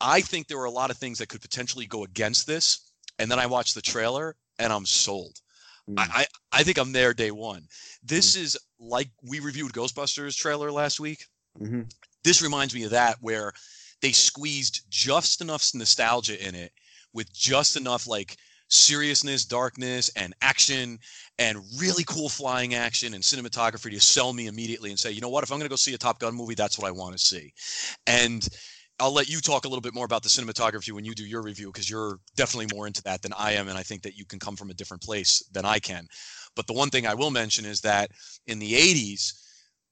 I 0.00 0.22
think 0.22 0.46
there 0.46 0.58
are 0.58 0.64
a 0.64 0.70
lot 0.70 0.90
of 0.90 0.96
things 0.96 1.18
that 1.18 1.28
could 1.28 1.42
potentially 1.42 1.86
go 1.86 2.04
against 2.04 2.46
this. 2.46 2.92
And 3.18 3.30
then 3.30 3.38
I 3.38 3.46
watch 3.46 3.74
the 3.74 3.82
trailer 3.82 4.34
and 4.58 4.72
I'm 4.72 4.86
sold. 4.86 5.40
Mm. 5.88 5.98
I, 5.98 6.26
I 6.52 6.62
think 6.62 6.78
I'm 6.78 6.92
there 6.92 7.12
day 7.12 7.32
one. 7.32 7.66
This 8.02 8.34
mm. 8.34 8.40
is 8.40 8.58
like 8.78 9.10
we 9.22 9.40
reviewed 9.40 9.72
Ghostbusters 9.72 10.36
trailer 10.36 10.72
last 10.72 11.00
week. 11.00 11.26
Mm-hmm. 11.60 11.82
This 12.24 12.42
reminds 12.42 12.74
me 12.74 12.84
of 12.84 12.90
that 12.92 13.16
where 13.20 13.52
they 14.00 14.12
squeezed 14.12 14.86
just 14.88 15.42
enough 15.42 15.68
nostalgia 15.74 16.46
in 16.46 16.54
it 16.54 16.72
with 17.12 17.32
just 17.32 17.76
enough 17.76 18.06
like 18.06 18.36
seriousness, 18.70 19.44
darkness, 19.44 20.10
and 20.16 20.34
action, 20.40 20.98
and 21.38 21.58
really 21.78 22.04
cool 22.04 22.28
flying 22.28 22.74
action 22.74 23.14
and 23.14 23.22
cinematography 23.22 23.90
to 23.90 24.00
sell 24.00 24.32
me 24.32 24.46
immediately 24.46 24.90
and 24.90 24.98
say, 24.98 25.10
you 25.10 25.20
know 25.20 25.28
what, 25.28 25.44
if 25.44 25.52
I'm 25.52 25.58
going 25.58 25.68
to 25.68 25.72
go 25.72 25.76
see 25.76 25.94
a 25.94 25.98
Top 25.98 26.20
Gun 26.20 26.34
movie, 26.34 26.54
that's 26.54 26.78
what 26.78 26.86
I 26.88 26.90
want 26.90 27.12
to 27.12 27.18
see. 27.18 27.52
And 28.06 28.48
I'll 29.00 29.12
let 29.12 29.28
you 29.28 29.40
talk 29.40 29.64
a 29.64 29.68
little 29.68 29.80
bit 29.80 29.94
more 29.94 30.04
about 30.04 30.22
the 30.22 30.28
cinematography 30.28 30.92
when 30.92 31.04
you 31.04 31.14
do 31.14 31.26
your 31.26 31.42
review 31.42 31.72
because 31.72 31.88
you're 31.88 32.18
definitely 32.36 32.74
more 32.74 32.86
into 32.86 33.02
that 33.04 33.22
than 33.22 33.32
I 33.32 33.52
am, 33.52 33.68
and 33.68 33.76
I 33.76 33.82
think 33.82 34.02
that 34.02 34.16
you 34.16 34.24
can 34.24 34.38
come 34.38 34.56
from 34.56 34.70
a 34.70 34.74
different 34.74 35.02
place 35.02 35.42
than 35.52 35.64
I 35.64 35.78
can. 35.78 36.06
But 36.54 36.66
the 36.66 36.72
one 36.72 36.90
thing 36.90 37.06
I 37.06 37.14
will 37.14 37.30
mention 37.30 37.64
is 37.64 37.80
that 37.80 38.10
in 38.46 38.58
the 38.58 38.74
80s, 38.74 39.32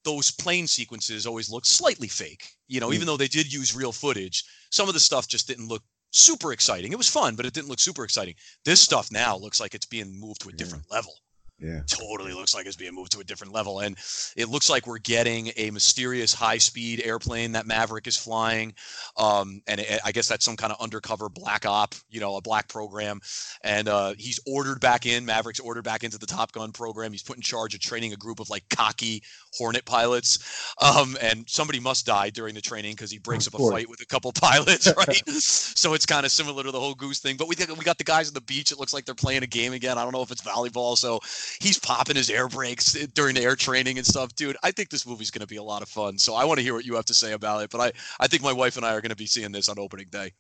those 0.05 0.31
plane 0.31 0.66
sequences 0.66 1.26
always 1.26 1.51
looked 1.51 1.66
slightly 1.66 2.09
fake. 2.09 2.47
You 2.68 2.81
know, 2.81 2.91
mm. 2.91 2.95
even 2.95 3.07
though 3.07 3.16
they 3.16 3.29
did 3.29 3.53
use 3.53 3.74
real 3.74 3.93
footage, 3.93 4.45
some 4.70 4.89
of 4.89 4.95
the 4.95 5.01
stuff 5.01 5.26
just 5.26 5.49
didn't 5.49 5.68
look 5.68 5.83
super 6.11 6.53
exciting. 6.53 6.93
It 6.93 6.99
was 6.99 7.09
fun, 7.09 7.37
but 7.37 7.47
it 7.47 7.53
didn't 7.53 7.69
look 7.69 7.81
super 7.81 8.05
exciting. 8.05 8.35
This 8.65 8.81
stuff 8.81 9.11
now 9.13 9.37
looks 9.37 9.61
like 9.61 9.75
it's 9.75 9.87
being 9.87 10.19
moved 10.19 10.43
to 10.43 10.49
a 10.49 10.53
different 10.53 10.85
yeah. 10.91 10.97
level 10.97 11.15
yeah. 11.61 11.81
totally 11.87 12.33
looks 12.33 12.55
like 12.55 12.67
it's 12.67 12.77
being 12.77 12.95
moved 12.95 13.13
to 13.13 13.21
a 13.21 13.25
different 13.25 13.53
level. 13.53 13.81
And 13.81 13.97
it 14.37 14.49
looks 14.49 14.71
like 14.71 14.87
we're 14.87 14.99
getting 14.99 15.51
a 15.57 15.71
mysterious 15.71 16.33
high 16.33 16.59
speed 16.59 17.03
airplane 17.05 17.53
that 17.53 17.67
maverick 17.67 18.07
is 18.07 18.17
flying. 18.17 18.75
Um, 19.17 19.61
and 19.67 19.81
it, 19.81 20.01
i 20.05 20.13
guess 20.13 20.29
that's 20.29 20.45
some 20.45 20.57
kind 20.57 20.73
of 20.73 20.81
undercover 20.81 21.29
black 21.29 21.67
op 21.67 21.95
you 22.09 22.21
know 22.21 22.37
a 22.37 22.41
black 22.41 22.69
program. 22.69 23.21
And 23.63 23.89
uh, 23.89 24.15
he's 24.17 24.39
ordered 24.47 24.81
back 24.81 25.07
in 25.07 25.25
maverick's 25.25 25.61
ordered 25.61 25.85
back 25.85 26.05
into 26.05 26.19
the 26.19 26.27
top 26.27 26.53
gun 26.53 26.73
program. 26.73 27.13
He's 27.13 27.23
put 27.23 27.37
in 27.37 27.43
charge 27.43 27.75
of 27.75 27.81
training 27.81 28.13
a 28.13 28.17
group 28.17 28.41
of 28.41 28.51
like 28.51 28.69
cocky 28.69 29.23
hornet 29.55 29.85
pilots. 29.85 30.75
Um, 30.81 31.17
and 31.21 31.45
somebody 31.49 31.81
must 31.81 32.07
die 32.07 32.31
during 32.31 32.55
the 32.55 32.61
training 32.61 32.93
because 32.93 33.11
he 33.11 33.19
breaks 33.19 33.47
up 33.47 33.55
a 33.55 33.71
fight 33.71 33.89
with 33.89 34.01
a 34.01 34.07
couple 34.07 34.33
pilots 34.33 34.89
right? 34.97 35.29
So 35.29 35.95
it's 35.95 36.07
kind 36.07 36.25
of 36.25 36.33
similar 36.33 36.63
to 36.63 36.71
the 36.71 36.81
whole 36.81 36.95
goose 36.95 37.19
thing. 37.19 37.37
But 37.37 37.49
we, 37.49 37.57
we 37.77 37.85
got 37.85 37.99
the 37.99 38.05
guys 38.05 38.29
on 38.29 38.35
the 38.35 38.41
beach. 38.41 38.73
It 38.73 38.79
looks 38.79 38.95
like 38.95 39.05
they're 39.05 39.15
playing 39.15 39.43
a 39.43 39.47
game 39.47 39.73
again. 39.73 39.99
I 39.99 40.05
don't 40.05 40.13
know 40.13 40.23
if 40.23 40.31
it's 40.31 40.43
volleyball. 40.43 40.97
So 40.97 41.21
he's 41.61 41.78
popping 41.78 42.16
his 42.16 42.30
air 42.30 42.49
brakes 42.49 42.92
during 43.14 43.34
the 43.34 43.42
air 43.42 43.57
training 43.57 43.99
and 43.99 44.07
stuff, 44.07 44.34
dude. 44.34 44.57
I 44.62 44.70
think 44.70 44.90
this 44.90 45.07
movie's 45.07 45.30
going 45.30 45.40
to 45.40 45.46
be 45.46 45.57
a 45.57 45.62
lot 45.62 45.82
of 45.82 45.88
fun. 45.88 46.18
So 46.18 46.34
I 46.34 46.44
want 46.44 46.59
to 46.59 46.64
hear 46.64 46.74
what 46.74 46.84
you 46.84 46.94
have 46.96 47.07
to 47.07 47.14
say 47.14 47.32
about 47.32 47.62
it. 47.62 47.70
But 47.70 47.80
I, 47.80 47.92
I 48.20 48.26
think 48.26 48.42
my 48.42 48.53
wife 48.53 48.76
and 48.76 48.84
I 48.84 48.94
are 48.94 49.01
going 49.01 49.11
to 49.11 49.16
be 49.16 49.26
seeing 49.26 49.53
this 49.53 49.68
on 49.68 49.78
opening 49.78 50.09
day. 50.11 50.32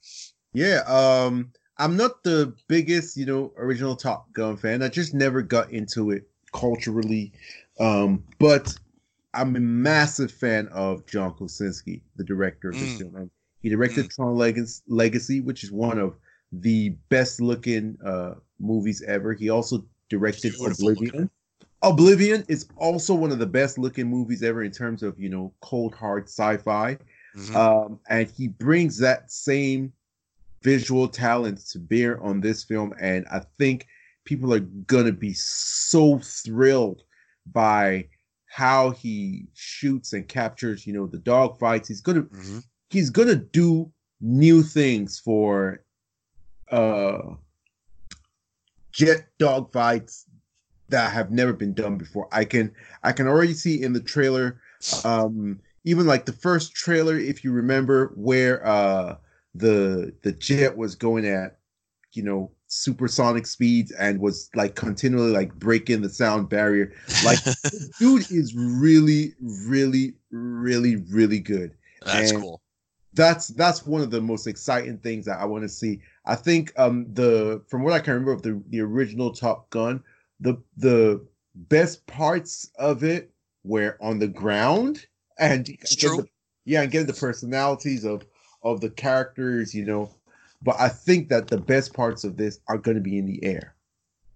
Yeah. 0.52 0.82
Um, 0.86 1.52
I'm 1.78 1.96
not 1.96 2.24
the 2.24 2.54
biggest, 2.66 3.16
you 3.16 3.26
know, 3.26 3.52
original 3.56 3.94
Top 3.96 4.32
Gun 4.32 4.56
fan. 4.56 4.82
I 4.82 4.88
just 4.88 5.14
never 5.14 5.42
got 5.42 5.70
into 5.70 6.10
it 6.10 6.28
culturally. 6.52 7.32
Um, 7.78 8.24
but 8.38 8.74
I'm 9.34 9.54
a 9.54 9.60
massive 9.60 10.32
fan 10.32 10.68
of 10.68 11.06
John 11.06 11.34
Krasinski, 11.34 12.02
the 12.16 12.24
director 12.24 12.70
of 12.70 12.74
this 12.74 12.94
mm. 12.94 12.98
film. 12.98 13.30
He 13.62 13.68
directed 13.68 14.06
mm. 14.06 14.14
Tron 14.14 14.36
Legacy, 14.88 15.40
which 15.40 15.64
is 15.64 15.70
one 15.70 15.98
of 15.98 16.16
the 16.52 16.90
best 17.08 17.40
looking 17.40 17.98
uh, 18.04 18.34
movies 18.58 19.02
ever. 19.06 19.34
He 19.34 19.50
also 19.50 19.84
directed 20.08 20.54
Oblivion. 20.54 21.30
Oblivion 21.82 22.44
is 22.48 22.68
also 22.76 23.14
one 23.14 23.30
of 23.30 23.38
the 23.38 23.46
best 23.46 23.78
looking 23.78 24.08
movies 24.08 24.42
ever 24.42 24.64
in 24.64 24.72
terms 24.72 25.02
of 25.02 25.18
you 25.18 25.28
know 25.28 25.52
cold 25.60 25.94
hard 25.94 26.24
sci-fi, 26.24 26.98
mm-hmm. 27.36 27.56
um, 27.56 28.00
and 28.08 28.28
he 28.30 28.48
brings 28.48 28.98
that 28.98 29.30
same 29.30 29.92
visual 30.62 31.06
talent 31.06 31.64
to 31.68 31.78
bear 31.78 32.20
on 32.22 32.40
this 32.40 32.64
film, 32.64 32.92
and 33.00 33.26
I 33.30 33.42
think 33.58 33.86
people 34.24 34.52
are 34.52 34.60
gonna 34.60 35.12
be 35.12 35.32
so 35.34 36.18
thrilled 36.18 37.02
by 37.46 38.08
how 38.46 38.90
he 38.90 39.46
shoots 39.54 40.14
and 40.14 40.26
captures 40.26 40.86
you 40.86 40.92
know 40.92 41.06
the 41.06 41.18
dog 41.18 41.58
fights. 41.58 41.86
He's 41.86 42.00
gonna 42.00 42.22
mm-hmm. 42.22 42.58
he's 42.90 43.10
gonna 43.10 43.36
do 43.36 43.90
new 44.20 44.64
things 44.64 45.20
for 45.20 45.84
uh 46.72 47.34
jet 48.98 49.28
dog 49.38 49.72
fights 49.72 50.26
that 50.88 51.12
have 51.12 51.30
never 51.30 51.52
been 51.52 51.72
done 51.72 51.96
before. 51.96 52.28
I 52.32 52.44
can 52.44 52.74
I 53.04 53.12
can 53.12 53.28
already 53.28 53.54
see 53.54 53.80
in 53.80 53.92
the 53.92 54.00
trailer, 54.00 54.60
um, 55.04 55.60
even 55.84 56.06
like 56.06 56.26
the 56.26 56.32
first 56.32 56.74
trailer, 56.74 57.16
if 57.16 57.44
you 57.44 57.52
remember, 57.52 58.12
where 58.16 58.66
uh 58.66 59.16
the 59.54 60.12
the 60.22 60.32
jet 60.32 60.76
was 60.76 60.96
going 60.96 61.26
at, 61.26 61.58
you 62.12 62.24
know, 62.24 62.50
supersonic 62.66 63.46
speeds 63.46 63.92
and 63.92 64.20
was 64.20 64.50
like 64.56 64.74
continually 64.74 65.30
like 65.30 65.54
breaking 65.54 66.02
the 66.02 66.10
sound 66.10 66.48
barrier. 66.48 66.92
Like 67.24 67.38
dude 68.00 68.30
is 68.32 68.52
really, 68.56 69.34
really, 69.40 70.14
really, 70.32 70.96
really 70.96 71.38
good. 71.38 71.72
That's 72.04 72.32
and 72.32 72.42
cool. 72.42 72.62
That's 73.14 73.48
that's 73.48 73.86
one 73.86 74.00
of 74.00 74.10
the 74.10 74.20
most 74.20 74.48
exciting 74.48 74.98
things 74.98 75.26
that 75.26 75.38
I 75.38 75.44
want 75.44 75.62
to 75.62 75.68
see. 75.68 76.00
I 76.28 76.36
think 76.36 76.72
um 76.78 77.06
the 77.12 77.62
from 77.68 77.82
what 77.82 77.94
I 77.94 77.98
can 77.98 78.12
remember 78.12 78.32
of 78.32 78.42
the 78.42 78.62
the 78.68 78.80
original 78.80 79.32
Top 79.32 79.68
Gun, 79.70 80.04
the 80.38 80.62
the 80.76 81.26
best 81.54 82.06
parts 82.06 82.70
of 82.78 83.02
it 83.02 83.32
were 83.64 83.96
on 84.00 84.18
the 84.18 84.28
ground 84.28 85.06
and 85.38 85.66
the, 85.66 86.28
yeah, 86.64 86.82
and 86.82 86.92
getting 86.92 87.06
the 87.06 87.14
personalities 87.14 88.04
of 88.04 88.26
of 88.62 88.80
the 88.80 88.90
characters, 88.90 89.74
you 89.74 89.84
know. 89.84 90.14
But 90.62 90.76
I 90.78 90.88
think 90.88 91.28
that 91.30 91.48
the 91.48 91.58
best 91.58 91.94
parts 91.94 92.24
of 92.24 92.36
this 92.36 92.60
are 92.68 92.78
going 92.78 92.96
to 92.96 93.02
be 93.02 93.18
in 93.18 93.26
the 93.26 93.42
air. 93.42 93.74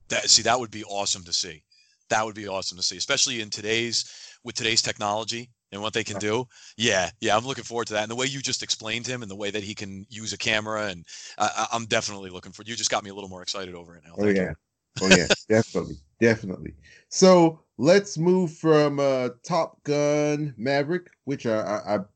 That 0.09 0.31
see, 0.31 0.43
that 0.43 0.59
would 0.59 0.71
be 0.71 0.85
awesome 0.85 1.25
to 1.25 1.33
see. 1.33 1.63
That 2.09 2.25
would 2.25 2.35
be 2.35 2.49
awesome 2.49 2.79
to 2.79 2.83
see, 2.83 2.97
especially 2.97 3.41
in 3.43 3.51
today's 3.51 4.05
with 4.45 4.55
today's 4.55 4.83
technology 4.83 5.51
and 5.73 5.81
what 5.81 5.95
they 5.95 6.05
can 6.05 6.19
do. 6.19 6.47
Yeah, 6.77 7.11
yeah, 7.21 7.37
I'm 7.37 7.47
looking 7.47 7.65
forward 7.65 7.89
to 7.89 7.95
that. 7.95 8.03
And 8.03 8.11
the 8.11 8.17
way 8.17 8.27
you 8.27 8.41
just 8.41 8.63
explained 8.63 9.07
him 9.07 9.23
and 9.23 9.31
the 9.31 9.37
way 9.37 9.51
that 9.51 9.65
he 9.65 9.75
can 9.75 10.07
use 10.09 10.33
a 10.33 10.39
camera, 10.39 10.87
and 10.87 11.05
I, 11.39 11.67
am 11.73 11.87
definitely 11.87 12.31
looking 12.31 12.53
for. 12.53 12.63
You 12.63 12.77
just 12.77 12.91
got 12.91 13.03
me 13.03 13.11
a 13.11 13.15
little 13.15 13.31
more 13.31 13.43
excited 13.43 13.75
over 13.75 13.97
it 13.97 14.03
now. 14.07 14.15
Oh 14.19 14.29
yeah, 14.29 14.53
oh 15.01 15.09
yeah, 15.09 15.27
definitely, 15.49 15.97
definitely. 16.21 16.75
So 17.09 17.61
let's 17.79 18.19
move 18.19 18.53
from 18.53 19.01
uh, 19.01 19.31
Top 19.47 19.83
Gun 19.85 20.55
Maverick, 20.57 21.09
which 21.25 21.47
are 21.47 21.65
a 21.65 22.07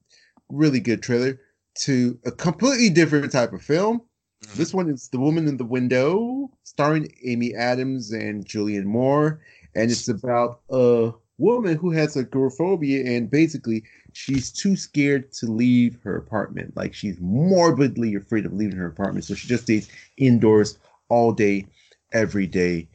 really 0.51 0.81
good 0.81 1.03
trailer, 1.03 1.41
to 1.81 2.19
a 2.25 2.31
completely 2.31 2.91
different 2.91 3.33
type 3.33 3.53
of 3.53 3.63
film. 3.63 4.03
Mm-hmm. 4.45 4.59
This 4.59 4.75
one 4.75 4.91
is 4.91 5.09
The 5.09 5.19
Woman 5.19 5.49
in 5.49 5.57
the 5.57 5.65
Window, 5.65 6.51
starring 6.65 7.13
Amy 7.25 7.55
Adams 7.55 8.13
and 8.13 8.47
Julianne 8.47 8.85
Moore, 8.85 9.41
and 9.75 9.91
it's 9.91 10.09
about 10.09 10.61
a 10.71 11.13
woman 11.39 11.77
who 11.77 11.91
has 11.91 12.17
agoraphobia 12.17 13.05
and 13.05 13.31
basically 13.31 13.85
she's 14.13 14.51
too 14.51 14.77
scared 14.77 15.33
to 15.33 15.47
leave 15.47 15.99
her 16.03 16.17
apartment. 16.17 16.77
Like 16.77 16.95
she's 16.95 17.19
morbidly 17.21 18.15
afraid 18.15 18.47
of 18.47 18.53
leaving 18.53 18.77
her 18.77 18.87
apartment. 18.87 19.25
So 19.25 19.35
she 19.35 19.49
just 19.49 19.65
stays 19.65 19.91
indoors 20.17 20.79
all 21.09 21.33
day, 21.33 21.67
every 22.13 22.47
day. 22.47 22.89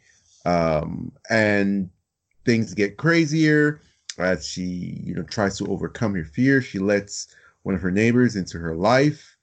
Um, 0.45 1.11
and 1.29 1.89
things 2.45 2.73
get 2.73 2.97
crazier 2.97 3.79
as 4.17 4.47
she, 4.47 5.01
you 5.03 5.13
know, 5.13 5.23
tries 5.23 5.57
to 5.59 5.67
overcome 5.67 6.15
her 6.15 6.25
fear. 6.25 6.61
She 6.61 6.79
lets 6.79 7.27
one 7.63 7.75
of 7.75 7.81
her 7.81 7.91
neighbors 7.91 8.35
into 8.35 8.57
her 8.57 8.75
life 8.75 9.37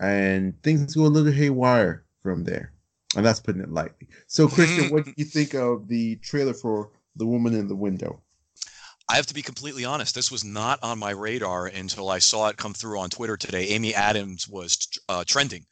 and 0.00 0.60
things 0.62 0.94
go 0.94 1.02
a 1.02 1.08
little 1.08 1.32
haywire 1.32 2.04
from 2.22 2.44
there. 2.44 2.72
And 3.16 3.24
that's 3.24 3.40
putting 3.40 3.62
it 3.62 3.72
lightly. 3.72 4.08
So, 4.26 4.48
Christian, 4.48 4.90
what 4.90 5.04
do 5.04 5.14
you 5.16 5.24
think 5.24 5.54
of 5.54 5.88
the 5.88 6.16
trailer 6.16 6.54
for 6.54 6.90
The 7.16 7.26
Woman 7.26 7.54
in 7.54 7.68
the 7.68 7.76
Window? 7.76 8.20
I 9.10 9.16
have 9.16 9.26
to 9.26 9.34
be 9.34 9.42
completely 9.42 9.86
honest. 9.86 10.14
This 10.14 10.30
was 10.30 10.44
not 10.44 10.78
on 10.82 10.98
my 10.98 11.10
radar 11.10 11.66
until 11.66 12.10
I 12.10 12.18
saw 12.18 12.48
it 12.48 12.58
come 12.58 12.74
through 12.74 12.98
on 12.98 13.08
Twitter 13.08 13.38
today. 13.38 13.68
Amy 13.68 13.94
Adams 13.94 14.46
was 14.46 14.86
uh, 15.08 15.24
trending 15.26 15.64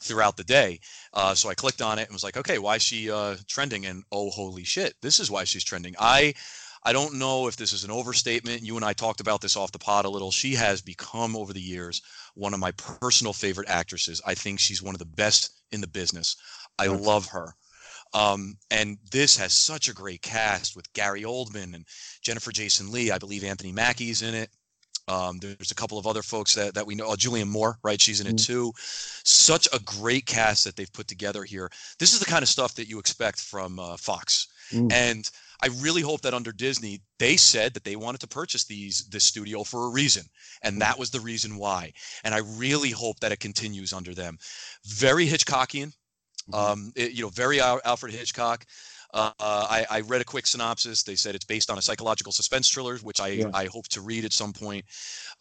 throughout 0.00 0.36
the 0.36 0.44
day. 0.44 0.80
Uh, 1.14 1.34
so 1.34 1.48
I 1.48 1.54
clicked 1.54 1.80
on 1.80 1.98
it 1.98 2.02
and 2.02 2.12
was 2.12 2.24
like, 2.24 2.36
okay, 2.36 2.58
why 2.58 2.76
is 2.76 2.82
she 2.82 3.10
uh, 3.10 3.36
trending? 3.48 3.86
And 3.86 4.02
oh, 4.12 4.28
holy 4.28 4.64
shit, 4.64 4.94
this 5.00 5.20
is 5.20 5.30
why 5.30 5.44
she's 5.44 5.64
trending. 5.64 5.94
I 5.98 6.34
I 6.84 6.92
don't 6.92 7.14
know 7.14 7.46
if 7.46 7.56
this 7.56 7.72
is 7.72 7.84
an 7.84 7.92
overstatement. 7.92 8.62
You 8.62 8.74
and 8.76 8.84
I 8.84 8.92
talked 8.92 9.20
about 9.20 9.40
this 9.40 9.56
off 9.56 9.70
the 9.70 9.78
pod 9.78 10.04
a 10.04 10.10
little. 10.10 10.32
She 10.32 10.54
has 10.54 10.82
become 10.82 11.36
over 11.36 11.52
the 11.52 11.60
years 11.60 12.02
one 12.34 12.52
of 12.52 12.60
my 12.60 12.72
personal 12.72 13.32
favorite 13.32 13.68
actresses. 13.68 14.20
I 14.26 14.34
think 14.34 14.58
she's 14.58 14.82
one 14.82 14.94
of 14.94 14.98
the 14.98 15.04
best 15.04 15.50
in 15.70 15.80
the 15.80 15.86
business. 15.86 16.36
I 16.78 16.86
love 16.86 17.26
her. 17.26 17.54
Um, 18.14 18.56
and 18.70 18.98
this 19.10 19.36
has 19.38 19.52
such 19.52 19.88
a 19.88 19.94
great 19.94 20.22
cast 20.22 20.76
with 20.76 20.92
Gary 20.92 21.22
Oldman 21.22 21.74
and 21.74 21.86
Jennifer 22.20 22.52
Jason 22.52 22.90
Leigh. 22.90 23.10
I 23.10 23.18
believe 23.18 23.44
Anthony 23.44 23.72
Mackie's 23.72 24.22
in 24.22 24.34
it. 24.34 24.50
Um, 25.08 25.38
there's 25.38 25.72
a 25.72 25.74
couple 25.74 25.98
of 25.98 26.06
other 26.06 26.22
folks 26.22 26.54
that, 26.54 26.74
that 26.74 26.86
we 26.86 26.94
know. 26.94 27.06
Oh, 27.06 27.16
Julianne 27.16 27.48
Moore, 27.48 27.78
right? 27.82 28.00
She's 28.00 28.20
in 28.20 28.26
it 28.28 28.36
Mhm. 28.36 28.46
too. 28.46 28.72
Such 29.24 29.66
a 29.72 29.80
great 29.80 30.26
cast 30.26 30.64
that 30.64 30.76
they've 30.76 30.92
put 30.92 31.08
together 31.08 31.42
here. 31.42 31.70
This 31.98 32.12
is 32.12 32.20
the 32.20 32.24
kind 32.24 32.42
of 32.42 32.48
stuff 32.48 32.74
that 32.76 32.88
you 32.88 32.98
expect 32.98 33.40
from 33.40 33.80
uh, 33.80 33.96
Fox. 33.96 34.46
Mm. 34.70 34.92
And 34.92 35.30
I 35.60 35.68
really 35.78 36.02
hope 36.02 36.22
that 36.22 36.34
under 36.34 36.52
Disney, 36.52 37.02
they 37.18 37.36
said 37.36 37.74
that 37.74 37.84
they 37.84 37.96
wanted 37.96 38.20
to 38.20 38.26
purchase 38.28 38.64
these 38.64 39.04
this 39.10 39.24
studio 39.24 39.64
for 39.64 39.86
a 39.86 39.90
reason, 39.90 40.24
and 40.62 40.80
that 40.80 40.98
was 40.98 41.10
the 41.10 41.20
reason 41.20 41.56
why. 41.56 41.92
And 42.24 42.34
I 42.34 42.38
really 42.38 42.90
hope 42.90 43.20
that 43.20 43.32
it 43.32 43.38
continues 43.40 43.92
under 43.92 44.14
them. 44.14 44.38
Very 44.84 45.26
Hitchcockian. 45.26 45.92
Um, 46.52 46.92
it- 46.96 47.12
you 47.12 47.22
know, 47.22 47.30
very 47.30 47.60
Al- 47.60 47.80
Alfred 47.84 48.12
Hitchcock. 48.14 48.64
Uh, 49.14 49.30
I, 49.38 49.84
I 49.90 50.00
read 50.00 50.22
a 50.22 50.24
quick 50.24 50.46
synopsis. 50.46 51.02
They 51.02 51.16
said 51.16 51.34
it's 51.34 51.44
based 51.44 51.70
on 51.70 51.76
a 51.76 51.82
psychological 51.82 52.32
suspense 52.32 52.70
thriller, 52.70 52.96
which 52.98 53.20
I, 53.20 53.28
Yeah. 53.28 53.50
I 53.52 53.66
hope 53.66 53.86
to 53.88 54.00
read 54.00 54.24
at 54.24 54.32
some 54.32 54.54
point. 54.54 54.86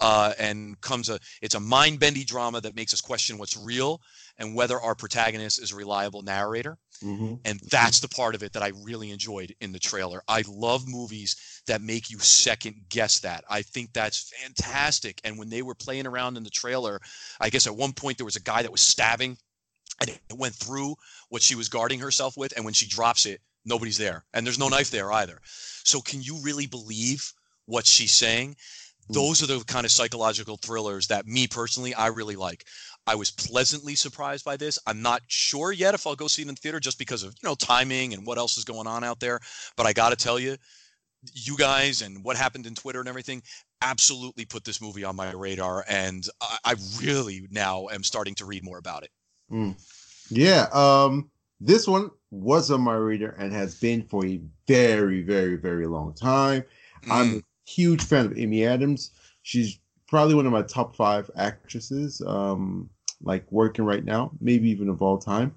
Uh, 0.02 0.34
and 0.38 0.80
comes 0.82 1.08
a 1.08 1.18
it's 1.42 1.56
a 1.56 1.60
mind 1.60 1.98
bendy 2.02 2.26
drama 2.26 2.60
that 2.60 2.76
makes 2.76 2.94
us 2.94 3.00
question 3.00 3.38
what's 3.38 3.56
real 3.56 4.02
and 4.38 4.54
whether 4.56 4.78
our 4.82 4.94
protagonist 4.94 5.62
is 5.62 5.72
a 5.72 5.76
reliable 5.78 6.22
narrator. 6.22 6.78
Mhm. 7.02 7.40
And 7.46 7.62
that's 7.72 8.02
the 8.02 8.10
part 8.10 8.36
of 8.36 8.44
it 8.44 8.52
that 8.54 8.62
I 8.62 8.74
really 8.84 9.10
enjoyed 9.12 9.56
in 9.62 9.72
the 9.72 9.80
trailer. 9.80 10.22
I 10.28 10.44
love 10.50 10.86
movies 10.86 11.38
that 11.68 11.82
make 11.82 12.10
you 12.10 12.20
second 12.20 12.76
guess 12.90 13.20
that. 13.20 13.46
I 13.50 13.62
think 13.62 13.94
that's 13.94 14.32
fantastic. 14.44 15.22
And 15.24 15.38
when 15.40 15.50
they 15.50 15.62
were 15.62 15.76
playing 15.76 16.08
around 16.08 16.36
in 16.36 16.44
the 16.44 16.50
trailer, 16.50 17.00
I 17.40 17.50
guess 17.50 17.68
at 17.68 17.76
one 17.76 17.94
point 17.94 18.18
there 18.18 18.26
was 18.26 18.36
a 18.36 18.42
guy 18.42 18.64
that 18.64 18.72
was 18.72 18.82
stabbing 18.82 19.38
and 20.02 20.10
it 20.10 20.38
went 20.38 20.56
through 20.56 20.96
what 21.30 21.42
she 21.42 21.56
was 21.56 21.70
guarding 21.70 22.00
herself 22.00 22.36
with. 22.38 22.54
And 22.56 22.66
when 22.66 22.74
she 22.74 22.88
drops 22.88 23.26
it, 23.26 23.40
nobody's 23.66 23.98
there. 23.98 24.26
And 24.34 24.46
there's 24.46 24.60
no 24.60 24.70
knife 24.70 24.92
there 24.92 25.12
either. 25.12 25.40
So 25.84 26.02
can 26.02 26.22
you 26.22 26.38
really 26.42 26.68
believe 26.68 27.32
what 27.66 27.86
she's 27.86 28.14
saying? 28.14 28.56
Mm. 29.10 29.14
Those 29.14 29.44
are 29.44 29.48
the 29.48 29.64
kind 29.66 29.86
of 29.86 29.92
psychological 29.92 30.58
thrillers 30.58 31.08
that 31.08 31.28
me 31.28 31.48
personally, 31.48 31.94
I 31.94 32.08
really 32.08 32.36
like. 32.36 32.66
I 33.08 33.16
was 33.16 33.32
pleasantly 33.32 33.96
surprised 33.96 34.46
by 34.46 34.58
this. 34.58 34.78
I'm 34.86 35.02
not 35.02 35.22
sure 35.28 35.72
yet 35.72 35.96
if 35.96 36.06
I'll 36.06 36.16
go 36.16 36.28
see 36.28 36.44
it 36.44 36.48
in 36.48 36.56
the 36.56 36.60
theater 36.60 36.80
just 36.80 37.00
because 37.00 37.24
of, 37.24 37.34
you 37.42 37.50
know, 37.50 37.56
timing 37.56 38.14
and 38.14 38.26
what 38.26 38.38
else 38.38 38.58
is 38.58 38.64
going 38.66 38.88
on 38.88 39.04
out 39.04 39.20
there. 39.20 39.40
But 39.76 39.86
I 39.86 39.94
got 39.94 40.10
to 40.10 40.16
tell 40.16 40.40
you, 40.40 40.56
you 41.34 41.56
guys 41.56 42.02
and 42.02 42.24
what 42.24 42.36
happened 42.36 42.66
in 42.66 42.74
Twitter 42.74 43.00
and 43.00 43.10
everything 43.10 43.44
absolutely 43.82 44.46
put 44.46 44.64
this 44.64 44.82
movie 44.82 45.04
on 45.04 45.16
my 45.16 45.32
radar. 45.32 45.84
And 45.88 46.24
I, 46.42 46.58
I 46.66 46.76
really 47.02 47.48
now 47.52 47.88
am 47.92 48.04
starting 48.04 48.36
to 48.36 48.46
read 48.46 48.64
more 48.64 48.78
about 48.78 49.04
it. 49.04 49.12
Mm. 49.52 49.76
Yeah, 50.30 50.68
um, 50.74 51.30
this 51.60 51.88
one 51.88 52.12
was 52.32 52.72
on 52.72 52.82
my 52.82 52.94
radar 52.96 53.32
and 53.32 53.54
has 53.54 53.76
been 53.76 54.04
for 54.04 54.26
a 54.26 54.42
very, 54.68 55.22
very, 55.22 55.56
very 55.58 55.88
long 55.88 56.14
time. 56.14 56.64
I'm 57.10 57.34
Mm, 57.34 57.42
a 57.68 57.70
huge 57.72 58.04
fan 58.04 58.26
of 58.28 58.38
Amy 58.38 58.66
Adams. 58.66 59.12
She's 59.44 59.80
probably 60.08 60.36
one 60.36 60.46
of 60.46 60.52
my 60.54 60.64
top 60.64 60.96
five 60.96 61.30
actresses, 61.36 62.22
um, 62.26 62.90
like 63.22 63.50
working 63.52 63.86
right 63.86 64.04
now, 64.06 64.32
maybe 64.40 64.70
even 64.70 64.90
of 64.90 65.02
all 65.02 65.18
time. 65.18 65.56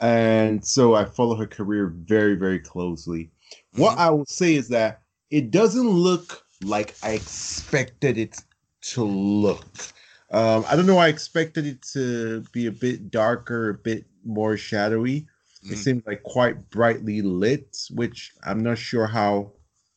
And 0.00 0.64
so 0.64 0.94
I 0.94 1.04
follow 1.04 1.36
her 1.36 1.46
career 1.46 1.88
very, 1.88 2.34
very 2.34 2.58
closely. 2.58 3.30
What 3.74 3.94
mhm. 3.94 3.98
I 3.98 4.10
will 4.10 4.26
say 4.26 4.54
is 4.54 4.68
that 4.68 5.02
it 5.30 5.50
doesn't 5.50 5.88
look 5.88 6.44
like 6.60 6.96
I 7.02 7.12
expected 7.12 8.18
it 8.18 8.38
to 8.92 9.04
look. 9.04 9.66
Um, 10.32 10.64
I 10.68 10.76
don't 10.76 10.86
know. 10.86 10.98
I 10.98 11.08
expected 11.08 11.66
it 11.66 11.82
to 11.92 12.40
be 12.52 12.66
a 12.66 12.72
bit 12.72 13.10
darker, 13.10 13.70
a 13.70 13.74
bit 13.74 14.06
more 14.24 14.56
shadowy. 14.56 15.26
It 15.68 15.74
Mm. 15.76 15.84
seems 15.84 16.06
like 16.06 16.22
quite 16.22 16.70
brightly 16.70 17.22
lit, 17.22 17.76
which 17.90 18.32
I'm 18.42 18.62
not 18.62 18.78
sure 18.78 19.06
how 19.06 19.52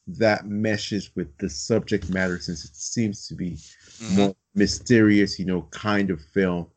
that 0.08 0.46
meshes 0.46 1.10
with 1.16 1.36
the 1.40 1.50
subject 1.50 2.10
matter 2.10 2.38
since 2.40 2.66
it 2.66 2.76
seems 2.76 3.28
to 3.28 3.36
be 3.36 3.58
Mhm. 4.00 4.16
more 4.16 4.36
mysterious, 4.54 5.40
you 5.40 5.46
know, 5.46 5.64
kind 5.72 6.12
of 6.12 6.22
film. 6.22 6.68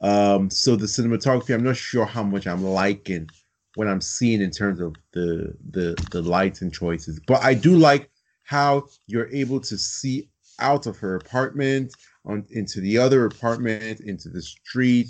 Um, 0.00 0.50
so 0.50 0.76
the 0.76 0.86
cinematography, 0.86 1.54
I'm 1.54 1.64
not 1.64 1.76
sure 1.76 2.04
how 2.04 2.22
much 2.24 2.46
I'm 2.46 2.62
liking 2.64 3.30
what 3.74 3.88
I'm 3.88 4.00
seeing 4.00 4.40
in 4.40 4.50
terms 4.50 4.80
of 4.80 4.94
the 5.12 5.54
the 5.70 5.96
the 6.10 6.22
lights 6.22 6.62
and 6.62 6.72
choices, 6.72 7.20
but 7.26 7.42
I 7.42 7.54
do 7.54 7.76
like 7.76 8.10
how 8.44 8.86
you're 9.06 9.28
able 9.30 9.60
to 9.60 9.76
see 9.78 10.28
out 10.60 10.86
of 10.86 10.96
her 10.98 11.16
apartment 11.16 11.92
on 12.24 12.44
into 12.50 12.80
the 12.80 12.96
other 12.98 13.26
apartment, 13.26 14.00
into 14.00 14.28
the 14.28 14.42
street. 14.42 15.08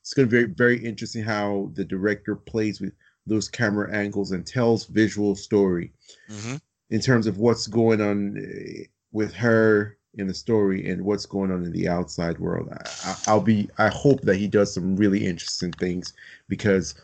It's 0.00 0.14
going 0.14 0.28
to 0.28 0.30
be 0.30 0.42
very 0.42 0.54
very 0.76 0.84
interesting 0.84 1.22
how 1.22 1.70
the 1.74 1.84
director 1.84 2.34
plays 2.36 2.80
with 2.80 2.92
those 3.26 3.48
camera 3.48 3.92
angles 3.94 4.32
and 4.32 4.46
tells 4.46 4.86
visual 4.86 5.34
story 5.36 5.92
Mhm. 6.30 6.60
in 6.90 7.00
terms 7.00 7.26
of 7.26 7.38
what's 7.38 7.66
going 7.66 8.00
on 8.00 8.36
eh, 8.38 8.84
with 9.12 9.32
her 9.34 9.96
in 10.14 10.26
the 10.26 10.34
story 10.34 10.88
and 10.90 11.04
what's 11.04 11.26
going 11.26 11.52
on 11.52 11.64
in 11.64 11.70
the 11.70 11.86
outside 11.86 12.38
world. 12.38 12.68
I, 12.72 12.82
I, 13.04 13.16
I'll 13.28 13.40
be. 13.42 13.68
I 13.78 13.88
hope 13.88 14.22
that 14.22 14.36
he 14.36 14.48
does 14.48 14.74
some 14.74 14.96
really 14.96 15.24
interesting 15.24 15.70
things 15.72 16.12
because 16.48 16.94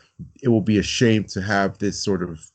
it 0.41 0.49
will 0.49 0.61
be 0.61 0.79
a 0.79 0.83
shame 0.83 1.23
to 1.25 1.41
have 1.41 1.77
this 1.77 1.97
sort 2.01 2.21
of 2.23 2.51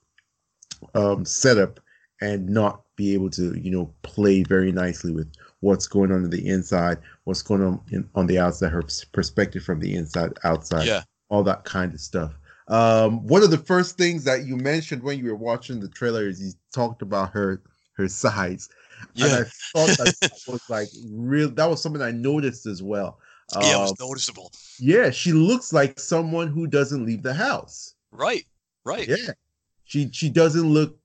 um, 0.94 1.24
setup 1.24 1.80
and 2.20 2.48
not 2.48 2.82
be 2.96 3.14
able 3.14 3.30
to, 3.30 3.58
you 3.58 3.70
know, 3.70 3.92
play 4.02 4.42
very 4.42 4.72
nicely 4.72 5.12
with 5.12 5.32
what's 5.62 5.86
going 5.86 6.12
on 6.12 6.24
in 6.24 6.30
the 6.30 6.46
inside, 6.48 6.98
what's 7.24 7.40
going 7.42 7.62
on 7.62 7.80
in, 7.90 8.08
on 8.14 8.26
the 8.26 8.38
outside, 8.38 8.70
her 8.70 8.82
perspective 9.12 9.62
from 9.62 9.80
the 9.80 9.94
inside, 9.94 10.32
outside, 10.44 10.86
Yeah. 10.86 11.02
all 11.30 11.42
that 11.44 11.64
kind 11.64 11.94
of 11.94 12.00
stuff. 12.00 12.32
Um, 12.68 13.26
one 13.26 13.42
of 13.42 13.50
the 13.50 13.58
first 13.58 13.96
things 13.96 14.24
that 14.24 14.44
you 14.44 14.56
mentioned 14.56 15.02
when 15.02 15.18
you 15.18 15.26
were 15.26 15.36
watching 15.36 15.80
the 15.80 15.88
trailer 15.88 16.28
is 16.28 16.42
you 16.42 16.52
talked 16.74 17.00
about 17.02 17.30
her 17.32 17.62
her 17.94 18.08
size. 18.08 18.68
And 19.16 19.32
Yeah. 19.32 19.38
I 19.40 19.44
thought 19.72 19.96
that, 19.98 20.14
that 20.20 20.40
was 20.46 20.60
like 20.68 20.88
real. 21.10 21.50
That 21.50 21.68
was 21.70 21.80
something 21.82 22.02
I 22.02 22.10
noticed 22.12 22.66
as 22.66 22.82
well. 22.82 23.18
yeah, 23.60 23.76
it 23.76 23.80
was 23.80 23.94
Um, 24.00 24.08
noticeable. 24.08 24.50
yeah, 24.78 25.10
she 25.10 25.32
looks 25.32 25.72
like 25.72 26.00
someone 26.00 26.48
who 26.48 26.66
doesn't 26.66 27.04
leave 27.06 27.22
the 27.22 27.34
house. 27.34 27.94
Right. 28.10 28.44
Right. 28.84 29.08
Yeah, 29.08 29.32
she 29.84 30.10
she 30.12 30.28
doesn't 30.28 30.68
look 30.68 30.98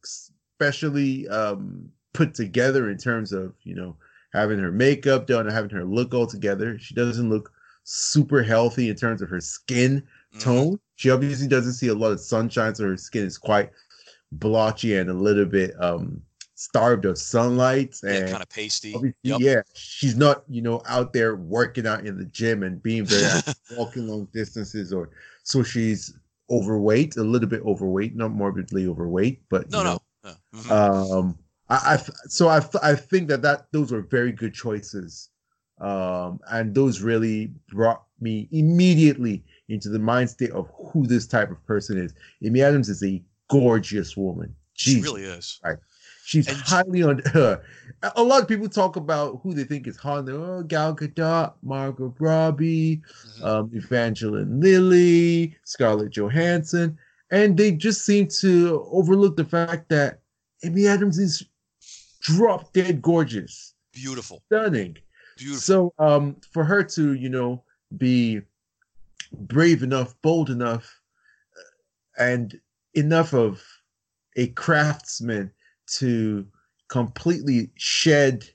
especially 0.59 1.27
um, 1.27 1.91
put 2.13 2.33
together 2.33 2.89
in 2.89 2.97
terms 2.97 3.31
of 3.33 3.53
you 3.63 3.75
know 3.75 3.95
having 4.33 4.59
her 4.59 4.71
makeup 4.71 5.27
done 5.27 5.47
having 5.47 5.69
her 5.71 5.85
look 5.85 6.13
all 6.13 6.27
together. 6.27 6.77
She 6.79 6.93
doesn't 6.93 7.29
look 7.29 7.51
super 7.83 8.43
healthy 8.43 8.89
in 8.89 8.95
terms 8.95 9.21
of 9.21 9.29
her 9.29 9.39
skin 9.41 10.03
Mhm. 10.35 10.39
tone. 10.41 10.79
She 10.95 11.09
obviously 11.09 11.47
doesn't 11.47 11.73
see 11.73 11.87
a 11.87 11.93
lot 11.93 12.11
of 12.11 12.19
sunshine, 12.19 12.75
so 12.75 12.85
her 12.85 12.97
skin 12.97 13.25
is 13.25 13.37
quite 13.37 13.71
blotchy 14.33 14.97
and 14.97 15.09
a 15.09 15.13
little 15.13 15.45
bit 15.45 15.73
um 15.81 16.21
starved 16.55 17.05
of 17.05 17.17
sunlight. 17.17 17.95
Yeah, 18.03 18.17
And 18.17 18.29
kind 18.31 18.43
of 18.43 18.49
pasty. 18.49 19.13
Yep. 19.23 19.39
yeah, 19.39 19.61
she's 19.75 20.15
not, 20.15 20.43
you 20.49 20.61
know, 20.61 20.81
out 20.87 21.13
there 21.13 21.35
working 21.35 21.85
out 21.85 22.05
in 22.05 22.17
the 22.17 22.25
gym 22.25 22.63
and 22.63 22.81
being 22.81 23.05
very 23.05 23.27
walking 23.69 24.07
long 24.07 24.27
distances 24.33 24.91
or 24.91 25.09
so 25.43 25.61
she's 25.63 26.13
overweight, 26.49 27.17
a 27.17 27.23
little 27.23 27.47
bit 27.49 27.61
overweight, 27.61 28.15
not 28.15 28.31
morbidly 28.31 28.87
overweight, 28.87 29.41
but 29.49 29.69
no, 29.69 29.77
you 29.79 29.83
know, 29.83 30.01
no. 30.23 30.31
Yeah. 30.31 30.61
Mhm. 30.61 30.71
um 30.71 31.37
I, 31.69 31.75
I 31.95 31.97
so 32.27 32.47
I 32.47 32.61
I 32.81 32.95
think 32.95 33.27
that 33.29 33.41
that 33.41 33.67
those 33.71 33.91
were 33.91 34.01
very 34.01 34.31
good 34.31 34.53
choices. 34.53 35.29
Um 35.79 36.39
and 36.51 36.73
those 36.73 37.01
really 37.01 37.51
brought 37.69 38.03
me 38.19 38.47
immediately 38.51 39.43
into 39.69 39.89
the 39.89 39.99
mind 39.99 40.29
state 40.29 40.51
of 40.51 40.69
who 40.91 41.05
this 41.05 41.27
type 41.27 41.51
of 41.51 41.63
person 41.65 41.97
is. 41.97 42.13
Amy 42.43 42.61
Adams 42.63 42.89
is 42.89 43.03
a 43.03 43.21
gorgeous 43.49 44.15
woman. 44.17 44.55
she 44.73 45.01
really 45.01 45.23
is. 45.23 45.59
She's 46.25 46.47
And- 46.49 46.57
highly 46.57 47.03
on. 47.03 47.21
a 48.15 48.23
lot 48.23 48.41
of 48.41 48.47
people 48.49 48.67
talk 48.67 48.95
about 48.97 49.39
who 49.43 49.53
they 49.53 49.63
think 49.63 49.87
is 49.87 49.95
hot. 49.97 50.27
Oh, 50.29 50.61
Gal 50.63 50.93
Gadot, 50.95 51.53
Margot 51.63 52.13
Robbie, 52.19 53.01
Mhm. 53.39 53.43
um, 53.45 53.69
Evangeline 53.73 54.59
Lilly, 54.59 55.55
Scarlett 55.63 56.11
Johansson, 56.11 56.97
and 57.31 57.55
they 57.57 57.71
just 57.71 58.03
seem 58.05 58.27
to 58.41 58.85
overlook 58.91 59.37
the 59.37 59.45
fact 59.45 59.87
that 59.89 60.19
Amy 60.63 60.85
Adams 60.87 61.17
is 61.17 61.45
drop 62.21 62.73
dead 62.73 63.01
gorgeous, 63.01 63.73
Beautiful. 63.93 64.41
stunning. 64.47 64.97
Beautiful. 65.37 65.61
So, 65.61 65.93
um, 65.99 66.37
for 66.51 66.63
her 66.63 66.83
to, 66.83 67.13
you 67.13 67.29
know, 67.29 67.63
be 67.97 68.41
brave 69.31 69.83
enough, 69.83 70.15
bold 70.21 70.49
enough, 70.49 70.99
uh, 71.57 72.23
and 72.23 72.59
enough 72.93 73.33
of 73.33 73.63
a 74.35 74.47
craftsman 74.47 75.51
to 75.87 76.47
completely 76.87 77.69
shed 77.75 78.45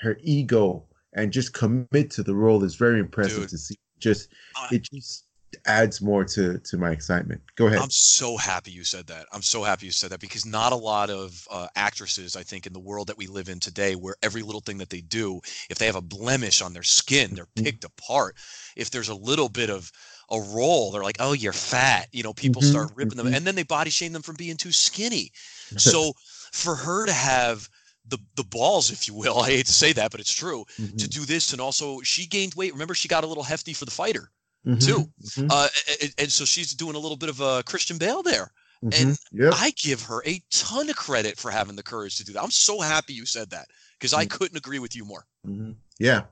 her 0.00 0.18
ego 0.22 0.84
and 1.14 1.32
just 1.32 1.52
commit 1.52 2.10
to 2.10 2.22
the 2.22 2.34
role 2.34 2.62
is 2.64 2.74
very 2.74 3.00
impressive 3.00 3.42
Dude. 3.42 3.48
to 3.50 3.58
see. 3.58 3.76
Just 3.98 4.30
Uh, 4.56 4.68
it 4.72 4.82
just 4.82 5.26
adds 5.66 6.00
more 6.00 6.24
to 6.24 6.58
to 6.58 6.78
my 6.78 6.90
excitement. 6.90 7.42
Go 7.56 7.66
ahead. 7.66 7.82
I'm 7.82 7.90
so 7.90 8.36
happy 8.36 8.72
you 8.72 8.82
said 8.82 9.06
that. 9.06 9.26
I'm 9.32 9.42
so 9.42 9.62
happy 9.62 9.86
you 9.86 9.92
said 9.92 10.10
that 10.10 10.20
because 10.20 10.44
not 10.44 10.72
a 10.72 10.76
lot 10.76 11.08
of 11.08 11.46
uh, 11.50 11.68
actresses, 11.76 12.34
I 12.34 12.42
think, 12.42 12.66
in 12.66 12.72
the 12.72 12.80
world 12.80 13.06
that 13.06 13.16
we 13.16 13.26
live 13.28 13.48
in 13.48 13.60
today, 13.60 13.94
where 13.94 14.16
every 14.22 14.42
little 14.42 14.60
thing 14.60 14.78
that 14.78 14.90
they 14.90 15.00
do, 15.00 15.40
if 15.70 15.78
they 15.78 15.86
have 15.86 15.94
a 15.96 16.00
blemish 16.02 16.60
on 16.62 16.72
their 16.72 16.82
skin, 16.82 17.32
they're 17.34 17.46
Mhm. 17.56 17.64
picked 17.64 17.84
apart. 17.84 18.36
If 18.76 18.90
there's 18.90 19.08
a 19.08 19.14
little 19.14 19.48
bit 19.48 19.70
of 19.70 19.90
a 20.30 20.40
roll, 20.40 20.90
they're 20.90 21.04
like, 21.04 21.16
"Oh, 21.20 21.32
you're 21.32 21.52
fat." 21.52 22.08
You 22.12 22.24
know, 22.24 22.34
people 22.34 22.60
Mhm, 22.60 22.62
start 22.62 22.90
ripping 22.94 23.18
them, 23.18 23.28
mhm. 23.28 23.32
and 23.32 23.46
then 23.46 23.54
they 23.54 23.62
body 23.62 23.90
shame 23.90 24.12
them 24.12 24.22
from 24.22 24.34
being 24.36 24.56
too 24.56 24.72
skinny. 24.72 25.30
So 25.76 26.12
for 26.52 26.74
her 26.74 27.06
to 27.06 27.12
have 27.12 27.68
the 28.04 28.18
the 28.34 28.44
balls, 28.44 28.90
if 28.90 29.06
you 29.06 29.14
will. 29.14 29.38
I 29.42 29.50
hate 29.50 29.66
to 29.66 29.72
say 29.72 29.92
that, 29.92 30.10
but 30.10 30.20
it's 30.20 30.32
true 30.34 30.64
Mhm. 30.78 30.98
to 30.98 31.08
do 31.08 31.24
this. 31.24 31.52
And 31.52 31.60
also, 31.60 32.00
she 32.00 32.26
gained 32.26 32.54
weight. 32.54 32.72
Remember, 32.72 32.94
she 32.94 33.06
got 33.08 33.22
a 33.24 33.28
little 33.28 33.44
hefty 33.44 33.74
for 33.74 33.84
the 33.84 33.90
fighter, 33.92 34.32
Mhm. 34.66 34.84
too. 34.84 35.10
Mhm. 35.22 35.48
uh, 35.50 35.68
and, 36.02 36.14
and 36.18 36.32
so 36.32 36.44
she's 36.44 36.72
doing 36.74 36.94
a 36.94 36.98
little 36.98 37.16
bit 37.16 37.28
of 37.30 37.40
a 37.40 37.62
Christian 37.64 37.98
Bale 37.98 38.22
there. 38.22 38.52
Mhm. 38.84 39.00
and 39.02 39.18
Yep. 39.32 39.52
I 39.56 39.70
give 39.72 40.00
her 40.02 40.22
a 40.26 40.42
ton 40.50 40.88
of 40.88 40.96
credit 40.96 41.38
for 41.38 41.50
having 41.50 41.76
the 41.76 41.82
courage 41.82 42.16
to 42.16 42.24
do 42.24 42.32
that. 42.32 42.42
I'm 42.42 42.50
so 42.50 42.80
happy 42.80 43.12
you 43.12 43.26
said 43.26 43.50
that 43.50 43.68
because 43.98 44.14
I 44.14 44.24
Mm. 44.24 44.30
couldn't 44.30 44.56
agree 44.56 44.78
with 44.78 44.96
you 44.96 45.04
more. 45.04 45.26
Mhm. 45.46 45.76
Yeah. 45.98 46.22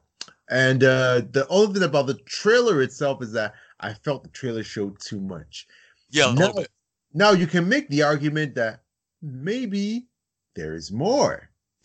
And 0.51 0.83
uh, 0.83 1.23
the 1.31 1.47
only 1.49 1.75
thing 1.75 1.83
about 1.83 2.07
the 2.07 2.15
trailer 2.25 2.81
itself 2.81 3.23
is 3.23 3.33
that 3.33 3.53
I 3.81 3.93
felt 3.93 4.23
the 4.25 4.31
trailer 4.31 4.65
showed 4.65 4.99
too 4.99 5.21
much. 5.21 5.67
Yeah, 6.09 6.31
a 6.31 6.33
little 6.33 6.55
bit. 6.55 6.71
Now 7.13 7.33
you 7.33 7.47
can 7.47 7.69
make 7.69 7.89
the 7.91 8.03
argument 8.03 8.55
that 8.55 8.83
maybe 9.21 10.07
there 10.55 10.75
is 10.75 10.91
more. 10.91 11.51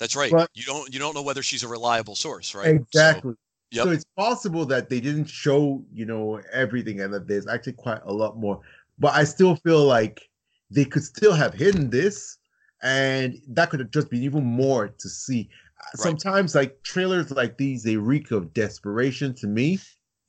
That's 0.00 0.16
right. 0.16 0.32
But- 0.32 0.50
you 0.54 0.64
don't 0.64 0.92
you 0.92 0.98
don't 0.98 1.14
know 1.14 1.22
whether 1.22 1.42
she's 1.42 1.62
a 1.62 1.68
reliable 1.68 2.16
source, 2.16 2.52
right? 2.54 2.64
So- 2.66 2.82
Exactly. 2.82 3.34
Yep. 3.70 3.84
So 3.84 3.90
it's 3.90 4.04
possible 4.16 4.64
that 4.66 4.88
they 4.88 5.00
didn't 5.00 5.26
show, 5.26 5.84
you 5.92 6.06
know, 6.06 6.40
everything 6.52 7.00
and 7.00 7.12
that 7.14 7.28
there's 7.28 7.46
actually 7.46 7.74
quite 7.74 8.00
a 8.04 8.12
lot 8.12 8.38
more. 8.38 8.60
But 8.98 9.14
I 9.14 9.24
still 9.24 9.56
feel 9.56 9.84
like 9.84 10.28
they 10.70 10.84
could 10.84 11.04
still 11.04 11.32
have 11.32 11.54
hidden 11.54 11.90
this 11.90 12.38
and 12.82 13.40
that 13.48 13.70
could 13.70 13.80
have 13.80 13.90
just 13.90 14.10
been 14.10 14.22
even 14.22 14.44
more 14.44 14.88
to 14.88 15.08
see. 15.08 15.48
Right. 15.94 16.02
Sometimes 16.02 16.54
like 16.54 16.82
trailers 16.82 17.30
like 17.30 17.56
these, 17.58 17.82
they 17.82 17.96
reek 17.96 18.30
of 18.30 18.52
desperation 18.54 19.34
to 19.36 19.46
me. 19.46 19.78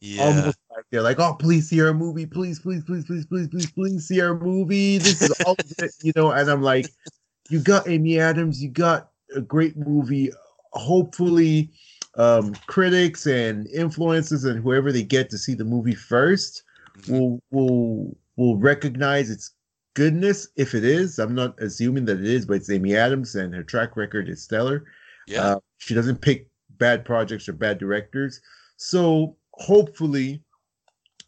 yeah. 0.02 0.24
Almost 0.24 0.58
like 0.76 0.86
they're 0.92 1.02
like, 1.02 1.20
oh, 1.20 1.36
please 1.36 1.70
see 1.70 1.82
our 1.82 1.94
movie, 1.94 2.26
please, 2.26 2.60
please, 2.60 2.84
please, 2.84 3.06
please, 3.06 3.26
please, 3.26 3.48
please, 3.48 3.72
please 3.72 4.08
see 4.08 4.20
our 4.20 4.36
movie. 4.36 4.98
This 4.98 5.22
is 5.22 5.32
all 5.46 5.54
of 5.54 5.72
it, 5.78 5.92
you 6.02 6.12
know. 6.16 6.32
And 6.32 6.50
I'm 6.50 6.62
like, 6.62 6.88
you 7.50 7.60
got 7.60 7.88
Amy 7.88 8.20
Adams, 8.20 8.62
you 8.62 8.70
got 8.70 9.10
a 9.36 9.42
great 9.42 9.78
movie. 9.78 10.32
Hopefully, 10.74 11.70
um, 12.16 12.54
critics 12.68 13.26
and 13.26 13.68
influencers 13.68 14.50
and 14.50 14.62
whoever 14.62 14.92
they 14.92 15.04
get 15.04 15.30
to 15.30 15.38
see 15.38 15.54
the 15.54 15.64
movie 15.66 15.96
first 15.96 16.64
Mhm. 16.98 17.10
will 17.10 17.44
will 17.52 18.18
will 18.36 18.58
recognize 18.58 19.30
its 19.30 19.52
goodness 19.94 20.50
if 20.56 20.74
it 20.76 20.84
is. 20.84 21.20
I'm 21.20 21.36
not 21.36 21.62
assuming 21.62 22.06
that 22.06 22.20
it 22.20 22.26
is, 22.26 22.46
but 22.46 22.56
it's 22.58 22.70
Amy 22.70 22.96
Adams 22.96 23.36
and 23.36 23.54
her 23.54 23.64
track 23.64 23.96
record 23.98 24.30
is 24.30 24.42
stellar. 24.44 24.86
Yeah. 25.28 25.42
Uh, 25.44 25.60
she 25.78 25.94
doesn't 25.94 26.22
pick 26.22 26.48
bad 26.78 27.06
projects 27.06 27.48
or 27.48 27.54
bad 27.54 27.78
directors. 27.78 28.42
So 28.78 29.38
hopefully, 29.54 30.44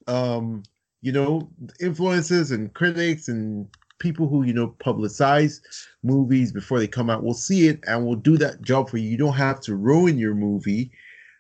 um, 0.08 0.64
you 1.02 1.12
know, 1.12 1.52
influences 1.80 2.52
and 2.52 2.74
critics 2.74 3.28
and 3.28 3.68
people 4.04 4.28
who, 4.28 4.44
you 4.44 4.54
know, 4.54 4.76
publicize 4.80 5.62
movies 6.04 6.52
before 6.52 6.78
they 6.78 6.88
come 6.88 7.10
out 7.10 7.24
will 7.24 7.34
see 7.34 7.68
it 7.68 7.80
and 7.88 8.06
will 8.06 8.18
do 8.18 8.38
that 8.38 8.62
job 8.62 8.90
for 8.90 8.98
you. 8.98 9.10
You 9.10 9.18
don't 9.18 9.34
have 9.34 9.62
to 9.62 9.76
ruin 9.76 10.18
your 10.18 10.36
movie 10.36 10.92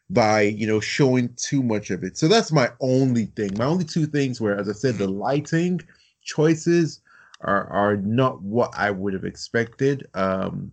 by, 0.09 0.43
you 0.43 0.65
know, 0.65 0.79
showing 0.79 1.35
too 1.35 1.61
much 1.61 1.91
of 1.91 2.03
it. 2.03 2.17
So 2.17 2.29
that's 2.29 2.51
my 2.51 2.69
only 2.79 3.25
thing. 3.25 3.51
My 3.57 3.65
only 3.65 3.83
two 3.83 4.05
things 4.05 4.39
were, 4.39 4.55
as 4.55 4.69
I 4.69 4.71
said, 4.71 4.95
the 4.95 5.07
lighting 5.07 5.81
choices 6.23 7.01
are 7.41 7.67
are 7.67 7.97
not 7.97 8.41
what 8.41 8.73
I 8.75 8.89
would 8.91 9.13
have 9.13 9.25
expected. 9.25 10.07
Um, 10.13 10.71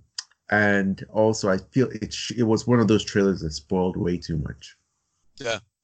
and 0.51 1.05
also 1.13 1.51
I 1.51 1.59
feel 1.59 1.89
it 1.91 2.13
sh- 2.15 2.33
it 2.37 2.45
was 2.45 2.67
one 2.67 2.79
of 2.81 2.87
those 2.89 3.05
trailers 3.05 3.41
that 3.41 3.51
spoiled 3.51 3.97
way 3.97 4.17
too 4.17 4.39
much. 4.39 4.77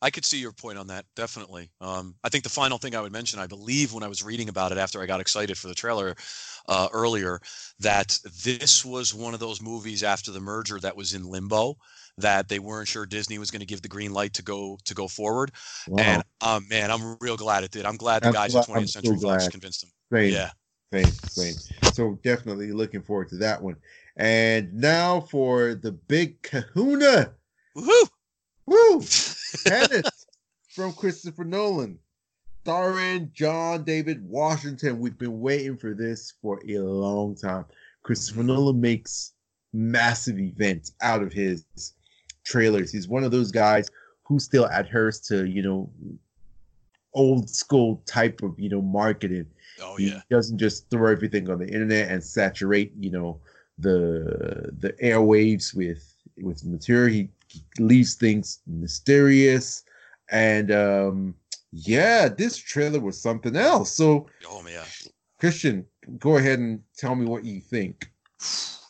I 0.03 0.11
could 0.11 0.25
see 0.25 0.39
your 0.39 0.53
point 0.53 0.79
on 0.79 0.89
that, 0.89 1.07
definitely. 1.15 1.71
Um, 1.81 2.17
I 2.23 2.29
think 2.29 2.45
the 2.45 2.51
final 2.51 2.77
thing 2.77 2.95
I 2.95 3.01
would 3.01 3.13
mention, 3.13 3.41
I 3.41 3.47
believe 3.47 3.95
when 3.95 4.03
I 4.03 4.09
was 4.09 4.23
reading 4.23 4.49
about 4.49 4.71
it 4.73 4.79
after 4.79 5.01
I 5.01 5.07
got 5.07 5.21
excited 5.21 5.57
for 5.57 5.69
the 5.69 5.75
trailer 5.75 6.15
uh, 6.69 6.89
earlier, 6.93 7.41
that 7.81 8.19
this 8.45 8.85
was 8.85 9.15
one 9.15 9.33
of 9.33 9.41
those 9.41 9.63
movies 9.63 10.03
after 10.03 10.31
the 10.31 10.41
merger 10.41 10.79
that 10.81 10.97
was 10.97 11.15
in 11.15 11.25
limbo, 11.25 11.77
that 12.19 12.49
they 12.49 12.59
weren't 12.59 12.89
sure 12.89 13.07
Disney 13.07 13.39
was 13.39 13.51
going 13.51 13.61
to 13.61 13.67
give 13.67 13.81
the 13.81 13.89
green 13.89 14.13
light 14.13 14.35
to 14.35 14.43
go 14.43 14.79
to 14.85 14.95
go 14.95 15.09
forward. 15.09 15.53
Wow. 15.89 16.05
And 16.05 16.25
um, 16.43 16.67
man, 16.69 16.91
I'm 16.91 17.17
real 17.21 17.37
glad 17.37 17.65
it 17.65 17.71
did. 17.71 17.87
I'm 17.87 17.97
glad 17.97 18.23
the 18.23 18.29
I'm 18.29 18.35
guys 18.35 18.55
at 18.55 18.67
20th 18.67 18.77
I'm 18.77 18.87
so 18.87 19.01
Century 19.01 19.19
Fox 19.19 19.49
convinced 19.49 19.81
them. 19.81 19.91
same, 20.13 20.33
Yeah. 20.33 20.51
same, 20.93 21.11
same. 21.11 21.55
So 21.91 22.19
definitely 22.23 22.73
looking 22.73 23.03
forward 23.03 23.31
to 23.31 23.37
that 23.39 23.63
one. 23.63 23.77
And 24.17 24.75
now 24.75 25.21
for 25.21 25.75
the 25.75 25.93
big 25.93 26.43
kahuna. 26.43 27.33
Woohoo! 27.77 28.09
Woo! 28.67 29.01
Tenet 29.67 30.09
from 30.75 30.93
Christopher 30.93 31.45
Nolan. 31.45 31.99
Starring 32.63 33.31
John 33.33 33.85
David 33.85 34.29
Washington. 34.29 34.99
We've 34.99 35.17
been 35.17 35.41
waiting 35.41 35.77
for 35.77 35.95
this 35.95 36.35
for 36.43 36.61
a 36.69 36.79
long 36.79 37.37
time. 37.37 37.65
Christopher 38.03 38.43
Nolan 38.43 38.81
makes 38.81 39.33
massive 39.73 40.39
events 40.39 40.93
out 41.01 41.23
of 41.23 41.33
his 41.33 41.65
trailers. 42.45 42.91
He's 42.91 43.09
one 43.09 43.25
of 43.25 43.31
those 43.31 43.53
guys 43.53 43.89
who 44.25 44.41
still 44.41 44.67
adheres 44.67 45.21
to, 45.21 45.45
you 45.47 45.63
know, 45.63 45.91
old 47.15 47.49
school 47.49 48.03
type 48.07 48.43
of, 48.43 48.59
you 48.59 48.69
know, 48.69 48.83
marketing. 48.83 49.47
Oh 49.81 49.97
yeah. 49.99 50.21
he 50.29 50.35
doesn't 50.35 50.59
just 50.59 50.91
throw 50.91 51.13
everything 51.13 51.49
on 51.51 51.59
the 51.59 51.69
internet 51.69 52.11
and 52.11 52.23
saturate, 52.23 52.93
you 52.99 53.11
know, 53.11 53.41
the 53.79 54.73
the 54.79 54.93
airwaves 55.03 55.75
with 55.75 56.15
with 56.39 56.65
material. 56.65 57.13
He, 57.13 57.19
he 57.19 57.31
leaves 57.79 58.15
things 58.15 58.61
mysterious, 58.67 59.85
and 60.31 60.71
um, 60.73 61.35
yeah, 61.73 62.29
this 62.29 62.57
trailer 62.57 63.01
was 63.01 63.21
something 63.21 63.57
else. 63.57 63.93
So, 63.93 64.29
Oh 64.49 64.63
man. 64.63 64.85
Christian, 65.39 65.85
go 66.19 66.37
ahead 66.39 66.59
and 66.59 66.81
tell 66.97 67.15
me 67.15 67.27
what 67.27 67.45
you 67.45 67.61
think. 67.61 68.11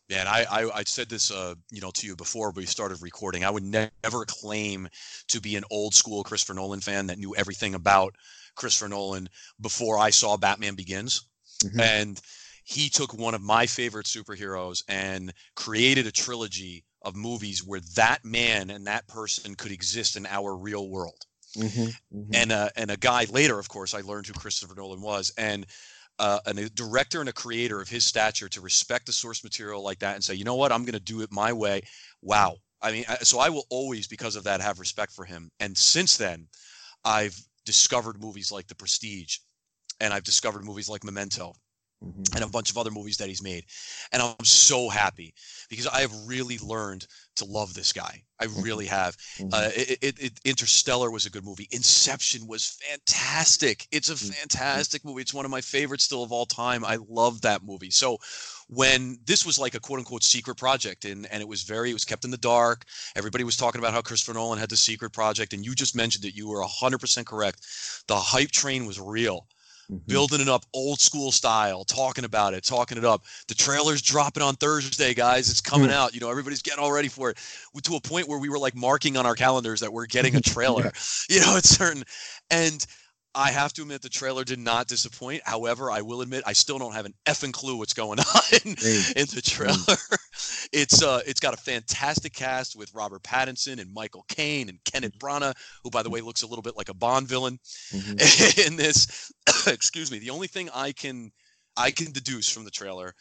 Man, 0.09 0.29
I, 0.29 0.45
I 0.49 0.71
I 0.79 0.83
said 0.85 1.09
this 1.09 1.33
uh 1.33 1.55
you 1.73 1.81
know 1.81 1.91
to 1.91 2.07
you 2.07 2.15
before 2.15 2.53
we 2.53 2.65
started 2.65 3.03
recording. 3.03 3.45
I 3.45 3.51
would 3.51 3.65
ne- 3.65 3.91
never 4.05 4.25
claim 4.25 4.89
to 5.29 5.41
be 5.41 5.57
an 5.57 5.65
old 5.71 5.95
school 5.95 6.23
Christopher 6.23 6.55
Nolan 6.55 6.81
fan 6.81 7.09
that 7.09 7.19
knew 7.19 7.35
everything 7.35 7.75
about 7.75 8.15
Christopher 8.55 8.89
Nolan 8.89 9.29
before 9.61 9.99
I 9.99 10.11
saw 10.11 10.37
Batman 10.37 10.77
Begins. 10.77 11.27
Mhm. 11.65 11.81
And 11.81 12.21
he 12.63 12.89
took 12.89 13.15
one 13.15 13.35
of 13.35 13.43
my 13.43 13.67
favorite 13.67 14.07
superheroes 14.07 14.85
and 14.89 15.33
created 15.57 16.07
a 16.07 16.13
trilogy 16.13 16.85
of 17.07 17.17
movies 17.17 17.65
where 17.65 17.81
that 17.97 18.19
man 18.25 18.71
and 18.71 18.87
that 18.87 19.09
person 19.09 19.55
could 19.55 19.73
exist 19.73 20.17
in 20.17 20.27
our 20.27 20.57
real 20.57 20.91
world 20.91 21.25
Mhm, 21.57 21.97
mhm. 22.13 22.35
and 22.35 22.53
uh, 22.53 22.69
and 22.77 22.91
a 22.91 22.97
guy 22.97 23.25
later, 23.31 23.59
of 23.59 23.69
course, 23.69 23.95
I 23.95 24.01
learned 24.01 24.27
who 24.27 24.35
Christopher 24.35 24.75
Nolan 24.77 25.01
was, 25.01 25.33
and 25.39 25.67
uh, 26.19 26.41
and 26.47 26.59
a 26.59 26.71
director 26.71 27.21
and 27.21 27.29
a 27.29 27.33
creator 27.33 27.81
of 27.81 27.89
his 27.89 28.05
stature 28.05 28.49
to 28.49 28.61
respect 28.61 29.07
the 29.07 29.13
source 29.13 29.45
material 29.45 29.83
like 29.83 29.99
that 30.01 30.15
and 30.15 30.25
say, 30.25 30.35
you 30.35 30.45
know 30.45 30.55
what, 30.55 30.73
I'm 30.73 30.85
going 30.85 30.95
to 30.95 31.01
do 31.01 31.21
it 31.21 31.31
my 31.31 31.53
way. 31.53 31.83
Wow. 32.23 32.57
I 32.81 32.93
mean, 32.93 33.05
so 33.23 33.39
I 33.39 33.49
will 33.51 33.65
always, 33.71 34.07
because 34.07 34.37
of 34.37 34.45
that, 34.45 34.61
have 34.61 34.81
respect 34.81 35.13
for 35.13 35.25
him. 35.25 35.51
And 35.61 35.77
since 35.77 36.17
then, 36.17 36.49
I've 37.05 37.39
discovered 37.65 38.21
movies 38.21 38.53
like 38.53 38.67
The 38.67 38.75
Prestige, 38.75 39.39
and 40.01 40.13
I've 40.15 40.25
discovered 40.25 40.65
movies 40.65 40.89
like 40.89 41.05
Memento, 41.05 41.55
Mhm. 42.05 42.34
and 42.34 42.44
a 42.44 42.49
bunch 42.49 42.70
of 42.70 42.76
other 42.76 42.90
movies 42.90 43.16
that 43.16 43.28
he's 43.28 43.42
made. 43.42 43.64
And 44.12 44.20
I'm 44.22 44.44
so 44.44 44.88
happy 44.88 45.34
because 45.70 45.86
I 45.86 46.01
have 46.01 46.12
really 46.26 46.59
learned 46.59 47.07
to 47.36 47.44
love 47.47 47.72
this 47.74 47.92
guy. 47.92 48.22
I 48.38 48.44
really 48.44 48.86
have. 48.86 49.16
Mhm. 49.38 49.49
Uh, 49.53 49.70
it, 49.74 49.99
it, 50.03 50.18
it, 50.22 50.40
Interstellar 50.44 51.11
was 51.11 51.24
a 51.24 51.30
good 51.30 51.44
movie. 51.44 51.68
Inception 51.70 52.47
was 52.47 52.76
fantastic. 52.82 53.86
It's 53.90 54.11
a 54.11 54.14
Mhm. 54.14 54.34
fantastic 54.34 55.05
movie. 55.05 55.22
It's 55.22 55.32
one 55.32 55.47
of 55.47 55.51
my 55.51 55.62
favorites 55.62 56.05
still 56.05 56.22
of 56.22 56.32
all 56.32 56.44
time. 56.47 56.84
I 56.84 56.99
love 57.09 57.40
that 57.42 57.62
movie. 57.64 57.90
So 57.90 58.18
when 58.68 59.18
this 59.24 59.47
was 59.47 59.59
like 59.59 59.74
a 59.74 59.80
quote 59.80 59.99
unquote 60.01 60.22
secret 60.22 60.57
project 60.57 61.05
and, 61.07 61.26
and 61.26 61.40
it 61.40 61.49
was 61.49 61.62
very, 61.62 61.90
it 61.90 61.94
was 61.94 62.05
kept 62.05 62.24
in 62.24 62.30
the 62.30 62.36
dark. 62.36 62.84
Everybody 63.14 63.44
was 63.44 63.57
talking 63.57 63.78
about 63.78 63.94
how 63.94 64.03
Christopher 64.03 64.34
Nolan 64.34 64.59
had 64.59 64.68
the 64.70 64.76
secret 64.76 65.11
project. 65.12 65.53
And 65.55 65.64
you 65.64 65.74
just 65.74 65.94
mentioned 65.97 66.24
that 66.24 66.34
You 66.36 66.49
were 66.49 66.61
100% 66.62 67.26
correct. 67.26 67.61
The 68.07 68.16
hype 68.20 68.51
train 68.51 68.84
was 68.86 69.01
real 69.01 69.47
Mhm. 69.91 70.07
building 70.07 70.41
it 70.41 70.49
up 70.49 70.64
old 70.74 71.01
school 71.01 71.30
style, 71.30 71.84
talking 71.84 72.24
about 72.24 72.55
it, 72.55 72.64
talking 72.64 72.99
it 72.99 73.05
up. 73.05 73.24
The 73.49 73.55
trailer's 73.55 74.03
dropping 74.03 74.43
on 74.43 74.57
Thursday, 74.57 75.14
guys. 75.14 75.49
It's 75.49 75.61
coming 75.61 75.91
out. 75.91 76.14
You 76.14 76.20
know, 76.20 76.30
everybody's 76.30 76.62
getting 76.62 76.82
all 76.82 76.93
ready 76.93 77.09
for 77.09 77.30
it 77.30 77.39
to 77.84 77.97
a 77.97 78.01
point 78.01 78.28
where 78.28 78.39
we 78.39 78.49
were 78.49 78.59
like 78.59 78.74
marking 78.74 79.16
on 79.16 79.26
our 79.26 79.34
calendars 79.34 79.80
that 79.80 79.93
we're 79.93 80.07
getting 80.07 80.34
a 80.37 80.41
trailer, 80.43 80.91
you 81.28 81.41
know, 81.41 81.57
it's 81.57 81.70
certain. 81.70 82.03
And 82.51 82.84
I 83.34 83.51
have 83.51 83.74
to 83.74 83.82
admit 83.82 84.01
the 84.01 84.09
trailer 84.09 84.45
did 84.45 84.59
not 84.59 84.89
disappoint. 84.89 85.43
However, 85.45 85.91
I 85.91 86.01
will 86.01 86.22
admit 86.22 86.43
I 86.47 86.55
still 86.55 86.78
don't 86.78 86.95
have 86.95 87.05
an 87.05 87.14
effing 87.26 87.53
clue 87.53 87.76
what's 87.76 87.93
going 87.93 88.18
on 88.34 88.76
Same. 88.78 89.12
in 89.14 89.26
the 89.26 89.43
trailer. 89.45 89.76
It's 90.72 91.03
uh 91.03 91.20
it's 91.26 91.40
got 91.40 91.55
a 91.55 91.57
fantastic 91.57 92.32
cast 92.32 92.76
with 92.76 92.92
Robert 92.94 93.22
Pattinson 93.22 93.80
and 93.80 93.92
Michael 93.92 94.24
Caine 94.28 94.68
and 94.68 94.78
Kenneth 94.84 95.18
Branagh, 95.18 95.55
who 95.82 95.90
by 95.90 96.03
the 96.03 96.11
way 96.11 96.20
looks 96.20 96.42
a 96.42 96.47
little 96.47 96.62
bit 96.62 96.76
like 96.76 96.88
a 96.88 96.94
Bond 96.94 97.28
villain 97.28 97.59
Mhm. 97.92 98.18
in 98.66 98.76
this 98.76 99.32
excuse 99.66 100.11
me 100.11 100.18
the 100.18 100.30
only 100.30 100.47
thing 100.49 100.68
i 100.74 100.92
can 100.92 101.30
i 101.76 101.90
can 101.90 102.11
deduce 102.12 102.49
from 102.51 102.64
the 102.64 102.70
trailer 102.70 103.14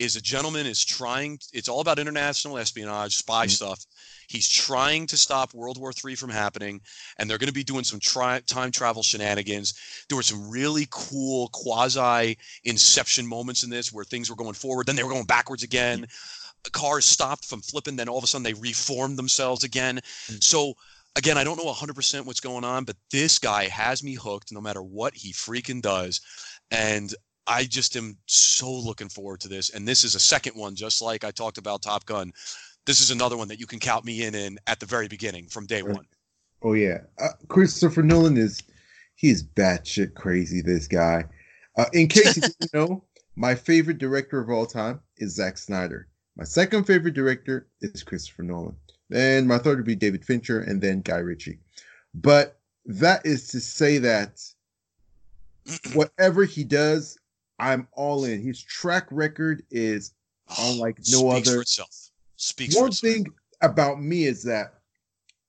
is 0.00 0.16
a 0.16 0.20
gentleman 0.20 0.66
is 0.66 0.84
trying. 0.84 1.38
It's 1.52 1.68
all 1.68 1.78
about 1.80 2.00
international 2.00 2.58
espionage, 2.58 3.14
spy 3.14 3.46
Mhm. 3.46 3.50
stuff. 3.50 3.84
He's 4.26 4.48
trying 4.48 5.06
to 5.06 5.16
stop 5.16 5.54
World 5.54 5.78
War 5.78 5.92
III 6.04 6.16
from 6.16 6.30
happening, 6.30 6.80
and 7.16 7.30
they're 7.30 7.38
going 7.38 7.46
to 7.46 7.52
be 7.54 7.62
doing 7.62 7.84
some 7.84 8.00
tri- 8.00 8.40
time 8.40 8.72
travel 8.72 9.04
shenanigans. 9.04 9.72
There 10.08 10.16
were 10.16 10.24
some 10.24 10.50
really 10.50 10.88
cool 10.90 11.48
quasi 11.52 12.36
Inception 12.64 13.24
moments 13.24 13.62
in 13.62 13.70
this 13.70 13.92
where 13.92 14.04
things 14.04 14.28
were 14.28 14.34
going 14.36 14.54
forward, 14.54 14.86
then 14.86 14.96
they 14.96 15.04
were 15.04 15.10
going 15.12 15.26
backwards 15.26 15.62
again. 15.62 16.08
Cars 16.72 17.04
stopped 17.04 17.44
from 17.44 17.60
flipping, 17.60 17.96
then 17.96 18.08
all 18.08 18.18
of 18.18 18.24
a 18.24 18.26
sudden 18.26 18.42
they 18.42 18.54
reformed 18.54 19.18
themselves 19.18 19.64
again. 19.64 20.00
Mm. 20.28 20.42
So 20.42 20.74
again, 21.16 21.38
I 21.38 21.44
don't 21.44 21.56
know 21.56 21.72
100% 21.72 22.24
what's 22.26 22.40
going 22.40 22.64
on, 22.64 22.84
but 22.84 22.96
this 23.10 23.38
guy 23.38 23.68
has 23.68 24.02
me 24.02 24.14
hooked 24.14 24.52
no 24.52 24.60
matter 24.60 24.82
what 24.82 25.14
he 25.14 25.32
freaking 25.32 25.82
does. 25.82 26.20
And 26.70 27.14
I 27.46 27.64
just 27.64 27.96
am 27.96 28.16
so 28.26 28.72
looking 28.72 29.08
forward 29.08 29.40
to 29.40 29.48
this. 29.48 29.70
And 29.70 29.86
this 29.86 30.04
is 30.04 30.14
a 30.14 30.20
second 30.20 30.56
one, 30.56 30.74
just 30.74 31.02
like 31.02 31.24
I 31.24 31.30
talked 31.30 31.58
about 31.58 31.82
Top 31.82 32.06
Gun. 32.06 32.32
This 32.86 33.00
is 33.00 33.10
another 33.10 33.36
one 33.36 33.48
that 33.48 33.60
you 33.60 33.66
can 33.66 33.78
count 33.78 34.04
me 34.04 34.24
in 34.24 34.34
in 34.34 34.58
at 34.66 34.80
the 34.80 34.86
very 34.86 35.08
beginning 35.08 35.48
from 35.48 35.66
day 35.66 35.82
one. 35.82 36.06
Oh 36.62 36.72
yeah, 36.72 36.98
uh, 37.18 37.28
Christopher 37.48 38.02
Nolan 38.02 38.36
is 38.36 38.62
he's 39.16 39.42
batshit 39.42 40.14
crazy. 40.14 40.62
This 40.62 40.86
guy. 40.86 41.24
Uh, 41.76 41.86
in 41.92 42.08
case 42.08 42.36
you 42.36 42.42
didn't 42.42 42.74
know, 42.74 43.04
my 43.36 43.54
favorite 43.54 43.98
director 43.98 44.38
of 44.38 44.48
all 44.48 44.66
time 44.66 45.00
is 45.16 45.34
Zack 45.34 45.58
Snyder. 45.58 46.08
My 46.36 46.44
second 46.44 46.84
favorite 46.84 47.14
director 47.14 47.68
is 47.80 48.02
Christopher 48.02 48.42
Nolan. 48.42 48.76
Then 49.08 49.46
my 49.46 49.58
third 49.58 49.78
would 49.78 49.86
be 49.86 49.94
David 49.94 50.24
Fincher, 50.24 50.60
and 50.60 50.80
then 50.80 51.00
Guy 51.02 51.18
Ritchie. 51.18 51.58
But 52.14 52.58
that 52.86 53.24
is 53.24 53.48
to 53.48 53.60
say 53.60 53.98
that 53.98 54.40
whatever 55.92 56.44
he 56.44 56.64
does, 56.64 57.18
I'm 57.58 57.86
all 57.92 58.24
in. 58.24 58.42
His 58.42 58.62
track 58.62 59.06
record 59.10 59.62
is 59.70 60.12
Unlike 60.58 60.98
no 61.10 61.30
Speaks 61.30 61.48
other- 61.48 61.56
for 61.56 61.62
itself. 61.62 62.10
Speaks 62.36 62.74
for 62.74 62.80
one 62.82 62.88
itself. 62.90 63.12
thing 63.14 63.26
about 63.62 64.02
me 64.02 64.24
is 64.24 64.42
that 64.42 64.74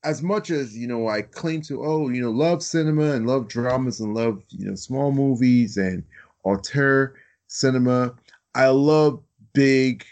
as 0.06 0.22
much 0.22 0.52
as 0.52 0.78
you 0.78 0.88
know 0.88 1.08
i 1.10 1.22
claim 1.22 1.60
to 1.62 1.84
oh 1.84 2.08
you 2.10 2.22
know 2.22 2.30
love 2.32 2.62
cinema 2.64 3.12
and 3.14 3.26
love 3.28 3.48
dramas 3.50 4.00
and 4.00 4.14
love 4.14 4.42
you 4.50 4.66
know 4.68 4.76
small 4.76 5.12
movies 5.12 5.76
and 5.78 6.04
auteur 6.46 7.16
cinema 7.48 8.14
i 8.54 8.68
love 8.68 9.22
big 9.54 10.06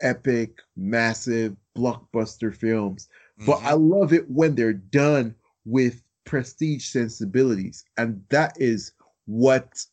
epic 0.00 0.58
massive 0.76 1.56
blockbuster 1.76 2.54
films. 2.54 3.08
But 3.46 3.60
Mhm. 3.60 3.64
i 3.64 3.74
love 3.74 4.12
it 4.12 4.30
when 4.30 4.54
they're 4.54 4.72
done 4.72 5.34
with 5.64 6.02
prestige 6.24 6.86
sensibilities. 6.88 7.84
And 7.96 8.22
that 8.30 8.54
is 8.60 8.92
what 9.26 9.84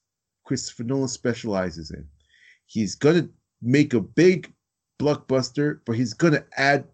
christopher 0.46 0.84
nolan 0.84 1.08
specializes 1.10 1.92
in. 1.92 2.08
He's 2.68 2.96
gonna 2.96 3.30
make 3.62 3.94
a 3.94 4.02
big 4.02 4.54
blockbuster 5.00 5.80
but 5.86 5.96
he's 5.96 6.14
gonna 6.14 6.46
add 6.58 6.88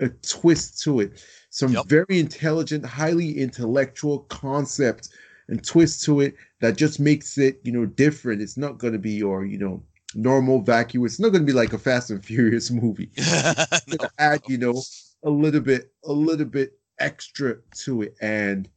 a 0.00 0.08
twist 0.08 0.82
to 0.84 1.00
it. 1.00 1.24
Some 1.50 1.76
Yep. 1.76 1.86
very 1.86 2.18
intelligent 2.20 2.84
highly 2.86 3.38
intellectual 3.38 4.20
concept 4.30 5.10
and 5.48 5.62
twist 5.64 6.04
to 6.04 6.20
it 6.20 6.34
that 6.60 6.76
just 6.76 7.00
makes 7.00 7.38
it 7.38 7.60
you 7.64 7.72
know 7.72 7.86
different. 7.86 8.42
It's 8.42 8.56
not 8.56 8.78
going 8.78 8.92
to 8.94 8.98
be 8.98 9.12
your 9.12 9.44
you 9.46 9.58
know 9.58 9.82
normal 10.14 10.60
vacuum 10.60 11.04
it's 11.06 11.20
not 11.20 11.28
going 11.30 11.42
to 11.42 11.46
be 11.46 11.52
like 11.52 11.72
a 11.72 11.78
fast 11.78 12.10
and 12.10 12.24
furious 12.24 12.70
movie 12.82 13.10
No. 13.18 13.96
to 13.98 14.10
add, 14.18 14.42
you 14.48 14.58
know, 14.58 14.82
a 15.22 15.30
little 15.30 15.60
bit, 15.60 15.92
a 16.04 16.12
little 16.12 16.46
bit 16.46 16.78
extra 16.98 17.56
to 17.84 18.02
it. 18.02 18.14
And 18.20 18.68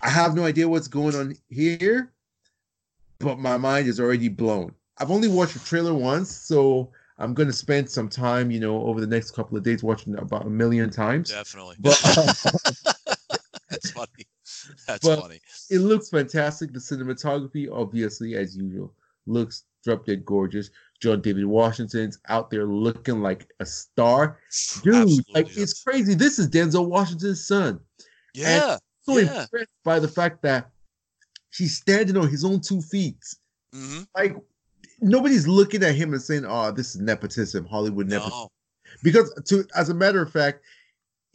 I 0.00 0.08
have 0.08 0.34
no 0.34 0.44
idea 0.44 0.68
what's 0.68 0.88
going 0.88 1.14
on 1.14 1.34
here, 1.48 2.12
but 3.18 3.38
my 3.38 3.56
mind 3.56 3.86
is 3.88 4.00
already 4.00 4.28
blown. 4.28 4.74
I've 4.98 5.10
only 5.10 5.28
watched 5.28 5.54
the 5.54 5.60
trailer 5.60 5.94
once, 5.94 6.30
so 6.30 6.90
I'm 7.18 7.34
gonna 7.34 7.52
spend 7.52 7.88
some 7.90 8.08
time, 8.08 8.50
you 8.50 8.60
know, 8.60 8.82
over 8.82 9.00
the 9.00 9.06
next 9.06 9.32
couple 9.32 9.56
of 9.56 9.62
days 9.64 9.82
watching 9.82 10.14
it 10.14 10.20
about 10.22 10.46
a 10.46 10.50
million 10.50 10.90
times. 10.90 11.30
Definitely. 11.30 11.76
But 11.80 12.00
uh, 12.16 12.32
That's 13.70 13.90
funny. 13.90 14.26
That's 14.86 15.06
funny. 15.08 15.40
it 15.70 15.78
looks 15.78 16.08
fantastic. 16.10 16.72
The 16.72 16.78
cinematography, 16.78 17.68
obviously, 17.72 18.34
as 18.36 18.56
usual, 18.56 18.92
looks 19.26 19.64
drop 19.84 20.06
dead 20.06 20.24
gorgeous. 20.24 20.70
John 21.00 21.20
David 21.20 21.44
Washington's 21.46 22.18
out 22.28 22.50
there 22.50 22.64
looking 22.64 23.20
like 23.20 23.50
a 23.60 23.66
star. 23.66 24.38
Dude, 24.82 24.94
Absolutely, 24.94 25.24
like 25.34 25.48
yes. 25.48 25.56
it's 25.56 25.82
crazy. 25.82 26.14
This 26.14 26.38
is 26.38 26.48
Denzel 26.48 26.88
Washington's 26.88 27.44
son. 27.46 27.80
Yeah. 28.34 28.76
so 29.02 29.18
Yeah. 29.18 29.42
impressed 29.42 29.68
by 29.84 29.98
the 29.98 30.08
fact 30.08 30.42
that 30.42 30.70
he's 31.54 31.76
standing 31.76 32.16
on 32.16 32.28
his 32.28 32.44
own 32.44 32.60
two 32.60 32.80
feet. 32.80 33.18
hmm 33.72 34.02
Like 34.14 34.36
nobody's 35.00 35.48
looking 35.48 35.82
at 35.82 35.94
him 35.94 36.12
and 36.12 36.22
saying, 36.22 36.44
"Oh, 36.46 36.70
this 36.70 36.94
is 36.94 37.00
nepotism, 37.00 37.64
Hollywood 37.66 38.08
nepotism." 38.08 38.38
No. 38.38 38.48
Because 39.02 39.32
to 39.46 39.66
as 39.74 39.88
a 39.88 39.94
matter 39.94 40.22
of 40.22 40.30
fact, 40.30 40.62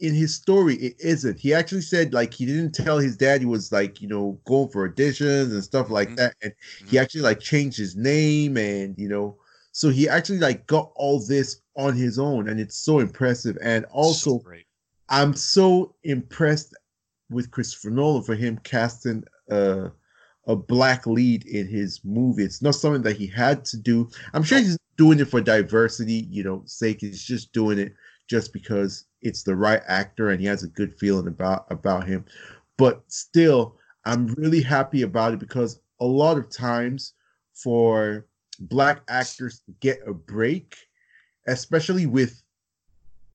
in 0.00 0.14
his 0.14 0.34
story, 0.34 0.76
it 0.76 0.94
isn't. 1.00 1.38
He 1.38 1.52
actually 1.52 1.80
said 1.80 2.14
like 2.14 2.32
he 2.32 2.46
didn't 2.46 2.74
tell 2.74 2.98
his 2.98 3.16
dad 3.16 3.40
he 3.40 3.46
was 3.46 3.72
like 3.72 4.00
you 4.00 4.08
know 4.08 4.40
going 4.46 4.68
for 4.68 4.88
auditions 4.88 5.52
and 5.52 5.62
stuff 5.64 5.90
like 5.90 6.10
Mhm. 6.10 6.16
that, 6.16 6.34
and 6.42 6.52
he 6.86 6.96
Mhm. 6.96 7.00
actually 7.02 7.20
like 7.22 7.40
changed 7.40 7.78
his 7.78 7.96
name 7.96 8.56
and 8.56 8.96
you 8.98 9.08
know, 9.08 9.36
so 9.72 9.88
he 9.90 10.08
actually 10.08 10.38
like 10.38 10.66
got 10.66 10.92
all 10.94 11.20
this 11.20 11.60
on 11.76 11.96
his 11.96 12.18
own, 12.18 12.48
and 12.48 12.60
it's 12.60 12.76
so 12.76 13.00
impressive. 13.00 13.56
And 13.62 13.84
So 13.86 13.90
also, 13.92 14.38
great. 14.38 14.66
I'm 15.08 15.34
so 15.34 15.94
impressed 16.04 16.74
with 17.30 17.50
Christopher 17.50 17.90
Nolan 17.90 18.22
for 18.22 18.34
him 18.34 18.58
casting 18.64 19.24
a 19.50 19.90
a 20.46 20.56
black 20.56 21.06
lead 21.06 21.44
in 21.46 21.66
his 21.66 22.00
movie. 22.04 22.42
It's 22.44 22.62
not 22.62 22.74
something 22.74 23.02
that 23.02 23.16
he 23.16 23.26
had 23.26 23.66
to 23.66 23.76
do. 23.76 24.08
I'm 24.32 24.42
sure 24.42 24.58
he's 24.58 24.78
doing 24.96 25.20
it 25.20 25.26
for 25.28 25.42
diversity, 25.42 26.26
you 26.30 26.42
know, 26.42 26.62
sake. 26.64 27.02
He's 27.02 27.22
just 27.22 27.52
doing 27.52 27.78
it 27.78 27.94
just 28.30 28.54
because 28.54 29.04
it's 29.22 29.42
the 29.42 29.56
right 29.56 29.82
actor 29.88 30.30
and 30.30 30.40
he 30.40 30.46
has 30.46 30.62
a 30.62 30.68
good 30.68 30.94
feeling 30.98 31.26
about 31.26 31.66
about 31.70 32.06
him. 32.06 32.24
But 32.76 33.02
still, 33.08 33.76
I'm 34.04 34.28
really 34.34 34.62
happy 34.62 35.02
about 35.02 35.34
it 35.34 35.40
because 35.40 35.80
a 36.00 36.06
lot 36.06 36.38
of 36.38 36.48
times 36.50 37.14
for 37.54 38.26
black 38.60 39.02
actors 39.08 39.60
to 39.66 39.72
get 39.80 39.98
a 40.06 40.12
break, 40.12 40.76
especially 41.46 42.06
with 42.06 42.42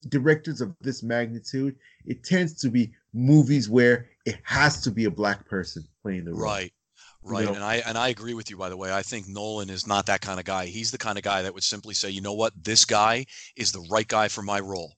directors 0.10 0.62
of 0.62 0.76
this 0.82 1.04
magnitude, 1.04 1.76
it 2.06 2.24
tends 2.24 2.54
to 2.62 2.70
be 2.70 2.92
movies 3.14 3.70
where 3.70 4.08
it 4.26 4.38
has 4.44 4.82
to 4.82 4.92
be 4.92 5.06
a 5.06 5.12
black 5.12 5.48
person 5.48 5.84
playing 6.02 6.26
the 6.26 6.32
role. 6.32 6.42
Right. 6.42 6.74
Right. 7.26 7.46
know. 7.46 7.54
And 7.54 7.64
I 7.64 7.76
and 7.76 7.98
I 7.98 8.10
agree 8.10 8.34
with 8.34 8.50
you 8.50 8.58
by 8.58 8.68
the 8.70 8.76
way. 8.76 8.94
I 8.94 9.02
think 9.02 9.28
Nolan 9.28 9.70
is 9.70 9.88
not 9.88 10.08
that 10.08 10.20
kind 10.20 10.40
of 10.40 10.46
guy. 10.46 10.66
He's 10.66 10.92
the 10.92 10.98
kind 10.98 11.18
of 11.18 11.24
guy 11.24 11.42
that 11.44 11.54
would 11.54 11.64
simply 11.64 11.94
say, 11.94 12.10
"You 12.10 12.20
know 12.20 12.34
what? 12.34 12.52
This 12.62 12.84
guy 12.84 13.26
is 13.56 13.72
the 13.72 13.86
right 13.90 14.08
guy 14.08 14.28
for 14.28 14.42
my 14.42 14.60
role. 14.60 14.94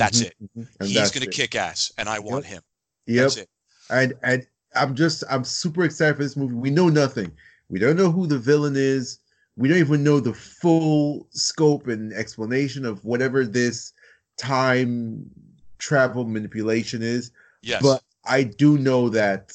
That's 0.00 0.22
Mhm, 0.22 0.26
it. 0.26 0.34
mhm, 0.42 0.68
and 0.80 0.88
He's 0.88 1.10
going 1.10 1.24
to 1.24 1.30
kick 1.30 1.54
ass 1.54 1.92
and 1.98 2.08
I 2.08 2.18
want 2.18 2.46
him." 2.46 2.62
Yep. 3.06 3.22
That's 3.22 3.36
it. 3.36 3.48
And 3.90 4.14
and 4.22 4.46
I'm 4.74 4.94
just 4.94 5.24
I'm 5.30 5.44
super 5.44 5.84
excited 5.84 6.16
for 6.16 6.22
this 6.22 6.36
movie. 6.36 6.54
We 6.54 6.70
know 6.70 6.88
nothing. 6.88 7.30
We 7.68 7.78
don't 7.78 7.96
know 7.96 8.10
who 8.10 8.26
the 8.26 8.38
villain 8.38 8.74
is. 8.76 9.18
We 9.56 9.68
don't 9.68 9.78
even 9.78 10.02
know 10.02 10.20
the 10.20 10.32
full 10.32 11.28
scope 11.30 11.86
and 11.88 12.12
explanation 12.14 12.86
of 12.86 13.04
whatever 13.04 13.44
this 13.44 13.92
time 14.38 15.28
travel 15.78 16.24
manipulation 16.24 17.02
is. 17.02 17.30
Yes. 17.62 17.82
But 17.82 18.02
I 18.24 18.44
do 18.44 18.78
know 18.78 19.10
that 19.10 19.52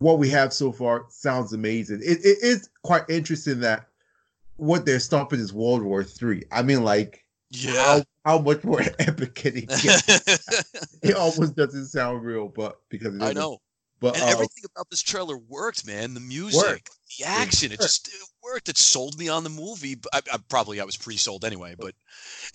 what 0.00 0.18
we 0.18 0.28
have 0.30 0.52
so 0.52 0.72
far 0.72 1.04
sounds 1.08 1.52
amazing. 1.52 2.00
It, 2.02 2.18
it 2.24 2.38
is 2.42 2.68
quite 2.82 3.04
interesting 3.08 3.60
that 3.60 3.86
what 4.56 4.86
they're 4.86 4.98
stopping 4.98 5.40
is 5.40 5.52
World 5.52 5.82
War 5.82 6.02
Three. 6.02 6.42
I 6.50 6.62
mean, 6.62 6.82
like 6.82 7.24
yeah. 7.50 7.72
how, 7.82 8.04
how 8.24 8.38
much 8.38 8.64
more 8.64 8.80
epic 8.98 9.34
can 9.34 9.56
it 9.56 9.68
get? 9.68 10.02
it 11.02 11.14
almost 11.14 11.56
doesn't 11.56 11.86
sound 11.86 12.24
real, 12.24 12.48
but 12.48 12.80
because 12.88 13.14
it 13.14 13.22
I 13.22 13.32
know. 13.32 13.58
But 14.00 14.14
And 14.14 14.24
uh, 14.24 14.28
everything 14.28 14.64
about 14.74 14.88
this 14.90 15.02
trailer 15.02 15.36
worked, 15.36 15.86
man. 15.86 16.14
The 16.14 16.20
music, 16.20 16.88
the 17.18 17.24
action, 17.26 17.70
it 17.70 17.72
worked. 17.72 17.82
just 17.82 18.08
it 18.08 18.28
worked. 18.42 18.68
It 18.70 18.78
sold 18.78 19.18
me 19.18 19.28
on 19.28 19.44
the 19.44 19.50
movie. 19.50 19.94
But 19.94 20.10
I, 20.14 20.34
I 20.34 20.38
probably 20.48 20.80
I 20.80 20.84
was 20.84 20.96
pre-sold 20.96 21.44
anyway, 21.44 21.74
but 21.78 21.94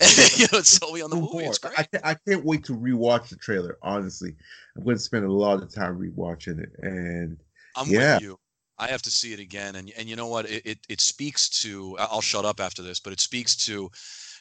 you 0.36 0.46
know, 0.52 0.58
it 0.58 0.66
sold 0.66 0.94
me 0.94 1.02
on 1.02 1.10
the 1.10 1.16
movie. 1.16 1.44
It's 1.44 1.58
great. 1.58 1.78
I 1.78 1.84
can't, 1.84 2.04
I 2.04 2.14
can't 2.14 2.44
wait 2.44 2.64
to 2.64 2.72
rewatch 2.76 3.28
the 3.28 3.36
trailer. 3.36 3.78
Honestly, 3.82 4.34
I'm 4.76 4.82
going 4.82 4.96
to 4.96 5.02
spend 5.02 5.24
a 5.24 5.32
lot 5.32 5.62
of 5.62 5.72
time 5.72 5.98
rewatching 5.98 6.58
it, 6.60 6.72
and 6.82 7.38
I'm 7.76 7.90
Yeah. 7.90 8.14
with 8.14 8.22
you. 8.22 8.38
I 8.78 8.88
have 8.88 9.02
to 9.02 9.10
see 9.10 9.32
it 9.32 9.40
again, 9.40 9.76
and 9.76 9.90
and 9.96 10.08
you 10.08 10.16
know 10.16 10.26
what? 10.26 10.50
It, 10.50 10.66
it 10.66 10.78
it 10.88 11.00
speaks 11.00 11.48
to. 11.62 11.96
I'll 11.98 12.20
shut 12.20 12.44
up 12.44 12.60
after 12.60 12.82
this, 12.82 13.00
but 13.00 13.12
it 13.12 13.20
speaks 13.20 13.56
to. 13.66 13.90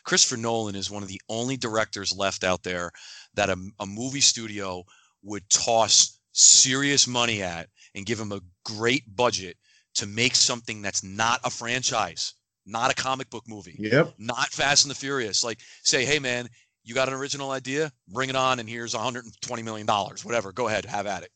Christopher 0.06 0.38
Nolan 0.38 0.76
is 0.76 0.90
one 0.92 1.04
of 1.04 1.10
the 1.10 1.22
only 1.30 1.58
directors 1.58 2.16
left 2.16 2.44
out 2.44 2.64
there 2.64 2.92
that 3.34 3.50
a, 3.50 3.58
a 3.80 3.86
movie 3.86 4.22
studio 4.22 4.84
would 5.24 5.50
toss 5.50 6.20
serious 6.32 7.08
money 7.08 7.42
at 7.42 7.68
and 7.96 8.06
give 8.06 8.20
him 8.20 8.32
a 8.32 8.42
great 8.64 9.04
budget 9.16 9.58
to 9.96 10.06
make 10.06 10.36
something 10.36 10.82
that's 10.82 11.04
not 11.04 11.40
a 11.44 11.50
franchise, 11.50 12.34
not 12.66 12.92
a 12.92 12.96
comic 12.96 13.30
book 13.30 13.44
movie, 13.48 13.76
yep, 13.80 14.14
not 14.20 14.48
Fast 14.50 14.84
and 14.86 14.92
the 14.92 14.96
Furious. 14.96 15.44
Like 15.44 15.60
say, 15.84 16.06
hey 16.06 16.20
man, 16.20 16.48
you 16.84 16.94
got 16.94 17.08
an 17.08 17.14
original 17.16 17.52
idea? 17.52 17.92
Bring 18.10 18.30
it 18.30 18.36
on, 18.36 18.60
and 18.60 18.70
here's 18.70 18.94
120 18.94 19.64
million 19.64 19.88
dollars. 19.88 20.24
Whatever, 20.24 20.52
go 20.52 20.68
ahead, 20.68 20.86
have 20.86 21.08
at 21.08 21.24
it. 21.24 21.32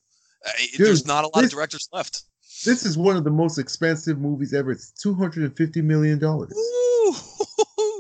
Uh, 0.46 0.52
it- 0.60 0.78
There's 0.78 1.08
not 1.08 1.24
a 1.24 1.28
lot 1.28 1.36
this- 1.42 1.46
of 1.46 1.52
directors 1.52 1.90
left. 1.92 2.24
this 2.66 2.86
is 2.86 2.98
one 2.98 3.16
of 3.18 3.24
the 3.24 3.32
most 3.32 3.58
expensive 3.58 4.20
movies 4.20 4.54
ever. 4.54 4.72
It's 4.72 4.92
250 4.92 5.82
million 5.82 6.20
dollars. 6.20 6.54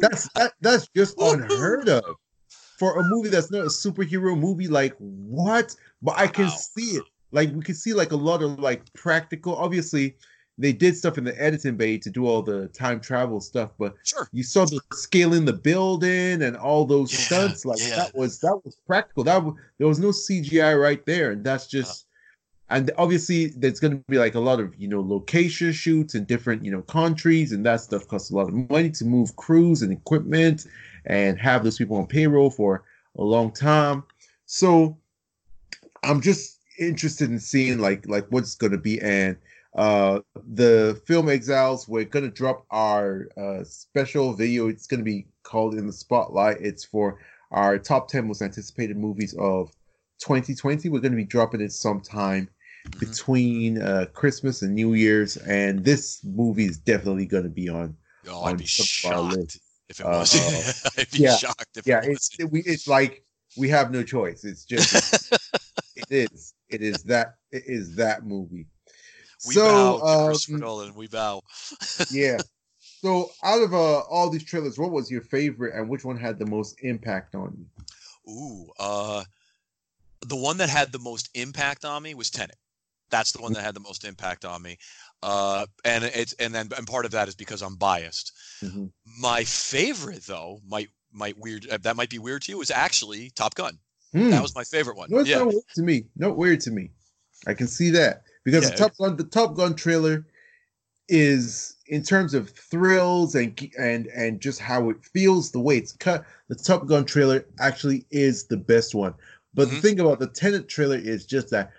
That's 0.01 0.29
that, 0.33 0.53
that's 0.61 0.87
just 0.95 1.19
unheard 1.19 1.89
of 1.89 2.15
for 2.79 2.97
a 2.99 3.03
movie 3.03 3.29
that's 3.29 3.51
not 3.51 3.61
a 3.61 3.65
superhero 3.65 4.39
movie. 4.39 4.67
Like 4.67 4.95
what? 4.97 5.75
But 6.01 6.17
I 6.17 6.27
can 6.27 6.45
wow. 6.45 6.55
see 6.55 6.97
it. 6.97 7.03
Like 7.31 7.53
we 7.53 7.61
can 7.61 7.75
see 7.75 7.93
like 7.93 8.11
a 8.11 8.15
lot 8.15 8.41
of 8.41 8.59
like 8.59 8.91
practical. 8.93 9.55
Obviously, 9.55 10.15
they 10.57 10.73
did 10.73 10.97
stuff 10.97 11.17
in 11.17 11.23
the 11.23 11.41
editing 11.41 11.77
bay 11.77 11.97
to 11.97 12.09
do 12.09 12.25
all 12.25 12.41
the 12.41 12.67
time 12.69 12.99
travel 12.99 13.39
stuff, 13.39 13.71
but 13.77 13.95
sure. 14.03 14.29
you 14.31 14.43
saw 14.43 14.65
the 14.65 14.81
scaling 14.93 15.45
the 15.45 15.53
building 15.53 16.41
and 16.41 16.57
all 16.57 16.85
those 16.85 17.11
yeah, 17.11 17.19
stunts. 17.19 17.65
Like 17.65 17.79
yeah. 17.81 17.95
that 17.97 18.15
was 18.15 18.39
that 18.39 18.59
was 18.63 18.77
practical. 18.87 19.23
That 19.23 19.43
was, 19.43 19.55
there 19.77 19.87
was 19.87 19.99
no 19.99 20.09
CGI 20.09 20.79
right 20.79 21.05
there, 21.05 21.31
and 21.31 21.43
that's 21.43 21.65
uh-huh. 21.65 21.81
just. 21.83 22.05
And 22.71 22.91
obviously, 22.97 23.47
there's 23.47 23.79
going 23.79 23.97
to 23.97 24.03
be 24.07 24.19
like 24.19 24.35
a 24.35 24.39
lot 24.39 24.59
of 24.59 24.75
you 24.77 24.87
know 24.87 25.01
location 25.01 25.71
shoots 25.71 26.13
in 26.15 26.25
different 26.25 26.63
you 26.63 26.71
know 26.71 26.83
countries, 26.83 27.51
and 27.51 27.65
that 27.65 27.81
stuff 27.81 28.07
costs 28.07 28.29
a 28.29 28.35
lot 28.35 28.47
of 28.47 28.69
money 28.69 28.91
to 28.91 29.05
move 29.05 29.35
crews 29.35 29.81
and 29.81 29.91
equipment, 29.91 30.67
and 31.05 31.39
have 31.39 31.63
those 31.63 31.77
people 31.77 31.97
on 31.97 32.05
payroll 32.05 32.51
for 32.51 32.83
a 33.17 33.23
long 33.23 33.51
time. 33.51 34.03
So, 34.45 34.97
I'm 36.03 36.21
just 36.21 36.59
interested 36.77 37.29
in 37.29 37.39
seeing 37.39 37.79
like 37.79 38.07
like 38.07 38.27
what's 38.29 38.55
going 38.55 38.71
to 38.71 38.77
be. 38.77 39.01
And 39.01 39.37
uh 39.75 40.19
the 40.47 40.99
film 41.05 41.29
exiles 41.29 41.87
we're 41.87 42.03
going 42.03 42.25
to 42.25 42.31
drop 42.31 42.65
our 42.71 43.29
uh 43.37 43.63
special 43.63 44.33
video. 44.33 44.67
It's 44.67 44.87
going 44.87 44.99
to 44.99 45.03
be 45.03 45.27
called 45.43 45.75
in 45.75 45.87
the 45.87 45.93
spotlight. 45.93 46.57
It's 46.59 46.83
for 46.83 47.19
our 47.51 47.77
top 47.77 48.07
10 48.07 48.27
most 48.27 48.41
anticipated 48.41 48.97
movies 48.97 49.33
of 49.39 49.71
2020 50.19 50.89
we're 50.89 50.99
going 50.99 51.11
to 51.11 51.17
be 51.17 51.23
dropping 51.23 51.61
it 51.61 51.71
sometime 51.71 52.49
mm-hmm. 52.87 52.99
between 52.99 53.81
uh 53.81 54.05
christmas 54.13 54.61
and 54.61 54.73
new 54.73 54.93
year's 54.93 55.37
and 55.37 55.83
this 55.83 56.21
movie 56.23 56.65
is 56.65 56.77
definitely 56.77 57.25
going 57.25 57.43
to 57.43 57.49
be 57.49 57.69
on 57.69 57.95
oh 58.27 58.41
on 58.41 58.51
i'd 58.51 58.57
be 58.57 58.65
shocked 58.65 59.59
if 59.89 59.99
it 59.99 60.05
was 60.05 60.35
uh, 60.35 60.89
i'd 60.97 61.11
be 61.11 61.19
yeah, 61.19 61.35
shocked 61.35 61.77
if 61.77 61.87
yeah 61.87 61.99
it 62.03 62.09
it's 62.09 62.39
it, 62.39 62.51
we, 62.51 62.61
it's 62.61 62.87
like 62.87 63.23
we 63.57 63.69
have 63.69 63.91
no 63.91 64.03
choice 64.03 64.43
it's 64.43 64.65
just 64.65 65.31
it 65.95 66.05
is 66.09 66.53
it 66.69 66.81
is 66.81 67.03
that 67.03 67.35
it 67.51 67.63
is 67.65 67.95
that 67.95 68.25
movie 68.25 68.67
we 69.47 69.53
so, 69.53 69.99
bow, 69.99 70.01
um, 70.01 70.27
Christopher 70.27 70.57
Nolan. 70.57 70.95
We 70.95 71.07
bow. 71.07 71.41
yeah. 72.11 72.37
So, 73.01 73.31
out 73.43 73.61
of 73.61 73.73
uh, 73.73 73.99
all 73.99 74.29
these 74.29 74.43
trailers, 74.43 74.77
what 74.77 74.91
was 74.91 75.09
your 75.09 75.21
favorite, 75.21 75.73
and 75.75 75.87
which 75.87 76.03
one 76.03 76.17
had 76.17 76.37
the 76.37 76.45
most 76.45 76.75
impact 76.83 77.35
on 77.35 77.55
you? 77.57 78.31
Ooh, 78.31 78.69
uh, 78.77 79.23
the 80.25 80.35
one 80.35 80.57
that 80.57 80.69
had 80.69 80.91
the 80.91 80.99
most 80.99 81.29
impact 81.33 81.85
on 81.85 82.03
me 82.03 82.13
was 82.13 82.29
Tenet. 82.29 82.57
That's 83.09 83.31
the 83.31 83.41
one 83.41 83.53
that 83.53 83.63
had 83.63 83.75
the 83.75 83.79
most 83.79 84.05
impact 84.05 84.45
on 84.45 84.61
me. 84.61 84.77
Uh, 85.21 85.65
and 85.83 86.03
it's 86.03 86.33
and 86.33 86.53
then 86.53 86.69
and 86.77 86.87
part 86.87 87.05
of 87.05 87.11
that 87.11 87.27
is 87.27 87.35
because 87.35 87.61
I'm 87.61 87.75
biased. 87.75 88.31
Mm-hmm. 88.63 88.85
My 89.19 89.43
favorite, 89.43 90.23
though, 90.23 90.61
might 90.67 90.89
might 91.11 91.37
weird 91.37 91.67
uh, 91.69 91.77
that 91.81 91.95
might 91.95 92.09
be 92.09 92.19
weird 92.19 92.43
to 92.43 92.51
you, 92.51 92.61
is 92.61 92.71
actually 92.71 93.31
Top 93.31 93.55
Gun. 93.55 93.77
Mm. 94.13 94.31
That 94.31 94.41
was 94.41 94.55
my 94.55 94.63
favorite 94.63 94.97
one. 94.97 95.09
No, 95.11 95.19
it's 95.19 95.29
yeah. 95.29 95.39
not 95.39 95.47
weird 95.47 95.63
to 95.75 95.81
me. 95.83 96.05
Not 96.15 96.37
weird 96.37 96.61
to 96.61 96.71
me. 96.71 96.89
I 97.47 97.53
can 97.53 97.67
see 97.67 97.89
that 97.91 98.23
because 98.43 98.63
yeah. 98.63 98.71
the 98.71 98.75
Top 98.77 98.97
Gun, 98.97 99.15
the 99.17 99.23
Top 99.23 99.55
Gun 99.55 99.75
trailer 99.75 100.25
is 101.09 101.75
in 101.87 102.03
terms 102.03 102.33
of 102.33 102.51
thrills 102.51 103.35
and 103.35 103.59
and 103.77 104.07
and 104.07 104.39
just 104.39 104.59
how 104.59 104.89
it 104.89 105.03
feels, 105.03 105.51
the 105.51 105.59
way 105.59 105.77
it's 105.77 105.91
cut. 105.91 106.25
The 106.47 106.55
Top 106.55 106.85
Gun 106.87 107.05
trailer 107.05 107.45
actually 107.59 108.05
is 108.11 108.45
the 108.45 108.57
best 108.57 108.95
one. 108.95 109.13
But 109.53 109.67
mm-hmm. 109.67 109.75
the 109.75 109.81
thing 109.81 109.99
about 109.99 110.19
the 110.19 110.27
Tenet 110.27 110.69
trailer 110.69 110.97
is 110.97 111.25
just 111.25 111.49
that 111.49 111.71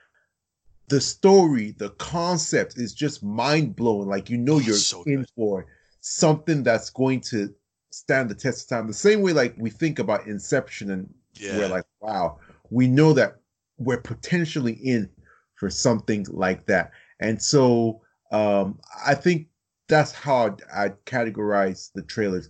the 0.91 1.01
story, 1.01 1.75
the 1.79 1.91
concept 1.91 2.77
is 2.77 2.93
just 2.93 3.23
mind 3.23 3.77
blowing. 3.77 4.09
Like 4.09 4.29
you 4.29 4.37
know, 4.37 4.57
oh, 4.57 4.59
you're 4.59 4.75
so 4.75 5.03
in 5.05 5.25
for 5.37 5.67
something 6.01 6.63
that's 6.63 6.91
going 6.91 7.21
to 7.23 7.55
stand 7.91 8.29
the 8.29 8.35
test 8.35 8.65
of 8.65 8.77
time. 8.77 8.87
The 8.87 8.93
same 8.93 9.23
way, 9.23 9.33
like 9.33 9.55
we 9.57 9.71
think 9.71 9.99
about 9.99 10.27
Inception, 10.27 10.91
and 10.91 11.09
yeah. 11.35 11.57
we're 11.57 11.69
like, 11.69 11.85
wow, 12.01 12.39
we 12.71 12.89
know 12.89 13.13
that 13.15 13.37
we're 13.79 14.01
potentially 14.01 14.75
in 14.75 15.09
for 15.55 15.71
something 15.71 16.27
like 16.31 16.67
that. 16.67 16.91
And 17.21 17.41
so 17.41 18.01
um, 18.33 18.79
I 19.07 19.15
think 19.15 19.47
that's 19.89 20.13
how 20.13 20.47
I'd, 20.47 20.63
I'd, 20.75 21.05
categorize 21.05 21.91
the 21.95 22.03
trailers. 22.03 22.49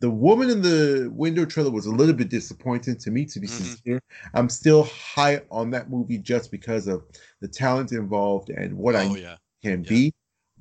The 0.00 0.10
woman 0.10 0.48
in 0.48 0.62
the 0.62 1.10
window 1.12 1.44
trailer 1.44 1.70
was 1.70 1.86
a 1.86 1.90
little 1.90 2.14
bit 2.14 2.30
disappointing 2.30 2.96
to 2.96 3.10
me, 3.10 3.26
to 3.26 3.40
be 3.40 3.46
mm-hmm. 3.46 3.64
sincere. 3.64 4.00
I'm 4.34 4.48
still 4.48 4.84
high 4.84 5.42
on 5.50 5.70
that 5.70 5.90
movie 5.90 6.18
just 6.18 6.50
because 6.50 6.86
of 6.88 7.04
the 7.40 7.48
talent 7.48 7.92
involved 7.92 8.48
and 8.48 8.76
what 8.76 8.94
oh, 8.94 8.98
I 8.98 9.02
yeah. 9.16 9.36
can 9.62 9.84
yeah. 9.84 9.88
be. 9.88 10.12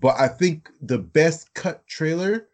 But 0.01 0.19
I 0.19 0.27
think 0.27 0.69
the 0.81 0.97
best 0.97 1.53
cut 1.53 1.85
trailer 1.87 2.47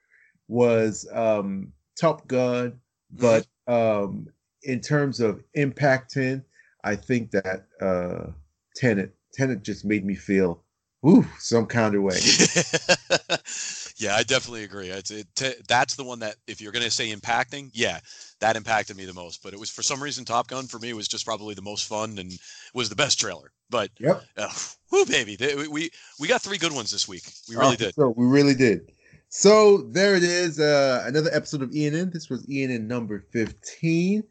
was 0.47 1.07
um, 1.11 1.71
Top 1.99 2.27
Gun. 2.27 2.79
Mm-hmm. 3.15 3.21
But 3.21 3.47
um, 3.67 4.27
in 4.63 4.79
terms 4.79 5.19
of 5.19 5.43
impacting, 5.57 6.43
I 6.83 6.95
think 6.95 7.31
that 7.31 7.65
uh, 7.81 8.31
Tenet 8.75 9.15
Tenet 9.33 9.63
just 9.63 9.85
made 9.85 10.05
me 10.05 10.15
feel, 10.15 10.63
ooh, 11.05 11.25
some 11.39 11.65
kind 11.65 11.95
of 11.95 12.03
way. 12.03 12.15
yeah, 13.97 14.15
I 14.15 14.23
definitely 14.23 14.63
agree. 14.63 14.89
It's 14.89 15.11
it, 15.11 15.27
t- 15.35 15.53
that's 15.67 15.95
the 15.95 16.03
one 16.03 16.19
that 16.19 16.35
if 16.47 16.59
you're 16.59 16.71
gonna 16.71 16.89
say 16.89 17.11
impacting, 17.13 17.69
yeah, 17.73 17.99
that 18.39 18.55
impacted 18.55 18.97
me 18.97 19.05
the 19.05 19.13
most. 19.13 19.41
But 19.41 19.53
it 19.53 19.59
was 19.59 19.69
for 19.69 19.81
some 19.81 20.03
reason 20.03 20.25
Top 20.25 20.47
Gun 20.47 20.67
for 20.67 20.79
me 20.79 20.93
was 20.93 21.07
just 21.07 21.25
probably 21.25 21.55
the 21.55 21.61
most 21.61 21.87
fun 21.87 22.17
and 22.17 22.31
was 22.73 22.89
the 22.89 22.95
best 22.95 23.19
trailer. 23.19 23.51
But 23.69 23.91
yep, 23.99 24.23
uh, 24.37 24.51
whoo, 24.91 25.05
baby, 25.05 25.35
they, 25.35 25.55
we 25.67 25.89
we 26.19 26.27
got 26.27 26.41
three 26.41 26.57
good 26.57 26.73
ones 26.73 26.91
this 26.91 27.07
week. 27.07 27.23
We 27.49 27.55
really 27.55 27.73
oh, 27.73 27.75
did. 27.75 27.95
So 27.95 28.13
we 28.15 28.25
really 28.25 28.55
did. 28.55 28.91
So 29.29 29.79
there 29.89 30.15
it 30.15 30.23
is, 30.23 30.59
uh, 30.59 31.03
another 31.05 31.29
episode 31.33 31.61
of 31.61 31.71
ENN. 31.71 32.13
This 32.13 32.29
was 32.29 32.45
ENN 32.45 32.87
number 32.87 33.25
15. 33.31 34.23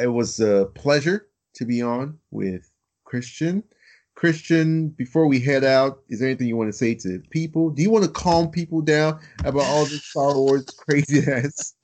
It 0.00 0.06
was 0.06 0.40
a 0.40 0.70
pleasure 0.74 1.26
to 1.54 1.64
be 1.66 1.82
on 1.82 2.18
with 2.30 2.70
Christian. 3.04 3.62
Christian, 4.20 4.90
before 4.90 5.26
we 5.26 5.40
head 5.40 5.64
out, 5.64 6.02
is 6.10 6.20
there 6.20 6.28
anything 6.28 6.46
you 6.46 6.54
want 6.54 6.68
to 6.68 6.76
say 6.76 6.94
to 6.94 7.22
people? 7.30 7.70
Do 7.70 7.80
you 7.80 7.88
want 7.88 8.04
to 8.04 8.10
calm 8.10 8.50
people 8.50 8.82
down 8.82 9.18
about 9.46 9.64
all 9.64 9.86
this 9.86 10.04
Star 10.04 10.36
Wars 10.36 10.66
craziness? 10.76 11.74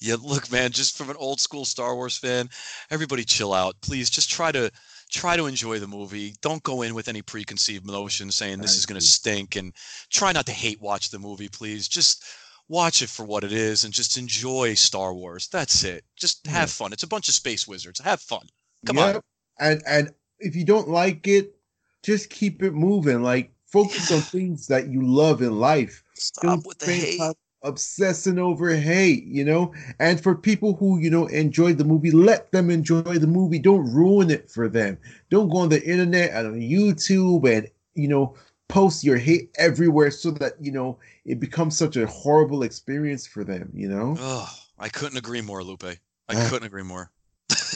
yeah, 0.00 0.14
look, 0.22 0.52
man, 0.52 0.70
just 0.70 0.96
from 0.96 1.10
an 1.10 1.16
old 1.18 1.40
school 1.40 1.64
Star 1.64 1.96
Wars 1.96 2.16
fan, 2.16 2.48
everybody 2.88 3.24
chill 3.24 3.52
out. 3.52 3.74
Please 3.80 4.08
just 4.08 4.30
try 4.30 4.52
to 4.52 4.70
try 5.10 5.36
to 5.36 5.46
enjoy 5.46 5.80
the 5.80 5.88
movie. 5.88 6.36
Don't 6.40 6.62
go 6.62 6.82
in 6.82 6.94
with 6.94 7.08
any 7.08 7.20
preconceived 7.20 7.84
notions 7.84 8.36
saying 8.36 8.60
this 8.60 8.76
I 8.76 8.78
is 8.78 8.86
going 8.86 9.00
to 9.00 9.04
stink 9.04 9.56
and 9.56 9.74
try 10.08 10.30
not 10.30 10.46
to 10.46 10.52
hate 10.52 10.80
watch 10.80 11.10
the 11.10 11.18
movie, 11.18 11.48
please. 11.48 11.88
Just 11.88 12.24
watch 12.68 13.02
it 13.02 13.08
for 13.08 13.24
what 13.24 13.42
it 13.42 13.50
is 13.52 13.82
and 13.82 13.92
just 13.92 14.16
enjoy 14.16 14.74
Star 14.74 15.12
Wars. 15.12 15.48
That's 15.48 15.82
it. 15.82 16.04
Just 16.14 16.46
have 16.46 16.68
yeah. 16.68 16.74
fun. 16.74 16.92
It's 16.92 17.02
a 17.02 17.08
bunch 17.08 17.26
of 17.26 17.34
space 17.34 17.66
wizards. 17.66 17.98
Have 17.98 18.20
fun. 18.20 18.46
Come 18.86 18.98
yep. 18.98 19.16
on. 19.16 19.22
And 19.58 19.82
and 19.84 20.14
if 20.40 20.56
you 20.56 20.64
don't 20.64 20.88
like 20.88 21.26
it, 21.26 21.54
just 22.02 22.30
keep 22.30 22.62
it 22.62 22.72
moving. 22.72 23.22
Like 23.22 23.52
focus 23.66 24.10
on 24.10 24.20
things 24.20 24.66
that 24.66 24.88
you 24.88 25.06
love 25.06 25.42
in 25.42 25.58
life. 25.58 26.02
Stop 26.14 26.44
don't 26.44 26.66
with 26.66 26.78
the 26.78 26.92
hate. 26.92 27.20
Obsessing 27.62 28.38
over 28.38 28.74
hate, 28.74 29.24
you 29.24 29.44
know. 29.44 29.74
And 29.98 30.20
for 30.20 30.34
people 30.34 30.74
who 30.76 30.98
you 30.98 31.10
know 31.10 31.26
enjoy 31.26 31.74
the 31.74 31.84
movie, 31.84 32.10
let 32.10 32.50
them 32.52 32.70
enjoy 32.70 33.02
the 33.02 33.26
movie. 33.26 33.58
Don't 33.58 33.92
ruin 33.92 34.30
it 34.30 34.50
for 34.50 34.68
them. 34.68 34.96
Don't 35.28 35.50
go 35.50 35.58
on 35.58 35.68
the 35.68 35.82
internet 35.82 36.30
and 36.30 36.46
on 36.46 36.60
YouTube 36.60 37.48
and 37.50 37.68
you 37.94 38.08
know 38.08 38.34
post 38.68 39.04
your 39.04 39.18
hate 39.18 39.50
everywhere 39.58 40.10
so 40.10 40.30
that 40.30 40.54
you 40.58 40.72
know 40.72 40.98
it 41.26 41.38
becomes 41.38 41.76
such 41.76 41.96
a 41.96 42.06
horrible 42.06 42.62
experience 42.62 43.26
for 43.26 43.44
them. 43.44 43.70
You 43.74 43.88
know. 43.88 44.16
Oh, 44.18 44.50
I 44.78 44.88
couldn't 44.88 45.18
agree 45.18 45.42
more, 45.42 45.62
Lupe. 45.62 45.84
I 45.84 45.98
ah. 46.30 46.48
couldn't 46.48 46.66
agree 46.66 46.82
more. 46.82 47.10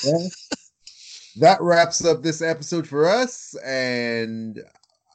yeah 0.02 0.28
that 1.36 1.60
wraps 1.60 2.04
up 2.04 2.22
this 2.22 2.42
episode 2.42 2.86
for 2.86 3.06
us. 3.06 3.54
And 3.64 4.62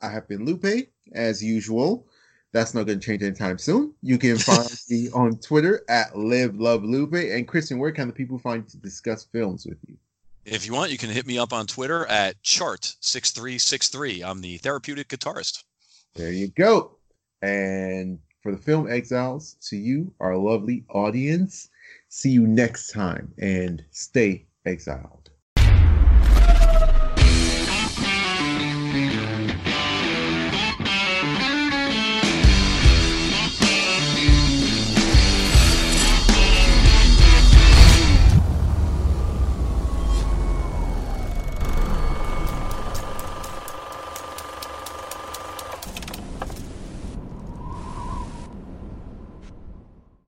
I 0.02 0.10
have 0.10 0.28
been 0.28 0.46
Lupe, 0.46 0.90
as 1.14 1.44
usual. 1.44 2.08
That's 2.52 2.74
not 2.74 2.88
going 2.88 3.00
to 3.00 3.06
change 3.06 3.22
anytime 3.22 3.58
soon. 3.58 3.94
You 4.02 4.18
can 4.18 4.38
find 4.40 4.70
me 4.90 5.10
on 5.14 5.38
Twitter 5.38 5.84
at 5.88 6.18
Live 6.18 6.56
Love 6.56 6.84
Lupe. 6.84 7.14
And 7.14 7.48
Christian, 7.48 7.78
where 7.80 7.92
can 7.92 8.08
the 8.08 8.14
people 8.14 8.40
find 8.40 8.68
to 8.68 8.78
discuss 8.78 9.26
films 9.26 9.66
with 9.66 9.78
you? 9.88 9.98
If 10.46 10.66
you 10.66 10.74
want, 10.74 10.92
you 10.92 10.98
can 10.98 11.10
hit 11.10 11.28
me 11.28 11.38
up 11.38 11.54
on 11.54 11.68
Twitter 11.68 12.06
at 12.08 12.42
chart6363. 12.44 14.24
I'm 14.24 14.42
the 14.42 14.58
therapeutic 14.58 15.10
guitarist. 15.10 15.64
There 16.16 16.32
you 16.32 16.48
go. 16.48 16.98
And 17.42 18.20
for 18.42 18.52
the 18.52 18.58
film 18.58 18.90
Exiles, 18.90 19.58
to 19.70 19.78
you, 19.78 20.12
our 20.20 20.36
lovely 20.36 20.86
audience, 20.90 21.70
see 22.08 22.32
you 22.32 22.48
next 22.48 22.92
time 22.92 23.32
and 23.38 23.84
stay 23.92 24.48
exiled. 24.66 25.19